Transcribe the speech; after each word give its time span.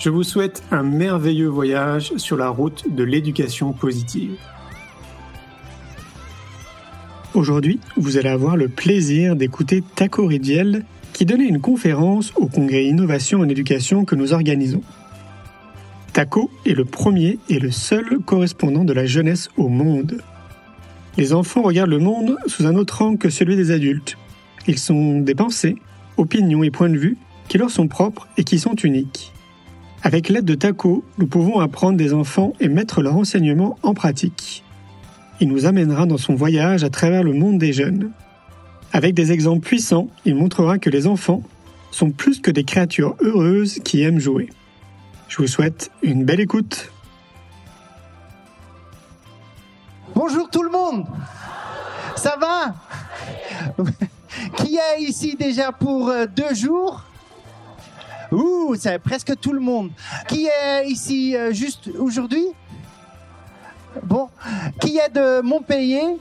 Je 0.00 0.08
vous 0.08 0.22
souhaite 0.22 0.62
un 0.70 0.82
merveilleux 0.82 1.48
voyage 1.48 2.14
sur 2.16 2.38
la 2.38 2.48
route 2.48 2.86
de 2.88 3.04
l'éducation 3.04 3.74
positive. 3.74 4.38
Aujourd'hui, 7.34 7.80
vous 7.98 8.16
allez 8.16 8.30
avoir 8.30 8.56
le 8.56 8.68
plaisir 8.68 9.36
d'écouter 9.36 9.84
Taco 9.96 10.26
Ridiel 10.26 10.86
qui 11.12 11.26
donnait 11.26 11.44
une 11.44 11.60
conférence 11.60 12.32
au 12.36 12.46
congrès 12.46 12.86
Innovation 12.86 13.40
en 13.40 13.48
éducation 13.50 14.06
que 14.06 14.14
nous 14.14 14.32
organisons. 14.32 14.80
Taco 16.14 16.50
est 16.64 16.72
le 16.72 16.86
premier 16.86 17.38
et 17.50 17.58
le 17.58 17.70
seul 17.70 18.20
correspondant 18.24 18.84
de 18.84 18.94
la 18.94 19.04
jeunesse 19.04 19.50
au 19.58 19.68
monde. 19.68 20.22
Les 21.18 21.34
enfants 21.34 21.60
regardent 21.60 21.90
le 21.90 21.98
monde 21.98 22.38
sous 22.46 22.64
un 22.64 22.74
autre 22.74 23.02
angle 23.02 23.18
que 23.18 23.28
celui 23.28 23.54
des 23.54 23.70
adultes. 23.70 24.16
Ils 24.66 24.78
sont 24.78 25.20
des 25.20 25.34
pensées, 25.34 25.76
opinions 26.16 26.62
et 26.62 26.70
points 26.70 26.88
de 26.88 26.96
vue 26.96 27.18
qui 27.48 27.58
leur 27.58 27.70
sont 27.70 27.86
propres 27.86 28.28
et 28.38 28.44
qui 28.44 28.58
sont 28.58 28.74
uniques. 28.76 29.34
Avec 30.02 30.30
l'aide 30.30 30.46
de 30.46 30.54
Taco, 30.54 31.04
nous 31.18 31.26
pouvons 31.26 31.60
apprendre 31.60 31.98
des 31.98 32.14
enfants 32.14 32.54
et 32.58 32.68
mettre 32.68 33.02
leur 33.02 33.16
enseignement 33.16 33.78
en 33.82 33.92
pratique. 33.92 34.64
Il 35.40 35.48
nous 35.48 35.66
amènera 35.66 36.06
dans 36.06 36.16
son 36.16 36.34
voyage 36.34 36.84
à 36.84 36.90
travers 36.90 37.22
le 37.22 37.34
monde 37.34 37.58
des 37.58 37.72
jeunes. 37.72 38.10
Avec 38.92 39.14
des 39.14 39.30
exemples 39.30 39.66
puissants, 39.66 40.08
il 40.24 40.34
montrera 40.34 40.78
que 40.78 40.88
les 40.88 41.06
enfants 41.06 41.42
sont 41.90 42.10
plus 42.10 42.40
que 42.40 42.50
des 42.50 42.64
créatures 42.64 43.14
heureuses 43.20 43.78
qui 43.84 44.02
aiment 44.02 44.20
jouer. 44.20 44.48
Je 45.28 45.36
vous 45.36 45.46
souhaite 45.46 45.90
une 46.02 46.24
belle 46.24 46.40
écoute. 46.40 46.90
Bonjour 50.14 50.48
tout 50.50 50.62
le 50.62 50.70
monde. 50.70 51.06
Ça 52.16 52.36
va? 52.40 52.74
Qui 54.56 54.76
est 54.76 55.02
ici 55.02 55.36
déjà 55.38 55.72
pour 55.72 56.08
euh, 56.08 56.26
deux 56.26 56.54
jours? 56.54 57.04
Ouh, 58.32 58.74
c'est 58.76 58.98
presque 58.98 59.38
tout 59.40 59.52
le 59.52 59.60
monde. 59.60 59.90
Qui 60.28 60.46
est 60.46 60.86
ici 60.86 61.36
euh, 61.36 61.52
juste 61.52 61.90
aujourd'hui? 61.98 62.46
Bon. 64.02 64.28
Qui 64.80 64.98
est 64.98 65.08
de 65.08 65.40
Montpellier? 65.40 66.18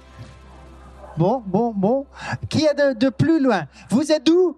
Bon, 1.17 1.43
bon, 1.45 1.71
bon. 1.75 2.05
Qui 2.49 2.65
est 2.65 2.73
de, 2.73 2.93
de 2.93 3.09
plus 3.09 3.39
loin? 3.39 3.67
Vous 3.89 4.11
êtes 4.11 4.25
d'où? 4.25 4.57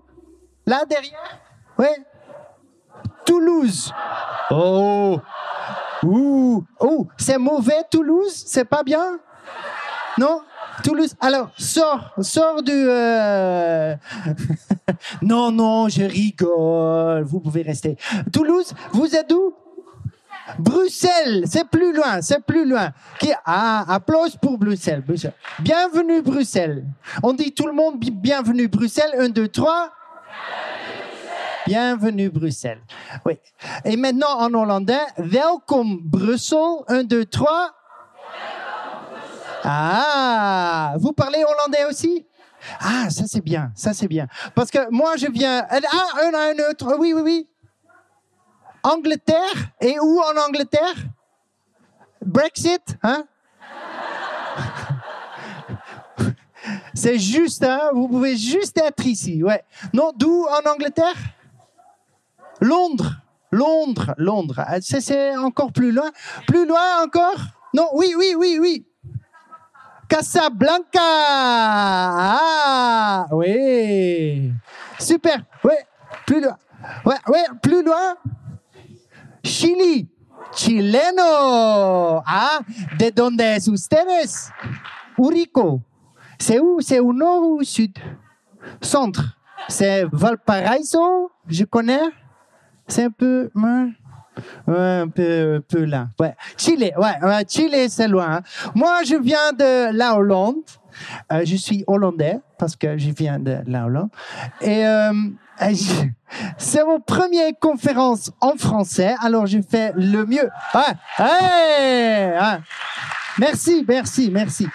Là 0.65 0.85
derrière? 0.85 1.39
Oui. 1.77 1.87
Toulouse. 3.25 3.93
Oh. 4.49 5.19
Ouh. 6.03 6.63
Oh, 6.79 7.07
c'est 7.17 7.37
mauvais 7.37 7.83
Toulouse? 7.89 8.43
C'est 8.45 8.65
pas 8.65 8.83
bien? 8.83 9.19
Non? 10.17 10.41
Toulouse. 10.83 11.15
Alors, 11.19 11.51
sors, 11.57 12.13
sors 12.21 12.63
du. 12.63 12.71
Euh... 12.73 13.95
non, 15.21 15.51
non, 15.51 15.89
je 15.89 16.03
rigole. 16.03 17.23
Vous 17.23 17.39
pouvez 17.39 17.61
rester. 17.61 17.97
Toulouse, 18.31 18.73
vous 18.93 19.15
êtes 19.15 19.31
où? 19.31 19.53
Bruxelles, 20.59 21.45
c'est 21.45 21.67
plus 21.67 21.93
loin, 21.93 22.21
c'est 22.21 22.43
plus 22.43 22.67
loin. 22.67 22.91
Ah, 23.45 23.85
applause 23.87 24.35
pour 24.35 24.57
Bruxelles, 24.57 25.01
Bruxelles. 25.01 25.33
Bienvenue 25.59 26.21
Bruxelles. 26.21 26.85
On 27.23 27.33
dit 27.33 27.53
tout 27.53 27.67
le 27.67 27.73
monde 27.73 27.99
bienvenue 27.99 28.67
Bruxelles. 28.67 29.11
Un, 29.17 29.29
deux, 29.29 29.47
trois. 29.47 29.91
Bienvenue 31.65 32.29
Bruxelles. 32.29 32.81
Oui. 33.25 33.33
Et 33.85 33.95
maintenant 33.95 34.39
en 34.39 34.53
hollandais, 34.53 35.05
welkom 35.17 35.99
Bruxelles. 36.03 36.83
Un, 36.87 37.03
deux, 37.03 37.25
trois. 37.25 37.71
Ah, 39.63 40.95
vous 40.97 41.13
parlez 41.13 41.43
hollandais 41.43 41.85
aussi? 41.85 42.25
Ah, 42.79 43.09
ça 43.09 43.23
c'est 43.27 43.41
bien, 43.41 43.71
ça 43.75 43.93
c'est 43.93 44.07
bien. 44.07 44.27
Parce 44.55 44.69
que 44.71 44.89
moi 44.91 45.17
je 45.17 45.27
viens. 45.27 45.65
Ah, 45.69 45.79
un, 46.23 46.33
un 46.33 46.69
autre. 46.69 46.95
Oui, 46.99 47.13
oui, 47.13 47.21
oui. 47.21 47.47
Angleterre? 48.83 49.71
Et 49.79 49.99
où 49.99 50.19
en 50.19 50.37
Angleterre? 50.47 50.95
Brexit, 52.25 52.97
hein? 53.03 53.25
C'est 56.93 57.17
juste, 57.17 57.63
hein? 57.63 57.89
Vous 57.93 58.07
pouvez 58.07 58.37
juste 58.37 58.77
être 58.77 59.05
ici, 59.05 59.41
ouais. 59.43 59.63
Non, 59.93 60.11
d'où 60.15 60.45
en 60.45 60.69
Angleterre? 60.69 61.15
Londres, 62.59 63.15
Londres, 63.51 64.13
Londres. 64.17 64.55
Ah, 64.59 64.79
c'est 64.81 65.35
encore 65.35 65.71
plus 65.71 65.91
loin. 65.91 66.11
Plus 66.47 66.67
loin 66.67 67.03
encore? 67.03 67.39
Non, 67.73 67.89
oui, 67.93 68.13
oui, 68.15 68.35
oui, 68.37 68.59
oui. 68.61 68.85
Casablanca. 70.11 70.99
Ah, 72.33 73.27
oui. 73.31 74.51
Super. 74.99 75.37
Oui, 75.63 75.71
plus 76.27 76.41
loin. 76.41 76.57
Ouais, 77.05 77.15
ouais, 77.29 77.45
plus 77.61 77.81
loin. 77.81 78.17
Chili. 79.41 80.09
Chileno. 80.51 82.21
Ah, 82.27 82.59
¿de 82.99 83.09
dónde 83.11 83.39
es 83.39 83.69
ustedes? 83.69 84.51
Urico. 85.17 85.81
C'est 86.37 86.59
où? 86.59 86.81
C'est 86.81 86.99
au 86.99 87.13
nord 87.13 87.43
ou 87.43 87.61
au 87.61 87.63
sud? 87.63 87.97
Centre. 88.81 89.37
C'est 89.69 90.03
Valparaiso, 90.11 91.31
je 91.47 91.63
connais. 91.63 92.09
C'est 92.85 93.05
un 93.05 93.11
peu? 93.11 93.49
Un 94.67 95.07
peu, 95.07 95.61
peu 95.67 95.83
là. 95.85 96.07
Ouais. 96.19 96.35
Chili, 96.57 96.91
ouais, 96.97 97.45
Chili, 97.47 97.89
c'est 97.89 98.07
loin. 98.07 98.37
Hein. 98.37 98.41
Moi, 98.75 99.03
je 99.05 99.15
viens 99.15 99.53
de 99.53 99.95
la 99.95 100.15
Hollande. 100.15 100.55
Euh, 101.31 101.41
je 101.45 101.55
suis 101.55 101.83
hollandais 101.87 102.39
parce 102.57 102.75
que 102.75 102.97
je 102.97 103.09
viens 103.11 103.39
de 103.39 103.57
la 103.65 103.85
Hollande. 103.85 104.09
Et 104.61 104.85
euh, 104.85 105.13
c'est 106.57 106.83
mon 106.83 106.99
première 106.99 107.51
conférence 107.59 108.31
en 108.41 108.55
français, 108.57 109.15
alors 109.21 109.45
je 109.45 109.59
fais 109.67 109.93
le 109.95 110.25
mieux. 110.25 110.49
Ouais. 110.73 110.93
Hey, 111.17 112.31
ouais. 112.31 112.59
Merci, 113.39 113.85
merci, 113.87 114.29
merci. 114.31 114.67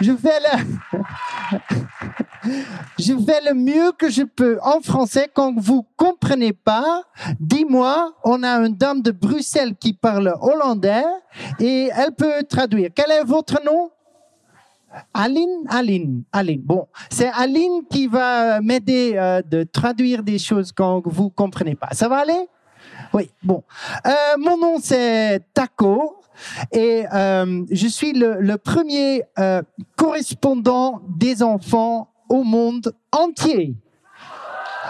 Je 0.00 0.12
fais 0.16 0.38
le... 0.40 0.98
je 2.98 3.14
fais 3.24 3.40
le 3.48 3.54
mieux 3.54 3.92
que 3.92 4.10
je 4.10 4.22
peux 4.22 4.58
en 4.62 4.80
français. 4.80 5.30
Quand 5.32 5.54
vous 5.56 5.86
comprenez 5.96 6.52
pas, 6.52 7.02
dis-moi, 7.38 8.14
on 8.24 8.42
a 8.42 8.58
une 8.58 8.74
dame 8.74 9.02
de 9.02 9.10
Bruxelles 9.10 9.74
qui 9.76 9.92
parle 9.92 10.34
hollandais 10.40 11.04
et 11.58 11.90
elle 11.96 12.12
peut 12.12 12.42
traduire. 12.48 12.90
Quel 12.94 13.10
est 13.10 13.24
votre 13.24 13.64
nom? 13.64 13.90
Aline, 15.14 15.64
Aline, 15.68 16.24
Aline. 16.32 16.60
Bon, 16.62 16.86
c'est 17.08 17.30
Aline 17.34 17.82
qui 17.90 18.06
va 18.06 18.60
m'aider 18.60 19.14
euh, 19.16 19.40
de 19.40 19.62
traduire 19.62 20.22
des 20.22 20.38
choses 20.38 20.70
quand 20.70 21.00
vous 21.06 21.30
comprenez 21.30 21.74
pas. 21.74 21.88
Ça 21.92 22.08
va 22.08 22.18
aller? 22.18 22.48
Oui, 23.14 23.30
bon. 23.42 23.62
Euh, 24.06 24.10
mon 24.38 24.58
nom 24.58 24.76
c'est 24.80 25.40
Taco 25.54 26.16
et 26.72 27.04
euh, 27.12 27.64
je 27.70 27.86
suis 27.86 28.12
le, 28.12 28.40
le 28.40 28.58
premier 28.58 29.22
euh, 29.38 29.62
correspondant 29.96 31.00
des 31.08 31.42
enfants 31.42 32.11
au 32.32 32.44
monde 32.44 32.94
entier. 33.12 33.76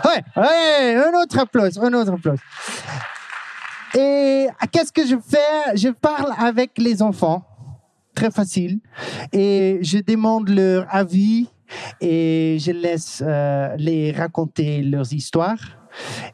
Ouais, 0.05 0.23
ouais, 0.37 0.95
un 0.95 1.13
autre 1.21 1.41
applause, 1.41 1.77
un 1.79 1.93
autre 1.93 2.13
applause. 2.13 2.39
Et 3.95 4.47
qu'est-ce 4.71 4.93
que 4.93 5.05
je 5.05 5.17
fais? 5.17 5.77
Je 5.77 5.89
parle 5.89 6.33
avec 6.39 6.71
les 6.79 7.03
enfants, 7.03 7.45
très 8.15 8.31
facile, 8.31 8.79
et 9.33 9.81
je 9.83 9.99
demande 9.99 10.49
leur 10.49 10.87
avis 10.89 11.49
et 12.01 12.59
je 12.61 12.71
laisse 12.71 13.23
euh, 13.27 13.75
les 13.77 14.13
raconter 14.13 14.83
leurs 14.83 15.13
histoires. 15.13 15.59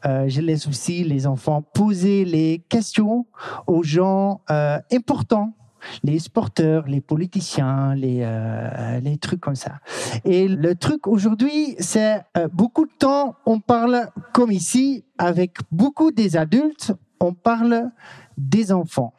Euh, 0.05 0.29
je 0.29 0.41
laisse 0.41 0.67
aussi 0.67 1.03
les 1.03 1.25
enfants 1.25 1.61
poser 1.61 2.23
les 2.23 2.63
questions 2.69 3.25
aux 3.67 3.83
gens 3.83 4.41
euh, 4.51 4.77
importants 4.91 5.53
les 6.03 6.19
sporteurs, 6.19 6.87
les 6.87 7.01
politiciens, 7.01 7.95
les, 7.95 8.19
euh, 8.21 8.99
les 8.99 9.17
trucs 9.17 9.41
comme 9.41 9.55
ça. 9.55 9.79
Et 10.25 10.47
le 10.47 10.75
truc 10.75 11.07
aujourd'hui, 11.07 11.75
c'est 11.79 12.21
euh, 12.37 12.47
beaucoup 12.51 12.85
de 12.85 12.91
temps, 12.97 13.35
on 13.45 13.59
parle 13.59 14.09
comme 14.33 14.51
ici, 14.51 15.05
avec 15.17 15.57
beaucoup 15.71 16.11
des 16.11 16.37
adultes, 16.37 16.93
on 17.19 17.33
parle 17.33 17.91
des 18.37 18.71
enfants. 18.71 19.13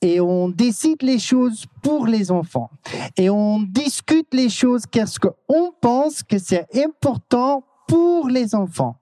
Et 0.00 0.20
on 0.20 0.48
décide 0.48 1.02
les 1.02 1.18
choses 1.18 1.64
pour 1.82 2.06
les 2.06 2.30
enfants. 2.30 2.70
Et 3.16 3.28
on 3.28 3.60
discute 3.60 4.32
les 4.32 4.48
choses 4.48 4.84
parce 4.90 5.18
qu'on 5.18 5.72
pense 5.80 6.22
que 6.22 6.38
c'est 6.38 6.66
important 6.76 7.64
pour 7.86 8.28
les 8.28 8.54
enfants. 8.54 8.96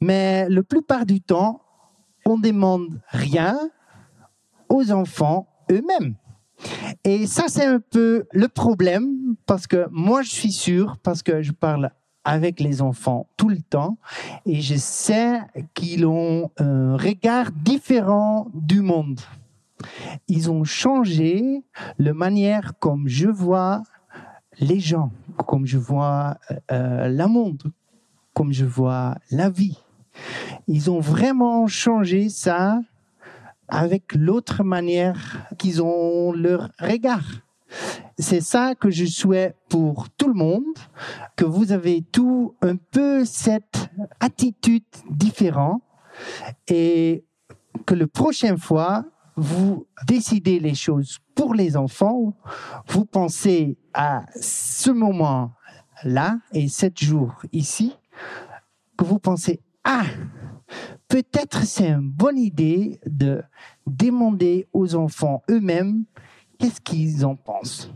Mais 0.00 0.48
la 0.48 0.62
plupart 0.62 1.04
du 1.04 1.20
temps, 1.20 1.60
on 2.24 2.38
demande 2.38 3.00
rien 3.10 3.58
aux 4.68 4.90
enfants 4.90 5.46
eux-mêmes. 5.70 6.14
Et 7.04 7.26
ça, 7.26 7.44
c'est 7.48 7.64
un 7.64 7.80
peu 7.80 8.26
le 8.32 8.48
problème 8.48 9.36
parce 9.46 9.66
que 9.66 9.86
moi, 9.90 10.22
je 10.22 10.30
suis 10.30 10.52
sûr, 10.52 10.96
parce 11.02 11.22
que 11.22 11.42
je 11.42 11.52
parle 11.52 11.90
avec 12.24 12.58
les 12.58 12.82
enfants 12.82 13.28
tout 13.36 13.48
le 13.48 13.60
temps 13.60 13.98
et 14.44 14.60
je 14.60 14.74
sais 14.74 15.40
qu'ils 15.74 16.06
ont 16.06 16.50
un 16.58 16.96
regard 16.96 17.52
différent 17.52 18.48
du 18.52 18.80
monde. 18.80 19.20
Ils 20.26 20.50
ont 20.50 20.64
changé 20.64 21.62
la 21.98 22.14
manière 22.14 22.72
comme 22.80 23.06
je 23.06 23.28
vois 23.28 23.82
les 24.58 24.80
gens, 24.80 25.12
comme 25.46 25.66
je 25.66 25.78
vois 25.78 26.38
euh, 26.72 27.08
le 27.08 27.26
monde, 27.26 27.62
comme 28.32 28.52
je 28.52 28.64
vois 28.64 29.16
la 29.30 29.50
vie. 29.50 29.78
Ils 30.66 30.90
ont 30.90 31.00
vraiment 31.00 31.66
changé 31.66 32.28
ça 32.28 32.80
avec 33.68 34.14
l'autre 34.14 34.64
manière 34.64 35.48
qu'ils 35.58 35.82
ont 35.82 36.32
leur 36.32 36.70
regard. 36.78 37.24
C'est 38.18 38.40
ça 38.40 38.74
que 38.74 38.90
je 38.90 39.04
souhaite 39.04 39.56
pour 39.68 40.08
tout 40.10 40.28
le 40.28 40.34
monde, 40.34 40.64
que 41.36 41.44
vous 41.44 41.72
avez 41.72 42.02
tout 42.02 42.54
un 42.62 42.76
peu 42.76 43.24
cette 43.24 43.90
attitude 44.20 44.84
différente 45.10 45.82
et 46.68 47.24
que 47.84 47.94
le 47.94 48.06
prochaine 48.06 48.56
fois, 48.56 49.04
vous 49.36 49.86
décidez 50.06 50.60
les 50.60 50.74
choses 50.74 51.18
pour 51.34 51.54
les 51.54 51.76
enfants, 51.76 52.32
vous 52.88 53.04
pensez 53.04 53.76
à 53.92 54.24
ce 54.40 54.90
moment-là 54.90 56.38
et 56.52 56.68
sept 56.68 56.98
jours 56.98 57.34
ici, 57.52 57.94
que 58.96 59.04
vous 59.04 59.18
pensez, 59.18 59.60
ah, 59.84 60.06
peut-être 61.08 61.64
c'est 61.64 61.88
une 61.88 62.10
bonne 62.10 62.38
idée 62.38 63.00
de 63.06 63.42
demander 63.86 64.66
aux 64.72 64.94
enfants 64.94 65.42
eux-mêmes 65.50 66.04
qu'est-ce 66.58 66.80
qu'ils 66.80 67.24
en 67.24 67.36
pensent. 67.36 67.90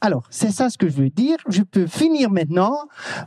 Alors, 0.00 0.24
c'est 0.30 0.50
ça 0.50 0.70
ce 0.70 0.78
que 0.78 0.88
je 0.88 0.96
veux 0.96 1.10
dire. 1.10 1.36
Je 1.48 1.62
peux 1.62 1.86
finir 1.86 2.30
maintenant, 2.30 2.76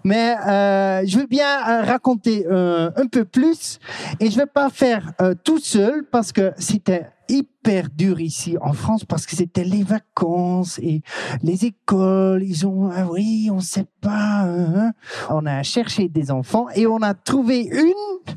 mais 0.04 0.36
euh, 0.48 1.04
je 1.06 1.20
veux 1.20 1.28
bien 1.28 1.60
euh, 1.68 1.84
raconter 1.84 2.46
euh, 2.48 2.90
un 2.96 3.08
peu 3.08 3.26
plus 3.26 3.80
et 4.20 4.30
je 4.30 4.38
vais 4.38 4.48
pas 4.48 4.70
faire 4.70 5.14
tout 5.44 5.60
seul 5.60 6.04
parce 6.04 6.32
que 6.32 6.54
c'était 6.58 7.08
hyper 7.30 7.90
dur 7.90 8.20
ici 8.20 8.58
en 8.62 8.74
France 8.74 9.04
parce 9.06 9.26
que 9.26 9.36
c'était 9.36 9.64
les 9.64 9.84
vacances 9.84 10.80
et 10.80 11.02
les 11.44 11.66
écoles. 11.66 12.44
Ils 12.44 12.66
ont, 12.66 12.90
ah 12.94 13.06
oui, 13.06 13.50
on 13.52 13.60
sait 13.60 13.88
pas. 14.02 14.42
Hein, 14.44 14.74
hein. 14.76 14.92
On 15.30 15.46
a 15.46 15.64
cherché 15.64 16.08
des 16.08 16.32
enfants 16.32 16.68
et 16.76 16.88
on 16.88 17.02
a 17.02 17.14
trouvé 17.14 17.66
une, 17.66 18.36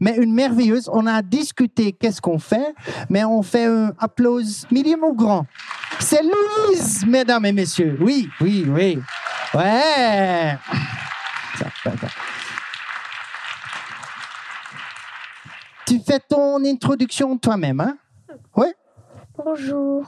mais 0.00 0.16
une 0.16 0.32
merveilleuse. 0.34 0.88
On 0.92 1.06
a 1.06 1.22
discuté 1.22 1.92
qu'est-ce 1.92 2.20
qu'on 2.20 2.38
fait, 2.38 2.74
mais 3.08 3.24
on 3.24 3.42
fait 3.42 3.66
un 3.66 3.92
applause 3.98 4.66
medium 4.70 5.04
ou 5.04 5.14
grand. 5.14 5.46
C'est 5.98 6.22
Louise, 6.22 7.04
mesdames 7.06 7.44
et 7.46 7.52
messieurs. 7.52 7.98
Oui, 8.00 8.28
oui, 8.40 8.64
oui. 8.68 8.98
Ouais. 9.54 10.56
Tu 15.86 15.98
fais 16.06 16.20
ton 16.20 16.64
introduction 16.64 17.36
toi-même, 17.36 17.80
hein? 17.80 17.96
Oui. 18.56 18.66
Bonjour. 19.36 20.04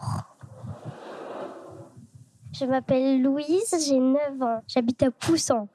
Je 2.53 2.65
m'appelle 2.67 3.23
Louise, 3.23 3.75
j'ai 3.87 3.99
9 3.99 4.43
ans. 4.43 4.63
J'habite 4.67 5.03
à 5.03 5.11
Poussan. 5.11 5.69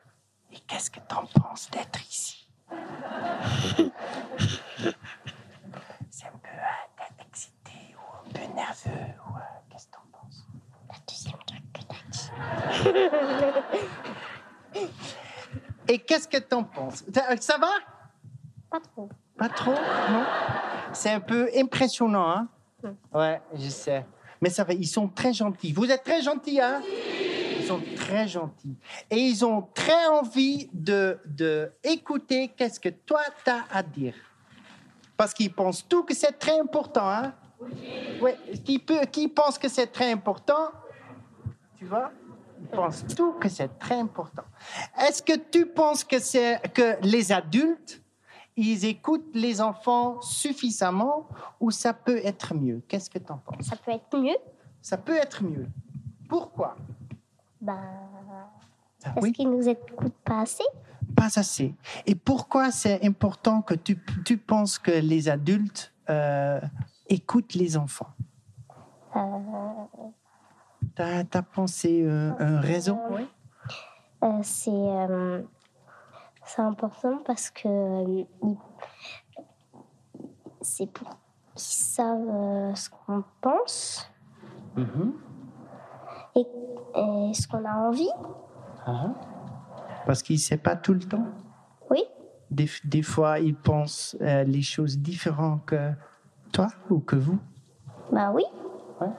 Et 0.51 0.59
qu'est-ce 0.67 0.91
que 0.91 0.99
t'en 0.99 1.25
penses 1.25 1.69
d'être 1.71 2.01
ici? 2.01 2.49
C'est 6.09 6.25
un 6.27 6.37
peu 6.41 6.49
euh, 6.49 7.25
excité 7.27 7.71
ou 7.95 8.27
un 8.27 8.31
peu 8.31 8.53
nerveux 8.55 8.91
ou 8.91 9.35
euh, 9.35 9.39
qu'est-ce 9.69 9.87
que 9.87 9.91
t'en 9.93 10.05
penses? 10.11 10.45
La 10.89 10.95
deuxième 11.07 11.39
truc 11.45 11.63
que 11.73 11.81
t'as 11.87 12.03
dit. 12.11 12.31
Et 15.89 15.99
qu'est-ce 15.99 16.27
que 16.27 16.37
t'en 16.37 16.63
penses? 16.63 17.03
Ça 17.39 17.57
va? 17.57 17.69
Pas 18.69 18.79
trop. 18.81 19.09
Pas 19.37 19.49
trop 19.49 19.71
Non? 19.71 20.25
C'est 20.93 21.11
un 21.11 21.19
peu 21.19 21.49
impressionnant, 21.55 22.29
hein? 22.29 22.47
Ouais, 23.13 23.41
je 23.53 23.69
sais. 23.69 24.05
Mais 24.41 24.49
ça 24.49 24.63
va, 24.63 24.73
ils 24.73 24.87
sont 24.87 25.07
très 25.07 25.33
gentils. 25.33 25.73
Vous 25.73 25.89
êtes 25.89 26.03
très 26.03 26.21
gentils, 26.21 26.61
hein? 26.61 26.81
Ils 27.59 27.65
sont 27.65 27.81
très 27.95 28.27
gentils. 28.27 28.75
Et 29.09 29.17
ils 29.17 29.43
ont 29.43 29.67
très 29.73 30.07
envie 30.07 30.69
de, 30.73 31.19
de 31.25 31.71
écouter 31.83 32.49
qu'est-ce 32.55 32.79
que 32.79 32.89
toi, 32.89 33.21
tu 33.43 33.49
as 33.49 33.65
à 33.71 33.83
dire. 33.83 34.13
Parce 35.15 35.33
qu'ils 35.33 35.51
pensent 35.51 35.87
tout 35.87 36.03
que 36.03 36.13
c'est 36.13 36.33
très 36.33 36.59
important, 36.59 37.09
hein? 37.09 37.33
Oui. 38.21 38.31
Qui, 38.63 38.77
peut, 38.77 39.05
qui 39.11 39.27
pense 39.27 39.57
que 39.57 39.67
c'est 39.67 39.87
très 39.87 40.11
important 40.11 40.71
Tu 41.77 41.85
vois? 41.85 42.11
Ils 42.59 42.67
pensent 42.67 43.05
tout 43.15 43.33
que 43.33 43.49
c'est 43.49 43.79
très 43.79 43.95
important. 43.95 44.43
Est-ce 44.99 45.21
que 45.21 45.33
tu 45.33 45.65
penses 45.65 46.03
que, 46.03 46.19
c'est, 46.19 46.59
que 46.73 46.97
les 47.01 47.31
adultes 47.31 48.01
ils 48.57 48.85
écoutent 48.85 49.35
les 49.35 49.61
enfants 49.61 50.19
suffisamment 50.21 51.27
ou 51.59 51.71
ça 51.71 51.93
peut 51.93 52.19
être 52.23 52.55
mieux? 52.55 52.81
Qu'est-ce 52.87 53.09
que 53.09 53.19
tu 53.19 53.31
en 53.31 53.37
penses? 53.37 53.67
Ça 53.67 53.75
peut 53.75 53.91
être 53.91 54.17
mieux. 54.17 54.37
Ça 54.81 54.97
peut 54.97 55.15
être 55.15 55.43
mieux. 55.43 55.67
Pourquoi? 56.27 56.75
Bah, 57.61 57.79
Parce 59.03 59.31
qu'ils 59.31 59.49
nous 59.49 59.69
écoutent 59.69 60.13
pas 60.25 60.41
assez. 60.41 60.63
Pas 61.15 61.39
assez. 61.39 61.75
Et 62.05 62.15
pourquoi 62.15 62.71
c'est 62.71 63.05
important 63.05 63.61
que 63.61 63.75
tu, 63.75 63.99
tu, 64.25 64.37
penses 64.37 64.77
que 64.79 64.91
les 64.91 65.29
adultes 65.29 65.93
euh, 66.09 66.59
écoutent 67.07 67.53
les 67.53 67.77
enfants? 67.77 68.11
Euh... 69.15 69.21
Tu 70.95 71.01
as, 71.01 71.43
pensé 71.43 72.01
euh, 72.03 72.31
un 72.39 72.59
raison? 72.59 72.99
Oui. 73.11 73.27
Euh, 74.23 74.39
c'est 74.41 74.71
c'est 76.47 76.61
important 76.61 77.19
parce 77.25 77.49
que 77.49 77.67
euh, 77.67 78.23
c'est 80.61 80.87
pour 80.87 81.09
qu'ils 81.55 81.75
savent 81.77 82.29
euh, 82.29 82.73
ce 82.73 82.89
qu'on 82.89 83.23
pense 83.41 84.09
mm-hmm. 84.77 85.11
et, 86.35 87.33
ce 87.33 87.47
qu'on 87.47 87.65
a 87.65 87.73
envie. 87.73 88.09
Uh-huh. 88.85 89.13
Parce 90.05 90.23
qu'ils 90.23 90.37
ne 90.37 90.41
savent 90.41 90.59
pas 90.59 90.77
tout 90.77 90.93
le 90.93 91.01
temps. 91.01 91.25
Oui. 91.91 92.03
Des, 92.49 92.69
des 92.85 93.01
fois, 93.01 93.39
ils 93.39 93.55
pensent 93.55 94.15
euh, 94.21 94.43
les 94.43 94.61
choses 94.61 94.97
différentes 94.97 95.65
que 95.65 95.91
toi 96.53 96.67
ou 96.89 96.99
que 96.99 97.17
vous. 97.17 97.39
Bah 98.11 98.31
oui. 98.33 98.43
Ouais. 99.01 99.11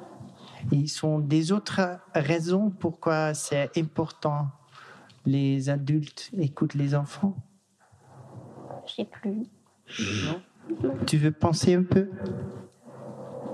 Ils 0.73 0.89
sont 0.89 1.19
des 1.19 1.53
autres 1.53 2.01
raisons 2.15 2.71
pourquoi 2.71 3.35
c'est 3.35 3.77
important 3.77 4.49
les 5.29 5.69
adultes 5.69 6.31
écoutent 6.39 6.75
les 6.75 6.95
enfants? 6.95 7.37
Je 8.87 8.95
sais 8.95 9.05
plus. 9.05 9.43
Non. 10.25 10.41
Tu 11.07 11.19
veux 11.19 11.33
penser 11.33 11.75
un 11.75 11.83
peu? 11.83 12.09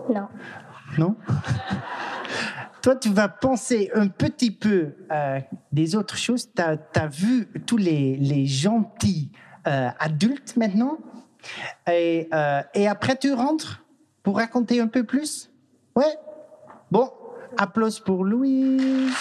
Non. 0.08 0.28
Non? 0.98 1.16
Toi, 2.82 2.96
tu 2.96 3.08
vas 3.08 3.28
penser 3.28 3.90
un 3.94 4.08
petit 4.08 4.50
peu 4.50 4.94
euh, 5.10 5.40
des 5.72 5.96
autres 5.96 6.16
choses. 6.16 6.48
Tu 6.54 6.62
as, 6.62 7.06
vu 7.06 7.48
tous 7.66 7.76
les, 7.76 8.16
les 8.16 8.46
gentils 8.46 9.32
euh, 9.66 9.88
adultes 9.98 10.56
maintenant? 10.56 10.98
Et, 11.90 12.28
euh, 12.32 12.62
et 12.74 12.86
après, 12.86 13.16
tu 13.16 13.32
rentres 13.32 13.84
pour 14.22 14.36
raconter 14.36 14.80
un 14.80 14.86
peu 14.86 15.02
plus? 15.02 15.50
Ouais? 15.96 16.16
Bon, 16.90 17.10
applause 17.56 17.98
pour 17.98 18.24
Louise. 18.24 19.12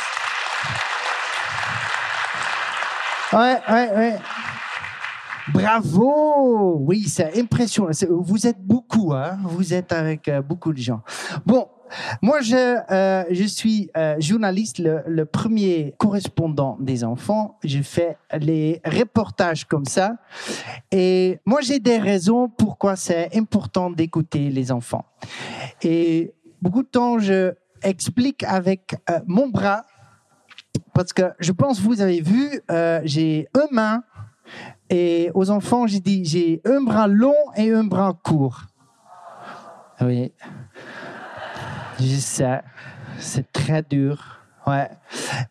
Ouais, 3.33 3.57
ouais, 3.67 3.89
ouais. 3.95 4.15
Bravo! 5.51 6.77
Oui, 6.81 7.05
c'est 7.07 7.39
impressionnant. 7.39 7.89
Vous 8.09 8.45
êtes 8.45 8.61
beaucoup, 8.61 9.11
hein? 9.11 9.39
Vous 9.43 9.73
êtes 9.73 9.91
avec 9.91 10.27
euh, 10.27 10.43
beaucoup 10.43 10.71
de 10.71 10.77
gens. 10.77 11.01
Bon, 11.43 11.67
moi, 12.21 12.41
je, 12.41 12.77
euh, 12.91 13.23
je 13.31 13.43
suis 13.45 13.89
euh, 13.97 14.17
journaliste, 14.19 14.77
le, 14.77 15.01
le, 15.07 15.25
premier 15.25 15.95
correspondant 15.97 16.77
des 16.79 17.03
enfants. 17.03 17.57
Je 17.63 17.81
fais 17.81 18.17
les 18.39 18.79
reportages 18.85 19.65
comme 19.65 19.85
ça. 19.85 20.13
Et 20.91 21.39
moi, 21.43 21.61
j'ai 21.61 21.79
des 21.79 21.97
raisons 21.97 22.49
pourquoi 22.49 22.95
c'est 22.95 23.35
important 23.35 23.89
d'écouter 23.89 24.51
les 24.51 24.71
enfants. 24.71 25.05
Et 25.81 26.35
beaucoup 26.61 26.83
de 26.83 26.87
temps, 26.87 27.17
je 27.17 27.55
explique 27.83 28.43
avec 28.43 28.95
euh, 29.09 29.19
mon 29.27 29.47
bras 29.47 29.85
parce 30.93 31.13
que 31.13 31.23
je 31.39 31.51
pense 31.51 31.79
vous 31.79 32.01
avez 32.01 32.21
vu, 32.21 32.61
euh, 32.71 33.01
j'ai 33.03 33.47
une 33.55 33.75
main 33.75 34.03
et 34.89 35.31
aux 35.33 35.49
enfants 35.49 35.87
j'ai 35.87 35.99
dit 35.99 36.25
j'ai 36.25 36.61
un 36.65 36.81
bras 36.81 37.07
long 37.07 37.35
et 37.55 37.71
un 37.71 37.83
bras 37.83 38.17
court. 38.23 38.63
Oui, 40.01 40.31
je 41.99 42.15
sais, 42.15 42.61
c'est 43.19 43.51
très 43.51 43.81
dur. 43.83 44.39
Ouais, 44.65 44.89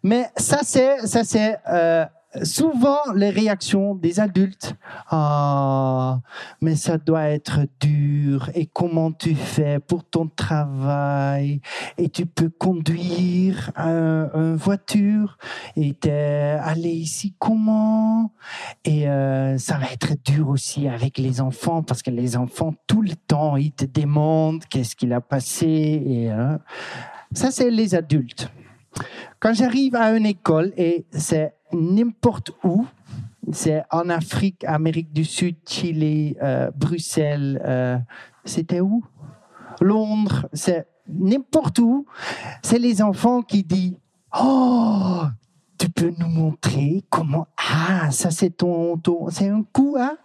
mais 0.03 0.31
ça 0.37 0.61
c'est 0.63 1.07
ça 1.07 1.25
c'est 1.25 1.59
euh, 1.69 2.05
souvent 2.43 2.99
les 3.15 3.31
réactions 3.31 3.95
des 3.95 4.21
adultes. 4.21 4.75
Ah, 5.11 6.21
mais 6.61 6.77
ça 6.77 6.99
doit 6.99 7.29
être 7.29 7.61
dur. 7.81 8.51
Et 8.55 8.67
comment 8.67 9.13
tu 9.13 9.35
fais 9.35 9.79
pour 9.81 10.05
ton 10.05 10.29
travail? 10.29 11.61
Et 11.99 12.09
tu 12.09 12.27
peux 12.27 12.49
conduire 12.49 13.71
un- 13.77 14.31
une 14.35 14.57
voiture? 14.57 15.37
Et 15.77 15.93
t'es 15.95 16.57
allé 16.63 16.91
ici 16.91 17.35
comment 17.39 18.33
Et 18.85 19.09
euh, 19.09 19.59
ça 19.59 19.79
va 19.79 19.87
être 19.93 20.15
dur 20.25 20.49
aussi 20.49 20.89
avec 20.89 21.19
les 21.19 21.41
enfants 21.41 21.83
parce 21.83 22.03
que 22.03 22.11
les 22.11 22.37
enfants 22.37 22.75
tout 22.87 23.03
le 23.03 23.15
temps 23.15 23.57
ils 23.57 23.73
te 23.73 23.85
demandent 23.85 24.65
qu'est-ce 24.67 24.97
qu'il 24.97 25.13
a 25.13 25.21
passé. 25.21 26.03
Et 26.07 26.33
euh, 26.33 26.57
ça 27.33 27.51
c'est 27.51 27.71
les 27.71 27.95
adultes. 27.95 28.51
Quand 29.41 29.55
j'arrive 29.55 29.97
à 29.97 30.11
une 30.17 30.27
école 30.27 30.73
et 30.77 31.07
c'est 31.13 31.55
n'importe 31.73 32.53
où, 32.65 32.87
c'est 33.53 33.83
en 33.91 34.09
Afrique, 34.09 34.65
Amérique 34.65 35.13
du 35.13 35.25
Sud, 35.25 35.57
Chili, 35.67 36.37
euh, 36.43 36.71
Bruxelles, 36.75 37.61
euh, 37.65 37.99
c'était 38.45 38.81
où? 38.81 39.05
Londres, 39.81 40.49
c'est 40.53 40.87
n'importe 41.09 41.79
où. 41.81 42.07
C'est 42.63 42.79
les 42.79 43.03
enfants 43.03 43.43
qui 43.43 43.63
disent 43.65 43.97
Oh, 44.41 45.23
tu 45.79 45.89
peux 45.91 46.13
nous 46.19 46.29
montrer 46.29 47.03
comment 47.11 47.49
Ah, 47.57 48.11
ça 48.11 48.31
c'est 48.31 48.51
ton, 48.51 48.97
ton 48.97 49.29
c'est 49.31 49.49
un 49.49 49.63
coup, 49.73 49.97
hein? 49.99 50.17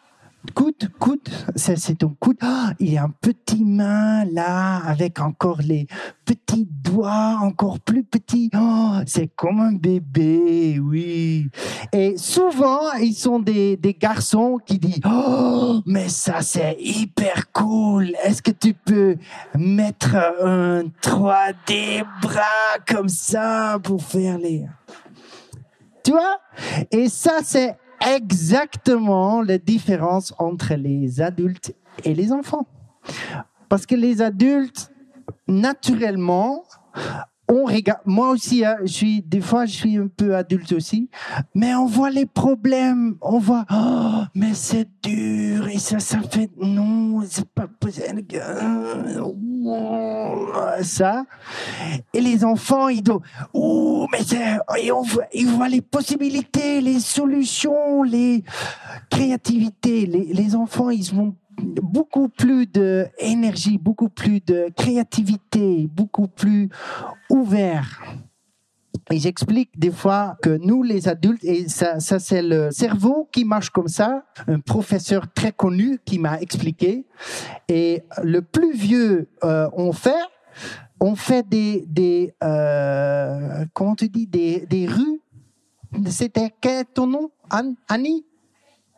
Coude, 0.54 0.90
coude, 1.00 1.30
ça 1.56 1.76
c'est 1.76 1.96
ton 1.96 2.16
coude. 2.20 2.38
Ah, 2.42 2.74
il 2.80 2.94
y 2.94 2.98
a 2.98 3.04
un 3.04 3.10
petit 3.10 3.64
main 3.64 4.26
là 4.26 4.78
avec 4.78 5.20
encore 5.20 5.62
les 5.62 5.88
petits 6.26 6.68
doigts 6.70 7.38
encore 7.42 7.80
plus 7.80 8.04
petits. 8.04 8.50
Oh, 8.56 8.96
c'est 9.06 9.28
comme 9.36 9.60
un 9.60 9.74
bébé, 9.74 10.80
oui. 10.80 11.50
Et 11.94 12.18
souvent, 12.18 12.92
ils 13.00 13.14
sont 13.14 13.40
des, 13.40 13.78
des 13.78 13.94
garçons 13.94 14.60
qui 14.66 14.78
disent 14.78 15.02
Oh, 15.06 15.82
mais 15.86 16.10
ça 16.10 16.42
c'est 16.42 16.78
hyper 16.80 17.52
cool. 17.52 18.14
Est-ce 18.24 18.42
que 18.42 18.52
tu 18.52 18.74
peux 18.74 19.18
mettre 19.56 20.16
un 20.16 20.84
3D 21.02 22.04
bras 22.22 22.78
comme 22.88 23.10
ça 23.10 23.80
pour 23.84 24.04
faire 24.04 24.38
les. 24.38 24.66
Tu 26.04 26.12
vois? 26.12 26.40
Et 26.92 27.10
ça, 27.10 27.40
c'est 27.44 27.76
exactement 28.06 29.42
la 29.42 29.58
différence 29.58 30.34
entre 30.38 30.76
les 30.76 31.22
adultes 31.22 31.74
et 32.04 32.14
les 32.14 32.32
enfants. 32.32 32.68
Parce 33.70 33.86
que 33.86 33.96
les 33.96 34.22
adultes, 34.22 34.92
naturellement, 35.48 36.64
on 37.50 37.66
regarde. 37.66 38.02
Moi 38.06 38.30
aussi, 38.30 38.66
hein, 38.66 38.78
je 38.82 38.92
suis 38.92 39.22
des 39.22 39.42
fois, 39.42 39.66
je 39.66 39.74
suis 39.74 39.98
un 39.98 40.08
peu 40.08 40.36
adulte 40.36 40.72
aussi, 40.74 41.10
mais 41.56 41.74
on 41.76 41.86
voit 41.86 42.10
les 42.10 42.26
problèmes. 42.26 43.16
On 43.22 43.40
voit, 43.40 43.66
oh, 43.72 44.24
mais 44.36 44.54
c'est 44.54 44.90
dur 45.02 45.68
et 45.68 45.80
ça, 45.80 46.00
ça 46.00 46.22
fait 46.22 46.50
non, 46.58 47.22
c'est 47.28 47.48
pas 47.48 47.68
possible. 47.68 48.24
Euh, 49.68 50.84
Ça. 50.84 51.26
Et 52.14 52.22
les 52.22 52.44
enfants, 52.44 52.90
ils 52.90 53.04
doivent, 53.04 53.22
oh, 53.54 54.08
mais 54.12 54.20
et 54.82 54.92
on 54.92 55.04
ils 55.34 55.48
voient 55.48 55.70
les 55.70 55.82
possibilités, 55.82 56.82
les 56.82 57.00
solutions, 57.00 58.04
les 58.04 58.44
créativités. 59.10 60.06
Les, 60.06 60.34
les 60.34 60.56
enfants, 60.56 60.90
ils 60.90 61.14
ont 61.14 61.36
beaucoup 61.82 62.30
plus 62.30 62.68
d'énergie, 62.68 63.78
beaucoup 63.78 64.10
plus 64.10 64.42
de 64.42 64.70
créativité, 64.76 65.88
beaucoup 65.92 66.28
plus 66.28 66.70
ouverts. 67.30 68.02
Et 69.10 69.20
j'explique 69.20 69.70
des 69.80 69.92
fois 69.92 70.38
que 70.42 70.58
nous, 70.58 70.84
les 70.84 71.08
adultes, 71.08 71.44
et 71.44 71.70
ça, 71.70 72.00
ça 72.00 72.20
c'est 72.20 72.42
le 72.42 72.72
cerveau 72.72 73.30
qui 73.32 73.46
marche 73.46 73.70
comme 73.70 73.88
ça, 73.88 74.26
un 74.48 74.60
professeur 74.60 75.32
très 75.34 75.54
connu 75.54 76.00
qui 76.04 76.20
m'a 76.20 76.40
expliqué. 76.42 77.06
Et 77.70 78.04
le 78.22 78.42
plus 78.42 78.74
vieux 78.74 79.30
euh, 79.44 79.70
on 79.74 79.94
fait, 79.94 80.12
on 81.00 81.16
fait 81.16 81.48
des, 81.48 81.86
des 81.88 82.34
euh, 82.44 83.66
comment 83.74 83.96
tu 83.96 84.10
dis, 84.10 84.28
des, 84.28 84.66
des 84.66 84.88
rues. 84.88 85.22
C'était 86.08 86.54
quel 86.60 86.82
est 86.82 86.94
ton 86.94 87.08
nom, 87.08 87.32
Annie? 87.88 88.26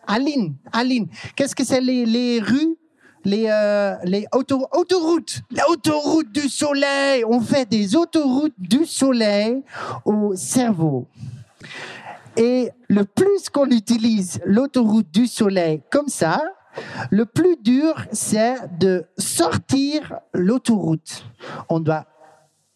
Aline, 0.08 0.56
Aline. 0.72 1.08
Qu'est-ce 1.36 1.56
que 1.56 1.64
c'est 1.64 1.82
les, 1.82 2.04
les 2.04 2.40
rues? 2.40 2.78
Les, 3.26 3.48
euh, 3.50 3.96
les 4.04 4.26
auto, 4.34 4.68
autoroutes, 4.72 5.42
l'autoroute 5.52 6.32
du 6.32 6.50
soleil. 6.50 7.24
On 7.26 7.42
fait 7.42 7.68
des 7.70 7.96
autoroutes 7.96 8.54
du 8.58 8.86
soleil 8.86 9.64
au 10.06 10.36
cerveau. 10.36 11.08
Et 12.38 12.70
le 12.88 13.04
plus 13.04 13.50
qu'on 13.50 13.70
utilise 13.70 14.40
l'autoroute 14.46 15.12
du 15.12 15.28
soleil 15.28 15.82
comme 15.92 16.08
ça, 16.08 16.42
le 17.10 17.26
plus 17.26 17.58
dur, 17.58 17.94
c'est 18.12 18.56
de 18.78 19.06
sortir 19.18 20.20
l'autoroute. 20.34 21.26
On 21.68 21.80
doit 21.80 22.06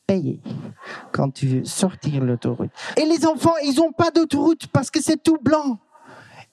payer 0.05 0.41
quand 1.11 1.31
tu 1.31 1.47
veux 1.47 1.65
sortir 1.65 2.23
l'autoroute. 2.23 2.71
Et 2.97 3.05
les 3.05 3.25
enfants, 3.25 3.53
ils 3.63 3.75
n'ont 3.75 3.91
pas 3.91 4.11
d'autoroute 4.11 4.67
parce 4.67 4.91
que 4.91 5.01
c'est 5.01 5.21
tout 5.21 5.37
blanc. 5.41 5.79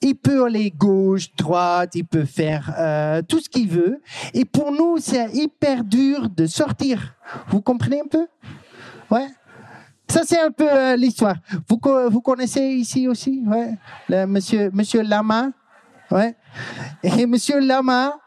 Il 0.01 0.15
peut 0.15 0.45
aller 0.45 0.71
gauche, 0.71 1.33
droite, 1.35 1.91
il 1.95 2.05
peut 2.05 2.25
faire 2.25 2.73
euh, 2.77 3.21
tout 3.21 3.39
ce 3.39 3.49
qu'il 3.49 3.69
veut. 3.69 4.01
Et 4.33 4.45
pour 4.45 4.71
nous, 4.71 4.97
c'est 4.97 5.31
hyper 5.33 5.83
dur 5.83 6.29
de 6.29 6.47
sortir. 6.47 7.15
Vous 7.49 7.61
comprenez 7.61 8.01
un 8.01 8.07
peu? 8.07 8.27
Ouais. 9.09 9.27
Ça, 10.07 10.21
c'est 10.25 10.39
un 10.39 10.51
peu 10.51 10.67
euh, 10.69 10.95
l'histoire. 10.95 11.35
Vous, 11.69 11.79
vous 12.09 12.21
connaissez 12.21 12.61
ici 12.61 13.07
aussi? 13.07 13.43
Ouais. 13.45 14.25
Monsieur, 14.25 14.69
monsieur 14.73 15.03
Lama? 15.03 15.51
Ouais. 16.09 16.35
Et 17.03 17.25
monsieur 17.25 17.59
Lama, 17.59 18.19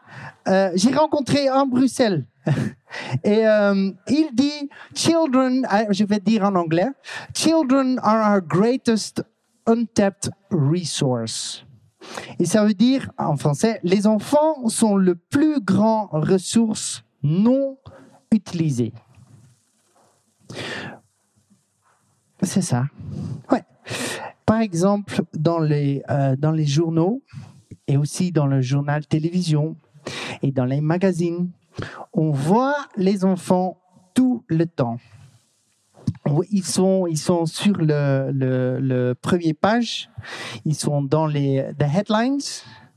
euh, 0.47 0.71
j'ai 0.75 0.93
rencontré 0.93 1.49
en 1.49 1.65
Bruxelles. 1.65 2.25
Et 3.23 3.45
euh, 3.47 3.91
il 4.07 4.29
dit, 4.33 4.69
children, 4.93 5.65
ah, 5.69 5.85
je 5.89 6.03
vais 6.05 6.19
dire 6.19 6.43
en 6.43 6.55
anglais, 6.55 6.87
children 7.33 7.99
are 8.03 8.33
our 8.33 8.41
greatest 8.41 9.23
untapped 9.67 10.29
resource. 10.51 11.64
Et 12.39 12.45
ça 12.45 12.65
veut 12.65 12.73
dire, 12.73 13.11
en 13.17 13.37
français, 13.37 13.79
les 13.83 14.07
enfants 14.07 14.67
sont 14.67 14.95
le 14.95 15.15
plus 15.15 15.59
grand 15.61 16.07
ressource 16.11 17.03
non 17.23 17.77
utilisée. 18.31 18.93
C'est 22.41 22.61
ça. 22.61 22.85
Ouais. 23.51 23.63
Par 24.45 24.61
exemple, 24.61 25.21
dans 25.33 25.59
les, 25.59 26.03
euh, 26.09 26.35
dans 26.35 26.51
les 26.51 26.65
journaux 26.65 27.23
et 27.87 27.97
aussi 27.97 28.31
dans 28.31 28.45
le 28.45 28.61
journal 28.61 29.05
télévision 29.07 29.75
et 30.43 30.51
dans 30.51 30.65
les 30.65 30.81
magazines, 30.81 31.49
on 32.13 32.31
voit 32.31 32.75
les 32.95 33.25
enfants 33.25 33.77
tout 34.13 34.43
le 34.47 34.65
temps. 34.65 34.97
Ils 36.49 36.65
sont, 36.65 37.07
ils 37.07 37.17
sont 37.17 37.45
sur 37.45 37.77
le, 37.77 38.31
le, 38.31 39.13
premier 39.13 39.53
page. 39.53 40.09
Ils 40.65 40.75
sont 40.75 41.01
dans 41.01 41.27
les 41.27 41.65
the 41.77 41.83
headlines. 41.83 42.39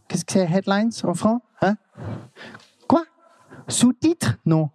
Qu'est-ce 0.07 0.25
que 0.25 0.33
c'est 0.33 0.51
headlines 0.51 0.91
en 1.05 1.15
français 1.15 1.43
hein? 1.61 1.77
Quoi? 2.87 3.05
Sous-titres? 3.69 4.39
Non. 4.47 4.71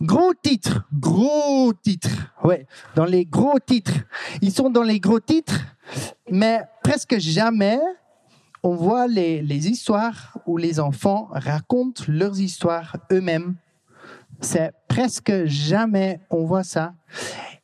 Gros 0.00 0.32
titres, 0.32 0.86
gros 0.92 1.72
titres. 1.72 2.32
Ouais, 2.44 2.66
dans 2.94 3.04
les 3.04 3.26
gros 3.26 3.58
titres. 3.58 3.92
Ils 4.40 4.52
sont 4.52 4.70
dans 4.70 4.84
les 4.84 5.00
gros 5.00 5.20
titres, 5.20 5.60
mais 6.30 6.62
presque 6.82 7.18
jamais 7.18 7.80
on 8.62 8.74
voit 8.74 9.06
les 9.08 9.68
histoires 9.68 10.38
où 10.46 10.56
les 10.56 10.80
enfants 10.80 11.28
racontent 11.32 12.04
leurs 12.08 12.40
histoires 12.40 12.96
eux-mêmes. 13.12 13.56
C'est 14.40 14.72
presque 14.86 15.44
jamais 15.46 16.20
on 16.30 16.44
voit 16.44 16.64
ça. 16.64 16.94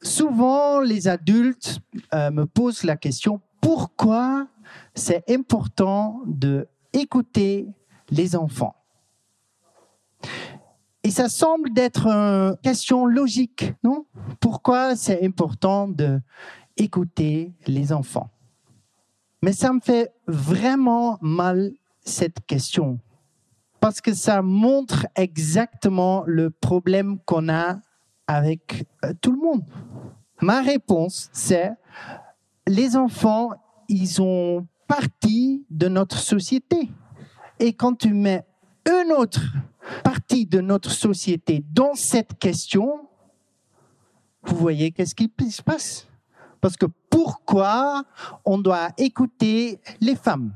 Souvent, 0.03 0.81
les 0.81 1.09
adultes 1.09 1.79
euh, 2.13 2.31
me 2.31 2.47
posent 2.47 2.85
la 2.85 2.97
question 2.97 3.41
pourquoi 3.61 4.47
c'est 4.95 5.25
important 5.31 6.21
de 6.27 6.69
écouter 6.93 7.69
les 8.11 8.37
enfants? 8.37 8.77
Et 11.03 11.11
ça 11.11 11.29
semble 11.29 11.73
d'être 11.73 12.07
une 12.07 12.57
question 12.63 13.07
logique, 13.07 13.75
non? 13.83 14.07
Pourquoi 14.41 14.97
c'est 14.97 15.25
important 15.25 15.89
de 15.89 16.21
écouter 16.77 17.53
les 17.67 17.93
enfants? 17.93 18.31
Mais 19.43 19.53
ça 19.53 19.73
me 19.73 19.81
fait 19.81 20.13
vraiment 20.27 21.19
mal 21.21 21.73
cette 22.03 22.45
question 22.47 22.99
parce 23.85 24.01
que 24.01 24.15
ça 24.15 24.41
montre 24.41 25.07
exactement 25.15 26.25
le 26.27 26.49
problème 26.49 27.19
qu'on 27.27 27.51
a 27.51 27.81
avec 28.27 28.87
euh, 29.05 29.13
tout 29.21 29.31
le 29.31 29.37
monde. 29.37 29.63
Ma 30.41 30.63
réponse, 30.63 31.29
c'est 31.35 31.71
les 32.67 32.97
enfants, 32.97 33.51
ils 33.91 34.23
ont 34.23 34.67
partie 34.89 35.67
de 35.69 35.89
notre 35.89 36.17
société. 36.17 36.91
Et 37.59 37.75
quand 37.75 37.93
tu 37.93 38.15
mets 38.15 38.47
une 38.87 39.13
autre 39.13 39.43
partie 40.03 40.47
de 40.47 40.63
notre 40.63 40.91
société 40.91 41.63
dans 41.71 41.93
cette 41.95 42.39
question, 42.39 43.07
vous 44.45 44.57
voyez 44.57 44.93
qu'est-ce 44.93 45.15
qui 45.15 45.31
se 45.51 45.63
passe? 45.63 46.09
Parce 46.63 46.79
que 46.79 46.87
pourquoi 47.11 48.05
on 48.47 48.57
doit 48.57 48.89
écouter 48.97 49.79
les 50.01 50.17
femmes? 50.17 50.55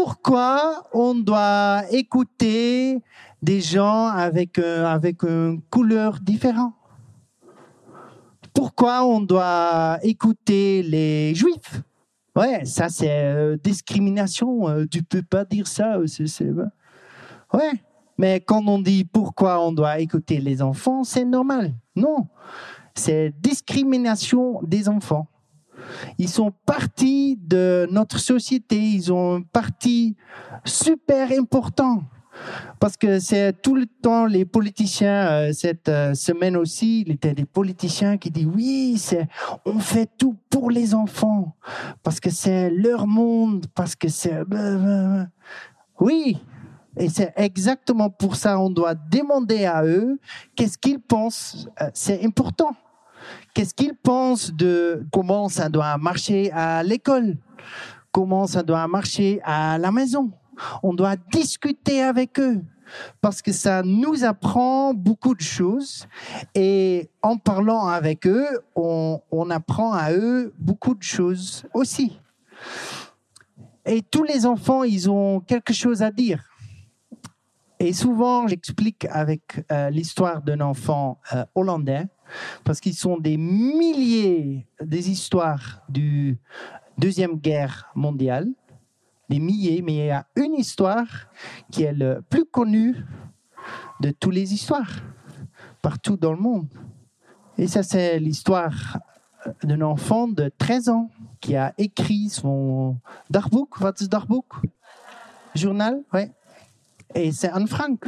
Pourquoi 0.00 0.82
on 0.92 1.14
doit 1.14 1.84
écouter 1.90 3.02
des 3.40 3.62
gens 3.62 4.08
avec, 4.08 4.58
euh, 4.58 4.84
avec 4.84 5.22
une 5.22 5.62
couleur 5.70 6.20
différente 6.20 6.74
Pourquoi 8.52 9.06
on 9.06 9.22
doit 9.22 9.98
écouter 10.02 10.82
les 10.82 11.34
juifs? 11.34 11.80
Ouais, 12.36 12.66
ça 12.66 12.90
c'est 12.90 13.08
euh, 13.24 13.56
discrimination. 13.56 14.68
euh, 14.68 14.84
tu 14.84 15.02
peux 15.02 15.22
pas 15.22 15.46
dire 15.46 15.66
ça. 15.66 15.96
euh, 15.96 16.06
c'est- 16.06 16.26
Ouais. 17.54 17.72
Mais 18.18 18.40
quand 18.40 18.62
on 18.68 18.78
dit 18.80 19.06
pourquoi 19.06 19.64
on 19.66 19.72
doit 19.72 19.98
écouter 20.00 20.40
les 20.40 20.60
enfants, 20.60 21.04
c'est 21.04 21.24
normal. 21.24 21.72
Non, 21.94 22.28
c'est 22.94 23.32
discrimination 23.40 24.60
des 24.62 24.90
enfants. 24.90 25.26
Ils 26.18 26.28
sont 26.28 26.52
partie 26.64 27.36
de 27.36 27.88
notre 27.90 28.18
société, 28.18 28.76
ils 28.78 29.12
ont 29.12 29.38
une 29.38 29.44
partie 29.44 30.16
super 30.64 31.30
importante. 31.32 32.02
Parce 32.78 32.98
que 32.98 33.18
c'est 33.18 33.54
tout 33.62 33.74
le 33.74 33.86
temps 33.86 34.26
les 34.26 34.44
politiciens, 34.44 35.26
euh, 35.28 35.52
cette 35.54 35.88
euh, 35.88 36.12
semaine 36.12 36.56
aussi, 36.56 37.00
il 37.00 37.12
était 37.12 37.32
des 37.32 37.46
politiciens 37.46 38.18
qui 38.18 38.30
disent 38.30 38.50
oui, 38.54 39.02
on 39.64 39.78
fait 39.78 40.10
tout 40.18 40.36
pour 40.50 40.70
les 40.70 40.94
enfants, 40.94 41.56
parce 42.02 42.20
que 42.20 42.28
c'est 42.28 42.68
leur 42.68 43.06
monde, 43.06 43.66
parce 43.74 43.96
que 43.96 44.08
c'est... 44.08 44.42
Oui, 45.98 46.38
et 46.98 47.08
c'est 47.08 47.32
exactement 47.36 48.10
pour 48.10 48.36
ça 48.36 48.58
on 48.58 48.70
doit 48.70 48.94
demander 48.94 49.64
à 49.64 49.84
eux 49.84 50.18
qu'est-ce 50.54 50.78
qu'ils 50.78 51.00
pensent. 51.00 51.68
Euh, 51.80 51.90
C'est 51.94 52.24
important. 52.24 52.74
Qu'est-ce 53.54 53.74
qu'ils 53.74 53.94
pensent 53.94 54.52
de 54.52 55.06
comment 55.12 55.48
ça 55.48 55.68
doit 55.68 55.96
marcher 55.98 56.50
à 56.52 56.82
l'école, 56.82 57.36
comment 58.12 58.46
ça 58.46 58.62
doit 58.62 58.86
marcher 58.88 59.40
à 59.44 59.78
la 59.78 59.90
maison? 59.90 60.30
On 60.82 60.94
doit 60.94 61.16
discuter 61.16 62.02
avec 62.02 62.38
eux 62.40 62.62
parce 63.20 63.42
que 63.42 63.52
ça 63.52 63.82
nous 63.82 64.24
apprend 64.24 64.94
beaucoup 64.94 65.34
de 65.34 65.40
choses 65.40 66.06
et 66.54 67.10
en 67.22 67.36
parlant 67.36 67.86
avec 67.86 68.26
eux, 68.26 68.46
on, 68.74 69.20
apprend 69.50 69.92
à 69.92 70.12
eux 70.12 70.54
beaucoup 70.58 70.94
de 70.94 71.02
choses 71.02 71.64
aussi. 71.74 72.18
Et 73.84 74.02
tous 74.02 74.24
les 74.24 74.46
enfants, 74.46 74.82
ils 74.82 75.08
ont 75.08 75.40
quelque 75.40 75.72
chose 75.72 76.02
à 76.02 76.10
dire. 76.10 76.44
Et 77.78 77.92
souvent, 77.92 78.48
j'explique 78.48 79.06
avec 79.10 79.64
euh, 79.70 79.90
l'histoire 79.90 80.42
d'un 80.42 80.60
enfant 80.60 81.20
euh, 81.34 81.44
hollandais, 81.54 82.06
parce 82.64 82.80
qu'ils 82.80 82.94
sont 82.94 83.18
des 83.18 83.36
milliers 83.36 84.66
des 84.80 85.10
histoires 85.10 85.82
du 85.88 86.38
Deuxième 86.98 87.36
Guerre 87.36 87.90
mondiale, 87.94 88.48
des 89.28 89.38
milliers, 89.38 89.82
mais 89.82 89.94
il 89.94 90.06
y 90.06 90.10
a 90.10 90.26
une 90.36 90.54
histoire 90.54 91.06
qui 91.70 91.82
est 91.82 91.92
le 91.92 92.22
plus 92.28 92.44
connue 92.44 92.96
de 94.00 94.10
toutes 94.10 94.34
les 94.34 94.54
histoires, 94.54 94.90
partout 95.82 96.16
dans 96.16 96.32
le 96.32 96.38
monde. 96.38 96.68
Et 97.58 97.66
ça, 97.66 97.82
c'est 97.82 98.18
l'histoire 98.18 98.98
d'un 99.62 99.80
enfant 99.82 100.28
de 100.28 100.50
13 100.56 100.88
ans 100.88 101.10
qui 101.40 101.56
a 101.56 101.74
écrit 101.78 102.28
son 102.28 102.96
dagboek. 103.30 103.80
Wat 103.80 103.94
is? 104.00 104.08
Journal, 105.54 106.02
ouais. 106.12 106.32
Et 107.14 107.32
c'est 107.32 107.48
Anne 107.48 107.68
Frank. 107.68 108.04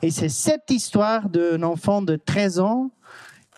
Et 0.00 0.10
c'est 0.10 0.28
cette 0.28 0.70
histoire 0.70 1.28
d'un 1.28 1.62
enfant 1.62 2.02
de 2.02 2.16
13 2.16 2.60
ans 2.60 2.90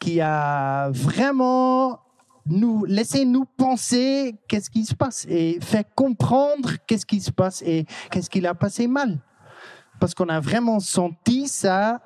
qui 0.04 0.20
a 0.20 0.90
vraiment 0.90 1.98
nous 2.44 2.84
laissé 2.84 3.24
nous 3.24 3.46
penser 3.46 4.36
qu'est-ce 4.48 4.68
qui 4.68 4.84
se 4.84 4.94
passe 4.94 5.24
et 5.30 5.58
fait 5.62 5.86
comprendre 5.94 6.72
qu'est-ce 6.86 7.06
qui 7.06 7.22
se 7.22 7.30
passe 7.30 7.62
et 7.62 7.86
qu'est-ce 8.10 8.28
qu'il 8.28 8.46
a 8.46 8.54
passé 8.54 8.86
mal. 8.86 9.18
Parce 9.98 10.14
qu'on 10.14 10.28
a 10.28 10.40
vraiment 10.40 10.78
senti 10.78 11.48
ça 11.48 12.02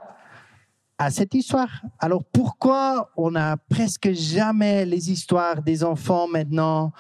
à 0.97 1.11
cette 1.11 1.35
histoire. 1.35 1.83
Alors 1.99 2.23
pourquoi 2.23 3.11
on 3.17 3.33
n'a 3.33 3.57
presque 3.57 4.13
jamais 4.13 4.87
les 4.87 5.11
histoires 5.11 5.61
des 5.61 5.83
enfants 5.83 6.29
maintenant 6.29 6.93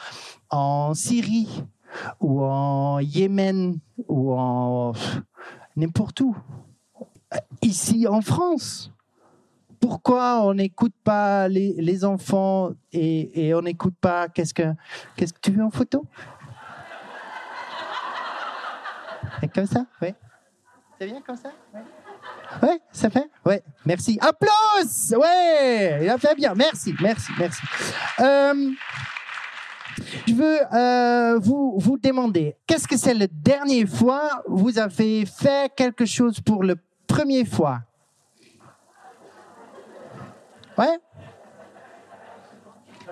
en 0.50 0.94
Syrie 0.94 1.62
ou 2.18 2.42
en 2.42 2.98
Yémen 2.98 3.78
ou 4.08 4.32
en 4.32 4.94
n'importe 5.76 6.22
où? 6.22 6.36
Ici 7.62 8.08
en 8.08 8.20
France. 8.20 8.90
Pourquoi 9.80 10.40
on 10.42 10.54
n'écoute 10.54 10.94
pas 11.04 11.48
les, 11.48 11.74
les 11.78 12.04
enfants 12.04 12.70
et, 12.92 13.48
et 13.48 13.54
on 13.54 13.62
n'écoute 13.62 13.94
pas 14.00 14.28
qu'est-ce 14.28 14.54
que 14.54 14.74
qu'est-ce 15.16 15.32
que 15.32 15.40
tu 15.40 15.50
veux 15.52 15.64
en 15.64 15.70
photo? 15.70 16.04
Et 19.42 19.48
comme 19.48 19.66
ça, 19.66 19.86
oui. 20.02 20.14
C'est 20.98 21.06
bien 21.06 21.20
comme 21.20 21.36
ça? 21.36 21.50
Ouais. 21.72 21.82
Ouais, 22.62 22.80
ça 22.90 23.10
fait? 23.10 23.30
Ouais, 23.44 23.62
merci. 23.84 24.18
Applause 24.20 25.14
Ouais, 25.16 26.00
il 26.02 26.08
a 26.08 26.18
fait 26.18 26.34
bien. 26.34 26.54
Merci, 26.54 26.94
merci, 27.00 27.30
merci. 27.38 27.62
Euh, 28.20 28.70
je 30.26 30.34
veux 30.34 30.58
euh, 30.74 31.38
vous, 31.38 31.74
vous 31.78 31.98
demander, 31.98 32.56
qu'est-ce 32.66 32.88
que 32.88 32.96
c'est 32.96 33.14
la 33.14 33.26
dernière 33.30 33.86
fois 33.86 34.42
vous 34.48 34.78
avez 34.78 35.24
fait 35.26 35.72
quelque 35.76 36.04
chose 36.06 36.40
pour 36.40 36.64
la 36.64 36.74
première 37.06 37.46
fois? 37.46 37.80
Ouais 40.78 40.98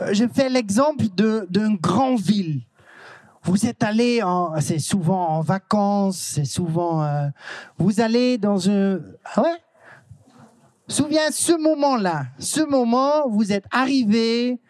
Euh, 0.01 0.13
Je 0.13 0.25
fais 0.33 0.49
l'exemple 0.49 1.05
d'une 1.17 1.77
grande 1.77 2.21
ville. 2.21 2.61
Vous 3.43 3.65
êtes 3.65 3.83
allé, 3.85 4.21
c'est 4.61 4.79
souvent 4.81 5.29
en 5.29 5.41
vacances, 5.41 6.19
c'est 6.19 6.45
souvent, 6.45 7.03
euh, 7.05 7.29
vous 7.79 8.01
allez 8.01 8.39
dans 8.39 8.69
un, 8.69 8.99
ah 9.35 9.43
ouais? 9.43 9.57
Souviens 10.89 11.31
ce 11.31 11.53
moment-là, 11.57 12.27
ce 12.39 12.61
moment, 12.63 13.29
vous 13.29 13.53
êtes 13.53 13.67
arrivé, 13.71 14.61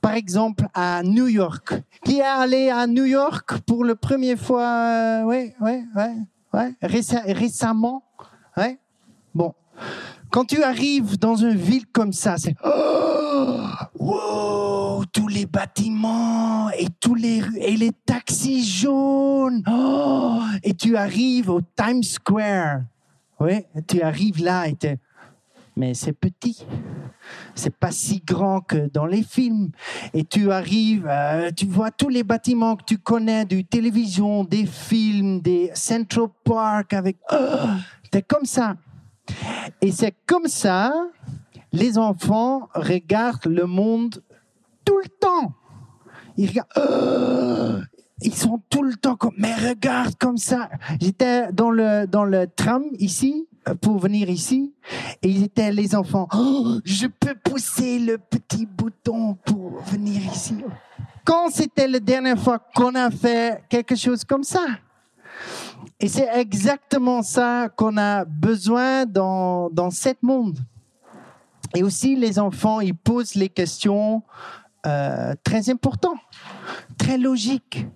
par 0.00 0.14
exemple 0.14 0.66
à 0.74 1.02
New 1.02 1.26
York. 1.28 1.74
Qui 2.04 2.18
est 2.20 2.22
allé 2.22 2.70
à 2.70 2.86
New 2.86 3.04
York 3.04 3.58
pour 3.66 3.84
la 3.84 3.94
première 3.96 4.38
fois, 4.38 5.22
ouais, 5.26 5.54
ouais, 5.60 5.84
réce- 6.82 7.22
récemment, 7.26 8.02
ouais. 8.56 8.78
Bon, 9.34 9.54
quand 10.30 10.44
tu 10.44 10.62
arrives 10.62 11.18
dans 11.18 11.36
une 11.36 11.56
ville 11.56 11.86
comme 11.92 12.12
ça, 12.12 12.36
c'est 12.36 12.54
oh, 12.64 13.66
wow, 13.98 15.04
tous 15.12 15.28
les 15.28 15.46
bâtiments 15.46 16.70
et 16.70 16.86
tous 17.00 17.14
les 17.14 17.40
rues 17.40 17.58
et 17.58 17.76
les 17.76 17.92
taxis 18.04 18.64
jaunes. 18.64 19.62
Oh, 19.68 20.40
et 20.62 20.74
tu 20.74 20.96
arrives 20.96 21.50
au 21.50 21.60
Times 21.60 22.02
Square. 22.02 22.80
Oui, 23.40 23.64
tu 23.86 24.00
arrives 24.02 24.42
là 24.42 24.66
et 24.68 24.74
t'es- 24.74 24.98
mais 25.76 25.92
c'est 25.92 26.12
petit. 26.14 26.64
C'est 27.54 27.74
pas 27.74 27.90
si 27.90 28.22
grand 28.24 28.60
que 28.60 28.88
dans 28.90 29.04
les 29.04 29.22
films. 29.22 29.70
Et 30.14 30.24
tu 30.24 30.50
arrives, 30.50 31.06
euh, 31.06 31.50
tu 31.54 31.66
vois 31.66 31.90
tous 31.90 32.08
les 32.08 32.22
bâtiments 32.22 32.76
que 32.76 32.84
tu 32.84 32.96
connais, 32.98 33.44
du 33.44 33.64
télévision, 33.64 34.44
des 34.44 34.64
films, 34.64 35.40
des 35.40 35.70
Central 35.74 36.28
Park 36.44 36.94
avec. 36.94 37.18
Oh, 37.30 37.36
c'est 38.10 38.26
comme 38.26 38.46
ça. 38.46 38.76
Et 39.80 39.92
c'est 39.92 40.14
comme 40.26 40.46
ça, 40.46 40.92
les 41.72 41.98
enfants 41.98 42.68
regardent 42.74 43.46
le 43.46 43.66
monde 43.66 44.22
tout 44.84 44.98
le 44.98 45.08
temps. 45.08 45.54
Ils 46.36 46.48
regardent. 46.48 46.68
Oh, 46.76 47.96
ils 48.22 48.34
sont 48.34 48.62
tout 48.70 48.82
le 48.82 48.94
temps 48.94 49.16
comme. 49.16 49.34
Mais 49.36 49.54
regarde 49.54 50.14
comme 50.18 50.38
ça. 50.38 50.70
J'étais 51.00 51.52
dans 51.52 51.70
le, 51.70 52.06
dans 52.06 52.24
le 52.24 52.46
tram 52.46 52.84
ici 52.98 53.46
euh, 53.68 53.74
pour 53.74 53.98
venir 53.98 54.30
ici 54.30 54.74
et 55.22 55.28
ils 55.28 55.44
étaient 55.44 55.72
les 55.72 55.94
enfants. 55.94 56.28
Oh, 56.34 56.78
je 56.84 57.06
peux 57.06 57.34
pousser 57.34 57.98
le 57.98 58.18
petit 58.18 58.66
bouton 58.66 59.34
pour 59.44 59.82
venir 59.82 60.20
ici. 60.32 60.56
Quand 61.24 61.50
c'était 61.50 61.88
la 61.88 62.00
dernière 62.00 62.38
fois 62.38 62.58
qu'on 62.74 62.94
a 62.94 63.10
fait 63.10 63.64
quelque 63.68 63.96
chose 63.96 64.24
comme 64.24 64.44
ça? 64.44 64.64
Et 65.98 66.08
c'est 66.08 66.28
exactement 66.34 67.22
ça 67.22 67.68
qu'on 67.74 67.96
a 67.96 68.24
besoin 68.24 69.06
dans, 69.06 69.70
dans 69.70 69.90
ce 69.90 70.10
monde. 70.20 70.58
Et 71.74 71.82
aussi, 71.82 72.16
les 72.16 72.38
enfants, 72.38 72.80
ils 72.80 72.94
posent 72.94 73.34
les 73.34 73.48
questions 73.48 74.22
euh, 74.86 75.34
très 75.42 75.70
importantes, 75.70 76.20
très 76.98 77.18
logiques. 77.18 77.86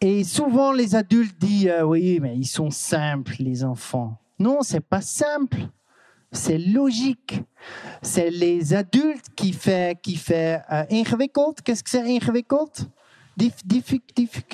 Et 0.00 0.24
souvent, 0.24 0.72
les 0.72 0.94
adultes 0.94 1.38
disent 1.38 1.68
euh, 1.68 1.82
oui, 1.82 2.18
mais 2.20 2.36
ils 2.36 2.46
sont 2.46 2.70
simples, 2.70 3.34
les 3.38 3.64
enfants. 3.64 4.18
Non, 4.38 4.62
c'est 4.62 4.80
pas 4.80 5.02
simple. 5.02 5.58
C'est 6.32 6.58
logique. 6.58 7.42
C'est 8.00 8.30
les 8.30 8.72
adultes 8.72 9.26
qui 9.36 9.52
fait, 9.52 10.00
qui 10.00 10.16
fait 10.16 10.62
euh, 10.72 10.84
ingewikkeld. 10.90 11.60
Qu'est-ce 11.62 11.82
que 11.82 11.90
c'est 11.90 12.16
ingewikkeld? 12.16 12.88
Dif, 13.40 13.54
dif, 13.64 13.94
dif, 14.14 14.44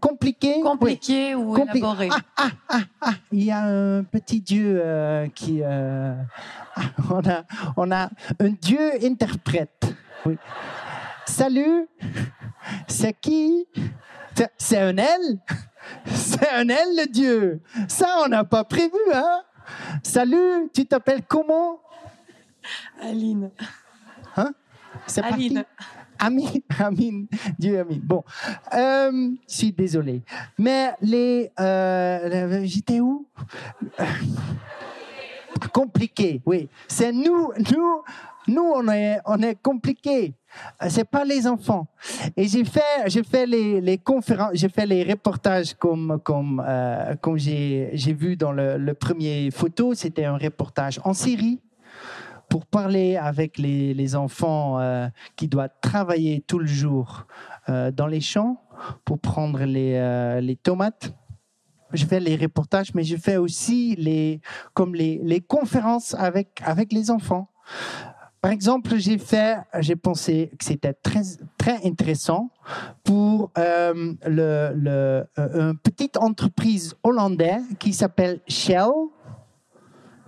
compliqué. 0.00 0.60
Compliqué 0.60 1.34
ou 1.34 1.56
Compli- 1.56 1.78
élaboré. 1.78 2.08
Ah, 2.12 2.20
ah, 2.36 2.50
ah, 2.68 2.80
ah, 3.00 3.12
il 3.32 3.42
y 3.42 3.50
a 3.50 3.64
un 3.64 4.04
petit 4.04 4.40
dieu 4.40 4.80
euh, 4.80 5.26
qui. 5.34 5.60
euh, 5.64 6.14
on, 7.10 7.18
a, 7.28 7.42
on 7.76 7.90
a 7.90 8.08
un 8.38 8.50
dieu 8.50 8.92
interprète. 9.04 9.92
Oui. 10.24 10.36
Salut, 11.26 11.88
c'est 12.86 13.12
qui? 13.20 13.66
C'est- 14.56 14.78
un 14.78 14.96
elle 14.96 15.40
C'est 16.06 16.48
un 16.48 16.68
elle, 16.68 16.94
le 16.96 17.10
dieu 17.10 17.60
Ça, 17.88 18.18
on 18.24 18.28
n'a 18.28 18.44
pas 18.44 18.62
prévu, 18.62 18.92
hein 19.12 19.42
Salut, 20.04 20.70
tu 20.72 20.86
t'appelles 20.86 21.22
comment? 21.26 21.80
Aline. 23.02 23.50
Hein? 24.36 24.52
C'est 25.08 25.22
parti 25.22 25.46
Aline. 25.46 25.64
Amine, 26.18 26.60
Amine, 26.78 27.26
Dieu 27.58 27.80
Amine. 27.80 28.00
Bon, 28.02 28.22
euh, 28.74 29.30
je 29.48 29.54
suis 29.54 29.72
désolé. 29.72 30.22
Mais 30.58 30.92
les. 31.00 31.50
euh, 31.60 32.60
J'étais 32.64 33.00
où? 33.00 33.26
Compliqué, 35.72 36.40
oui. 36.46 36.68
C'est 36.86 37.12
nous, 37.12 37.50
nous, 37.72 38.02
nous, 38.46 38.72
on 38.74 38.88
est, 38.88 39.18
on 39.26 39.40
est 39.42 39.60
compliqué. 39.60 40.34
C'est 40.88 41.04
pas 41.08 41.24
les 41.24 41.46
enfants. 41.46 41.88
Et 42.36 42.46
j'ai 42.46 42.64
fait, 42.64 42.80
j'ai 43.06 43.22
fait 43.24 43.44
les, 43.46 43.80
les 43.80 43.98
conférences, 43.98 44.50
j'ai 44.54 44.68
fait 44.68 44.86
les 44.86 45.02
reportages 45.02 45.74
comme, 45.74 46.20
comme, 46.22 46.62
euh, 46.66 47.14
comme 47.20 47.36
j'ai, 47.38 47.90
j'ai 47.94 48.12
vu 48.12 48.36
dans 48.36 48.52
le, 48.52 48.76
le 48.78 48.94
premier 48.94 49.50
photo. 49.50 49.94
C'était 49.94 50.24
un 50.24 50.36
reportage 50.38 51.00
en 51.04 51.12
Syrie 51.12 51.60
pour 52.48 52.66
parler 52.66 53.16
avec 53.16 53.58
les, 53.58 54.16
enfants 54.16 54.80
euh, 54.80 55.08
qui 55.36 55.48
doivent 55.48 55.70
travailler 55.80 56.42
tout 56.46 56.58
le 56.58 56.66
jour 56.66 57.26
euh, 57.68 57.90
dans 57.90 58.06
les 58.06 58.20
champs 58.20 58.62
pour 59.04 59.18
prendre 59.18 59.64
les, 59.64 59.94
euh, 59.96 60.40
les 60.40 60.56
tomates. 60.56 61.14
Je 61.92 62.04
fais 62.06 62.20
les 62.20 62.36
reportages, 62.36 62.94
mais 62.94 63.04
je 63.04 63.16
fais 63.16 63.36
aussi 63.36 63.96
les, 63.96 64.40
comme 64.74 64.94
les, 64.94 65.40
conférences 65.46 66.14
avec, 66.14 66.60
avec 66.64 66.92
les 66.92 67.10
enfants. 67.10 67.50
Par 68.40 68.52
exemple, 68.52 68.96
j'ai 68.98 69.18
fait, 69.18 69.58
j'ai 69.80 69.96
pensé 69.96 70.52
que 70.58 70.64
c'était 70.64 70.92
très, 70.92 71.22
très 71.56 71.84
intéressant 71.86 72.50
pour 73.04 73.50
le, 73.56 75.24
une 75.36 75.78
petite 75.78 76.16
entreprise 76.18 76.94
hollandaise 77.02 77.64
qui 77.78 77.92
s'appelle 77.92 78.40
Shell. 78.46 78.90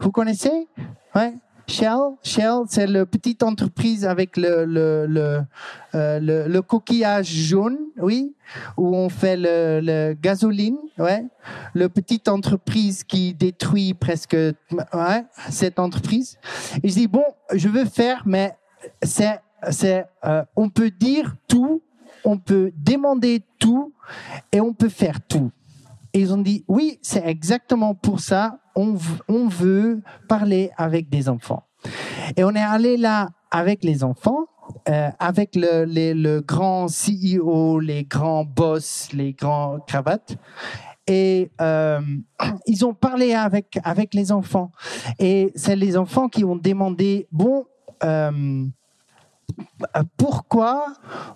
Vous 0.00 0.10
connaissez? 0.10 0.66
Ouais. 1.14 1.34
Shell, 1.70 2.16
Shell, 2.24 2.62
c'est 2.68 2.88
la 2.88 3.06
petite 3.06 3.44
entreprise 3.44 4.04
avec 4.04 4.36
le, 4.36 4.66
euh, 4.66 5.44
le, 6.18 6.48
le 6.48 6.62
coquillage 6.62 7.28
jaune, 7.28 7.78
oui, 7.98 8.34
où 8.76 8.96
on 8.96 9.08
fait 9.08 9.36
le, 9.36 9.80
le 9.80 10.14
gasoline, 10.14 10.78
ouais. 10.98 11.24
Le 11.74 11.88
petite 11.88 12.26
entreprise 12.26 13.04
qui 13.04 13.34
détruit 13.34 13.94
presque, 13.94 14.34
ouais, 14.34 15.24
cette 15.48 15.78
entreprise. 15.78 16.38
Et 16.82 16.88
je 16.88 16.94
dis 16.94 17.06
bon, 17.06 17.24
je 17.54 17.68
veux 17.68 17.84
faire, 17.84 18.24
mais 18.26 18.56
c'est, 19.02 19.38
c'est, 19.70 20.06
euh, 20.24 20.42
on 20.56 20.70
peut 20.70 20.90
dire 20.90 21.36
tout, 21.46 21.82
on 22.24 22.36
peut 22.36 22.72
demander 22.76 23.44
tout, 23.60 23.92
et 24.50 24.60
on 24.60 24.74
peut 24.74 24.88
faire 24.88 25.20
tout. 25.20 25.52
Et 26.12 26.20
ils 26.20 26.32
ont 26.32 26.38
dit, 26.38 26.64
oui, 26.68 26.98
c'est 27.02 27.24
exactement 27.26 27.94
pour 27.94 28.20
ça, 28.20 28.58
on, 28.74 28.94
veut 29.48 30.02
parler 30.28 30.70
avec 30.76 31.08
des 31.08 31.28
enfants. 31.28 31.64
Et 32.36 32.44
on 32.44 32.50
est 32.54 32.60
allé 32.62 32.96
là 32.96 33.28
avec 33.50 33.84
les 33.84 34.02
enfants, 34.04 34.46
euh, 34.88 35.10
avec 35.18 35.54
le, 35.56 35.84
les- 35.84 36.14
le 36.14 36.40
grand 36.40 36.86
CEO, 36.86 37.80
les 37.80 38.04
grands 38.04 38.44
boss, 38.44 39.08
les 39.12 39.32
grands 39.32 39.78
cravates. 39.80 40.36
Et 41.06 41.50
euh, 41.60 42.00
ils 42.66 42.84
ont 42.84 42.94
parlé 42.94 43.34
avec, 43.34 43.78
avec 43.84 44.14
les 44.14 44.32
enfants. 44.32 44.70
Et 45.18 45.52
c'est 45.54 45.76
les 45.76 45.96
enfants 45.96 46.28
qui 46.28 46.44
ont 46.44 46.56
demandé, 46.56 47.26
bon, 47.32 47.66
euh, 48.04 48.64
pourquoi 50.16 50.86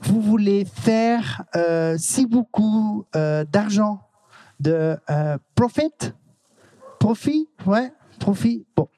vous 0.03 0.21
voulez 0.21 0.65
faire 0.65 1.43
si 1.99 2.27
beaucoup 2.27 3.05
d'argent? 3.13 4.04
De 4.65 4.97
euh, 5.11 5.39
profit 5.55 5.93
Profit 6.99 7.49
Ouais, 7.67 7.93
profit. 8.19 8.65
Bon. 8.75 8.89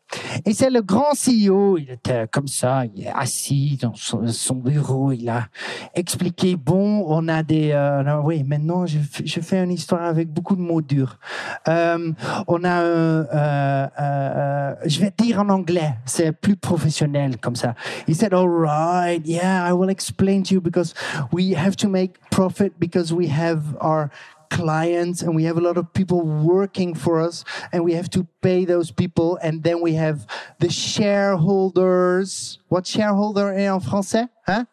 Et 0.44 0.52
c'est 0.52 0.70
le 0.70 0.82
grand 0.82 1.12
CEO, 1.14 1.78
il 1.78 1.90
était 1.90 2.28
comme 2.28 2.46
ça, 2.46 2.84
il 2.86 3.04
est 3.04 3.12
assis 3.12 3.78
dans 3.80 3.94
son, 3.94 4.54
bureau, 4.54 5.10
il 5.10 5.28
a 5.28 5.48
expliqué, 5.94 6.54
bon, 6.54 7.04
on 7.08 7.26
a 7.26 7.42
des... 7.42 7.72
euh, 7.72 8.20
oui, 8.22 8.44
maintenant, 8.44 8.86
je, 8.86 8.98
fais 9.40 9.62
une 9.64 9.72
histoire 9.72 10.02
avec 10.02 10.28
beaucoup 10.28 10.54
de 10.54 10.60
mots 10.60 10.80
durs. 10.80 11.18
Euh, 11.66 12.12
on 12.46 12.62
a... 12.62 12.82
euh, 12.82 13.24
euh, 13.34 13.86
euh, 14.00 14.74
je 14.84 15.00
vais 15.00 15.12
dire 15.18 15.40
en 15.40 15.48
anglais, 15.48 15.94
c'est 16.04 16.32
plus 16.32 16.56
professionnel 16.56 17.38
comme 17.38 17.56
ça. 17.56 17.74
He 18.06 18.14
said, 18.14 18.32
all 18.32 18.48
right, 18.48 19.20
yeah, 19.26 19.68
I 19.68 19.72
will 19.72 19.90
explain 19.90 20.42
to 20.44 20.54
you 20.54 20.60
because 20.60 20.94
we 21.32 21.56
have 21.56 21.74
to 21.76 21.88
make 21.88 22.12
profit 22.30 22.72
because 22.78 23.12
we 23.12 23.28
have 23.28 23.60
our 23.80 24.08
clients 24.56 25.20
and 25.22 25.36
we 25.36 25.44
have 25.44 25.58
a 25.58 25.60
lot 25.60 25.76
of 25.76 25.92
people 25.92 26.22
working 26.22 26.94
for 26.94 27.20
us 27.20 27.44
and 27.72 27.84
we 27.84 27.92
have 27.92 28.08
to 28.08 28.26
pay 28.40 28.64
those 28.64 28.90
people 28.90 29.38
and 29.42 29.62
then 29.62 29.82
we 29.82 29.92
have 29.94 30.26
the 30.60 30.70
shareholders. 30.70 32.58
What 32.68 32.86
shareholder 32.86 33.52
en 33.52 33.80
français? 33.80 34.28
Hein? 34.46 34.66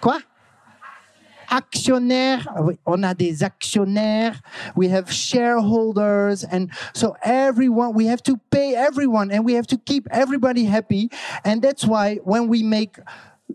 Quoi? 0.00 0.20
actionnaires. 1.54 2.46
Ah 2.48 2.60
On 2.86 3.04
a 3.04 3.14
des 3.14 3.42
actionnaires. 3.42 4.40
We 4.74 4.88
have 4.88 5.10
shareholders. 5.10 6.44
And 6.44 6.70
so 6.92 7.16
everyone, 7.22 7.94
we 7.94 8.06
have 8.06 8.22
to 8.24 8.36
pay 8.50 8.74
everyone 8.74 9.30
and 9.30 9.44
we 9.44 9.54
have 9.54 9.66
to 9.68 9.78
keep 9.78 10.06
everybody 10.10 10.64
happy. 10.64 11.10
And 11.44 11.62
that's 11.62 11.84
why 11.84 12.16
when 12.24 12.48
we 12.48 12.62
make 12.62 12.98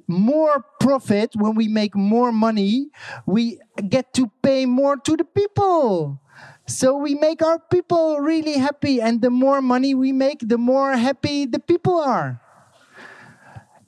more 0.07 0.65
profit, 0.79 1.35
when 1.35 1.55
we 1.55 1.67
make 1.67 1.95
more 1.95 2.31
money, 2.31 2.89
we 3.25 3.59
get 3.87 4.13
to 4.13 4.31
pay 4.41 4.65
more 4.65 4.97
to 4.97 5.15
the 5.15 5.23
people. 5.23 6.19
So 6.67 6.97
we 6.97 7.15
make 7.15 7.41
our 7.41 7.59
people 7.59 8.19
really 8.19 8.53
happy. 8.53 9.01
And 9.01 9.21
the 9.21 9.29
more 9.29 9.61
money 9.61 9.95
we 9.95 10.11
make, 10.11 10.47
the 10.47 10.57
more 10.57 10.95
happy 10.95 11.45
the 11.45 11.59
people 11.59 11.99
are. 11.99 12.39